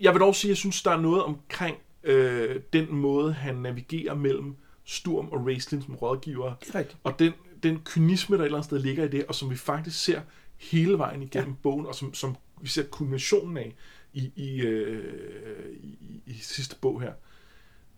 [0.00, 3.54] Jeg vil dog sige, at jeg synes, der er noget omkring øh, den måde, han
[3.54, 4.56] navigerer mellem
[4.88, 6.54] Sturm og Raistlin som rådgiver.
[6.60, 6.98] Det er rigtigt.
[7.04, 7.32] Og den,
[7.62, 10.20] den kynisme, der et eller andet sted ligger i det, og som vi faktisk ser
[10.56, 11.56] hele vejen igennem ja.
[11.62, 13.74] bogen, og som, som vi ser kulminationen af
[14.12, 17.12] i, i, øh, i, i sidste bog her.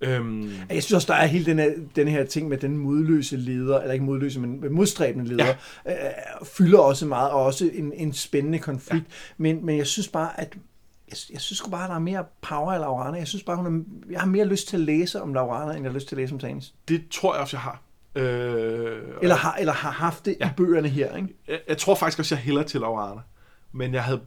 [0.00, 0.50] Øhm.
[0.70, 3.80] Jeg synes også, der er hele den her, den her ting med den modløse leder,
[3.80, 5.54] eller ikke modløse, men modstræbende leder,
[5.86, 6.06] ja.
[6.06, 9.06] øh, fylder også meget, og også en, en spændende konflikt.
[9.08, 9.14] Ja.
[9.36, 10.56] Men, men jeg synes bare, at
[11.10, 13.18] jeg, jeg synes bare, at der er mere power i Laurana.
[13.18, 15.82] Jeg synes bare, hun er, jeg har mere lyst til at læse om Laurana, end
[15.82, 16.74] jeg har lyst til at læse om Tanis.
[16.88, 17.82] Det tror jeg også, jeg har.
[18.14, 20.48] Øh, eller, har eller har haft det ja.
[20.48, 21.28] i bøgerne her, ikke?
[21.48, 23.20] Jeg, jeg tror faktisk også, jeg hælder til Laurana.
[23.72, 24.20] Men jeg havde,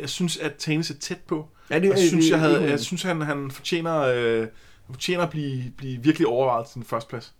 [0.00, 1.48] jeg synes, at Tanis er tæt på.
[1.70, 5.30] Ja, det, jeg, synes, jeg, havde, jeg synes, han, han fortjener, øh, han fortjener at
[5.30, 7.34] blive, blive virkelig overvejet til den første plads.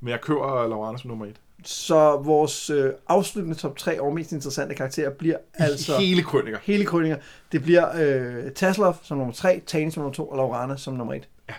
[0.00, 1.40] Men jeg kører Laurana som nummer et.
[1.64, 5.98] Så vores øh, afsluttende top 3 over mest interessante karakterer bliver altså...
[5.98, 6.60] Hele krønninger.
[6.62, 7.18] Hele krønninger.
[7.52, 11.14] Det bliver øh, Taslov som nummer 3, Tani som nummer 2 og Laurana som nummer
[11.14, 11.28] 1.
[11.48, 11.54] Ja.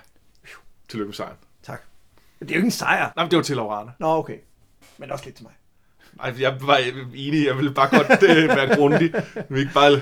[0.90, 1.36] Tillykke med sejren.
[1.64, 1.82] Tak.
[2.40, 3.12] Det er jo ikke en sejr.
[3.16, 3.92] Nej, men det var til Laurana.
[4.00, 4.38] Nå, okay.
[4.98, 5.54] Men også lidt til mig.
[6.18, 6.78] Nej, jeg var
[7.16, 7.46] enig.
[7.46, 9.14] Jeg ville bare godt øh, være grundig.
[9.50, 10.02] Vil ikke bare...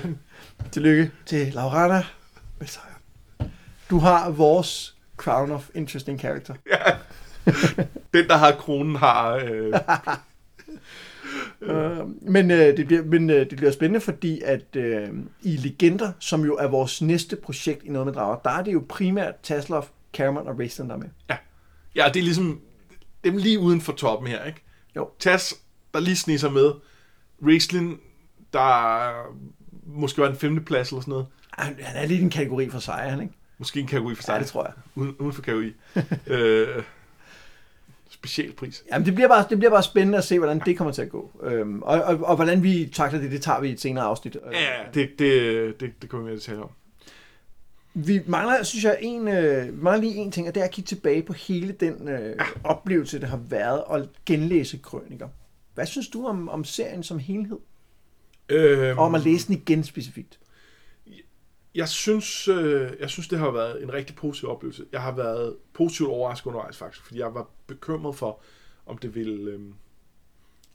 [0.72, 2.04] Tillykke til Laurana
[2.58, 3.02] med sejren.
[3.90, 6.54] Du har vores Crown of Interesting Character.
[6.70, 6.96] Ja.
[8.14, 9.34] Den, der har kronen, har...
[9.34, 9.74] Øh...
[11.60, 15.08] Uh, men, øh, det bliver, men øh, det bliver spændende, fordi at øh,
[15.42, 18.72] i Legender, som jo er vores næste projekt i noget med drager, der er det
[18.72, 21.08] jo primært Taslov, Cameron og Raistlin, der er med.
[21.30, 21.36] Ja.
[21.94, 22.60] ja, det er ligesom
[23.24, 24.60] dem lige uden for toppen her, ikke?
[24.96, 25.10] Jo.
[25.18, 25.54] Tas,
[25.94, 26.72] der lige sniger med.
[27.42, 27.98] Raistlin,
[28.52, 29.10] der
[29.86, 31.26] måske var en femte plads eller sådan noget.
[31.50, 33.34] Han, han er lidt en kategori for sig, han ikke?
[33.58, 34.32] Måske en kategori for sig.
[34.32, 34.72] Ja, det tror jeg.
[34.94, 35.72] Uden, uden for kategori.
[36.26, 36.82] øh,
[38.18, 38.84] specialpris.
[38.92, 41.08] Jamen, det bliver, bare, det bliver bare spændende at se, hvordan det kommer til at
[41.08, 41.30] gå.
[41.42, 44.36] Øhm, og, og, og, hvordan vi takler det, det tager vi i et senere afsnit.
[44.52, 44.58] Ja,
[44.94, 46.70] det, det, det, det kommer vi med at tale om.
[47.94, 50.88] Vi mangler, synes jeg, en, øh, mangler lige en ting, og det er at kigge
[50.88, 55.28] tilbage på hele den øh, oplevelse, det har været at genlæse krøniker.
[55.74, 57.58] Hvad synes du om, om serien som helhed?
[58.48, 60.38] Øhm, og om at læse den igen specifikt?
[61.78, 64.86] Jeg synes, øh, jeg synes, det har været en rigtig positiv oplevelse.
[64.92, 68.40] Jeg har været positivt overrasket undervejs faktisk, fordi jeg var bekymret for,
[68.86, 69.60] om det ville, øh,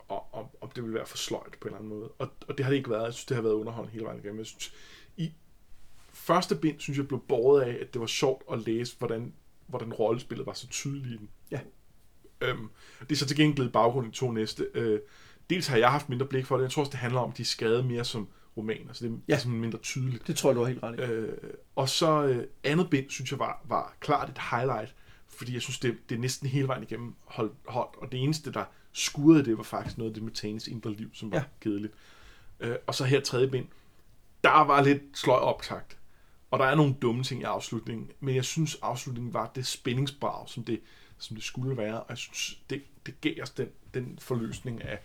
[0.09, 2.09] om, om det ville være for sløjt på en eller anden måde.
[2.09, 3.05] Og, og det har det ikke været.
[3.05, 4.37] Jeg synes, det har været underholdende hele vejen igennem.
[4.37, 4.73] Jeg synes,
[5.17, 5.31] i
[6.13, 9.33] første bind, synes jeg, blev båret af, at det var sjovt at læse, hvordan,
[9.67, 11.29] hvordan rollespillet var så tydeligt i den.
[11.51, 11.59] Ja.
[12.41, 14.67] Øhm, det er så til gengæld i baggrund i to næste.
[14.73, 14.99] Øh,
[15.49, 16.63] dels har jeg haft mindre blik for det.
[16.63, 18.27] Jeg tror også, det handler om, at de er skrevet mere som
[18.57, 18.87] roman.
[18.87, 19.37] Altså det er Ja.
[19.37, 20.27] sådan mindre tydeligt.
[20.27, 21.01] Det tror jeg, du har helt ret i.
[21.01, 21.37] Øh,
[21.75, 24.95] og så øh, andet bind, synes jeg var, var klart et highlight,
[25.27, 28.51] fordi jeg synes, det, det er næsten hele vejen igennem holdt, holdt, og det eneste,
[28.51, 31.43] der skurede det, var faktisk noget af det med Tanes indre liv, som var Ja.
[31.61, 31.93] kedeligt.
[32.59, 33.67] Øh, og så her tredje bind,
[34.43, 35.97] der var lidt sløj optakt,
[36.51, 40.49] og der er nogle dumme ting i afslutningen, men jeg synes, afslutningen var det spændingsbrag,
[40.49, 40.79] som det,
[41.17, 44.99] som det skulle være, og jeg synes, det, det gav os den, den forløsning af,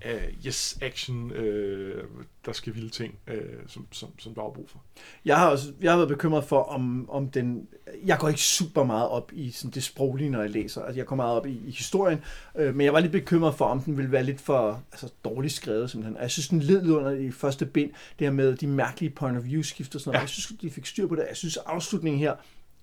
[0.00, 2.04] af yes, action, øh,
[2.46, 4.82] der skal vilde ting, øh, som, som, som der var brug for.
[5.24, 7.68] Jeg har også jeg har været bekymret for, om, om den...
[8.04, 10.82] Jeg går ikke super meget op i sådan det sproglige, når jeg læser.
[10.82, 12.20] Altså, jeg går meget op i, i historien,
[12.56, 15.54] øh, men jeg var lidt bekymret for, om den ville være lidt for altså, dårligt
[15.54, 16.16] skrevet, simpelthen.
[16.16, 19.10] Og jeg synes, den led lidt under i første bind, det her med de mærkelige
[19.10, 20.18] point of view skift og sådan noget.
[20.18, 20.22] Ja.
[20.22, 21.24] Jeg synes, de fik styr på det.
[21.28, 22.34] Jeg synes, afslutningen her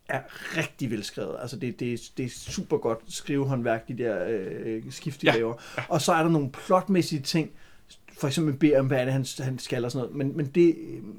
[0.09, 0.21] er
[0.57, 1.35] rigtig velskrevet.
[1.41, 5.35] Altså, det, det, det er super godt skrivehåndværk, de der øh, skift, de Ja.
[5.35, 5.53] laver.
[5.89, 7.51] Og så er der nogle plotmæssige ting,
[8.19, 10.17] for eksempel beder om, hvad er det, han, han skal og sådan noget.
[10.17, 10.75] Men, men, det,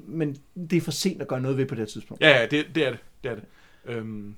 [0.07, 0.37] men
[0.69, 2.21] det er for sent at gøre noget ved på det her tidspunkt.
[2.23, 2.99] Ja, ja, det, det er det.
[3.23, 3.43] det, er det.
[3.85, 4.35] Øhm,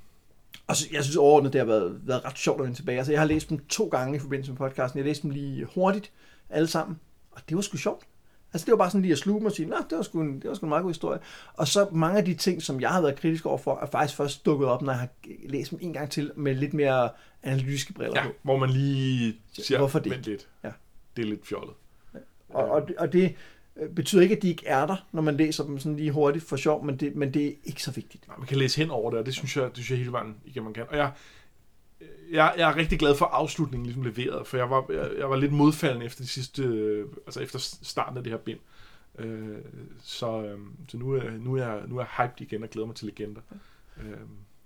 [0.68, 2.98] Og så, jeg synes overordnet, det har været, været ret sjovt at vende tilbage.
[2.98, 4.98] Altså, jeg har læst dem to gange i forbindelse med podcasten.
[4.98, 6.12] Jeg læste dem lige hurtigt,
[6.50, 7.00] alle sammen.
[7.32, 8.04] Og det var sgu sjovt.
[8.54, 10.22] Altså, det var bare sådan lige at sluge mig og sige, nej, det var, sgu
[10.22, 11.20] en, det var sgu en meget god historie.
[11.54, 14.46] Og så mange af de ting, som jeg har været kritisk overfor, er faktisk først
[14.46, 15.10] dukket op, når jeg har
[15.50, 17.10] læst dem en gang til med lidt mere
[17.44, 18.34] analytiske briller ja, på.
[18.42, 20.48] hvor man lige siger, Hvorfor det lidt.
[20.64, 20.72] Ja.
[21.18, 21.74] Det er lidt fjollet.
[22.50, 23.36] Og, og, det- og det
[23.82, 26.46] øh, betyder ikke, at de ikke er der, når man læser dem sådan lige hurtigt
[26.46, 28.28] for sjov, men det, men det er ikke så vigtigt.
[28.28, 30.12] Nej, man kan læse hen over det, og det synes jeg, det synes jeg hele
[30.12, 30.84] vejen igennem, man kan.
[30.90, 31.12] Og jeg,
[32.32, 35.36] jeg, jeg er rigtig glad for afslutningen ligesom leveret, for jeg var, jeg, jeg var
[35.36, 38.60] lidt modfaldende efter de sidste, øh, altså efter starten af det her bind.
[39.20, 39.58] Øh,
[40.04, 42.96] så øh, så nu, er, nu, er, nu er jeg hyped igen og glæder mig
[42.96, 43.42] til legender.
[43.98, 44.18] Øh,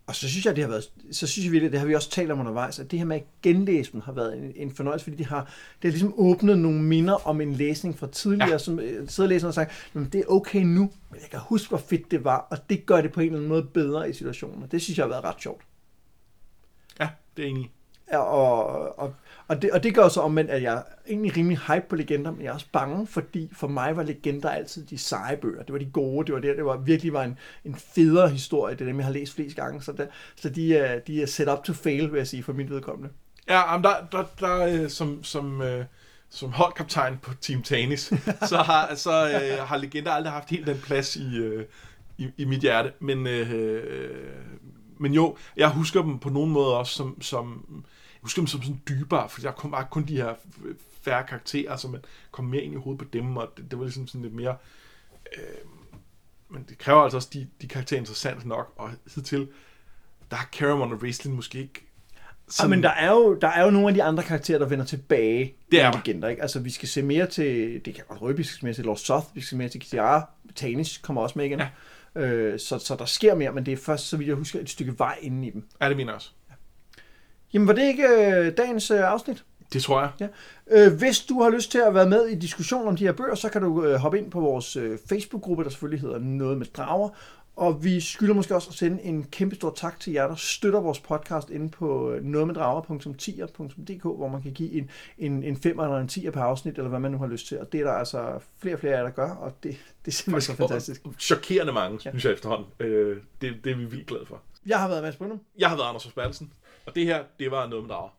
[0.07, 2.09] Og så synes jeg, det har været, så synes jeg virkelig, det har vi også
[2.09, 5.03] talt om undervejs, at det her med at genlæse dem har været en, en fornøjelse,
[5.03, 5.41] fordi de har,
[5.81, 8.57] det har ligesom åbnet nogle minder om en læsning fra tidligere, ja.
[8.57, 11.69] Som øh, sidder og læser og sagt, det er okay nu, men jeg kan huske,
[11.69, 14.13] hvor fedt det var, og det gør det på en eller anden måde bedre i
[14.13, 15.61] situationen, og det synes jeg har været ret sjovt.
[17.37, 17.71] Det er enig
[18.13, 19.13] Og, og,
[19.47, 22.31] og, det, og det gør så omvendt, at jeg er egentlig rimelig hype på legender,
[22.31, 25.63] men jeg er også bange, fordi for mig var legender altid de seje bøger.
[25.63, 28.75] Det var de gode, det var der, det var virkelig var en, en federe historie,
[28.75, 30.05] det er dem, jeg har læst flest gange, så, der,
[30.35, 33.13] så de, er, de er set up to fail, vil jeg sige, for mit vedkommende.
[33.49, 35.85] Ja, men der, der, der øh, som, som, øh,
[36.29, 38.13] som holdkaptajn på Team Tanis,
[38.49, 41.61] så har, så, øh, har legender aldrig haft helt den plads i,
[42.17, 42.91] i, i mit hjerte.
[42.99, 43.49] Men, øh,
[45.01, 48.61] men jo, jeg husker dem på nogen måde også som, som jeg husker dem som
[48.61, 50.33] sådan dybere, for jeg kom bare kun de her
[51.01, 53.85] færre karakterer, så man kom mere ind i hovedet på dem, og det, det var
[53.85, 54.55] ligesom sådan lidt mere...
[55.37, 55.43] Øh,
[56.49, 59.47] men det kræver altså også de, de karakterer interessant nok, og hidtil,
[60.31, 61.87] der har Caramon og Raistlin måske ikke
[62.49, 64.85] Så, men der er, jo, der er jo nogle af de andre karakterer, der vender
[64.85, 66.41] tilbage Det er legender, ikke?
[66.41, 68.85] Altså, vi skal se mere til, det kan godt røbe, vi skal se mere til
[68.85, 71.59] Lord Soth, vi skal se mere til Kiara, Tanis kommer også med igen.
[71.59, 71.69] Ja.
[72.15, 74.69] Øh, så, så der sker mere, men det er først, så vidt jeg husker, et
[74.69, 75.63] stykke vej inden i dem.
[75.81, 76.31] Ja, det mener jeg også.
[77.53, 79.43] Jamen, var det ikke øh, dagens øh, afsnit?
[79.73, 80.11] Det tror jeg.
[80.19, 80.27] Ja.
[80.71, 83.35] Øh, hvis du har lyst til at være med i diskussionen om de her bøger,
[83.35, 86.65] så kan du øh, hoppe ind på vores øh, Facebook-gruppe, der selvfølgelig hedder Noget med
[86.65, 87.09] Drager.
[87.55, 90.79] Og vi skylder måske også at sende en kæmpe stor tak til jer, der støtter
[90.79, 95.97] vores podcast inde på øh, nogetmeddrager.tier.dk, hvor man kan give en, en, en 5 eller
[95.97, 97.59] en 10 per afsnit, eller hvad man nu har lyst til.
[97.59, 100.11] Og det er der altså flere og flere af jer, der gør, og det, det
[100.11, 101.01] er simpelthen Faktisk, så fantastisk.
[101.19, 102.09] Chokerende mange, ja.
[102.09, 102.67] synes jeg efterhånden.
[102.79, 104.41] Øh, det, det er vi vildt glade for.
[104.65, 105.41] Jeg har været Mads Brynum.
[105.57, 106.53] Jeg har været Anders Forsbergelsen.
[106.85, 108.11] Og det her, det var Noget med Drager.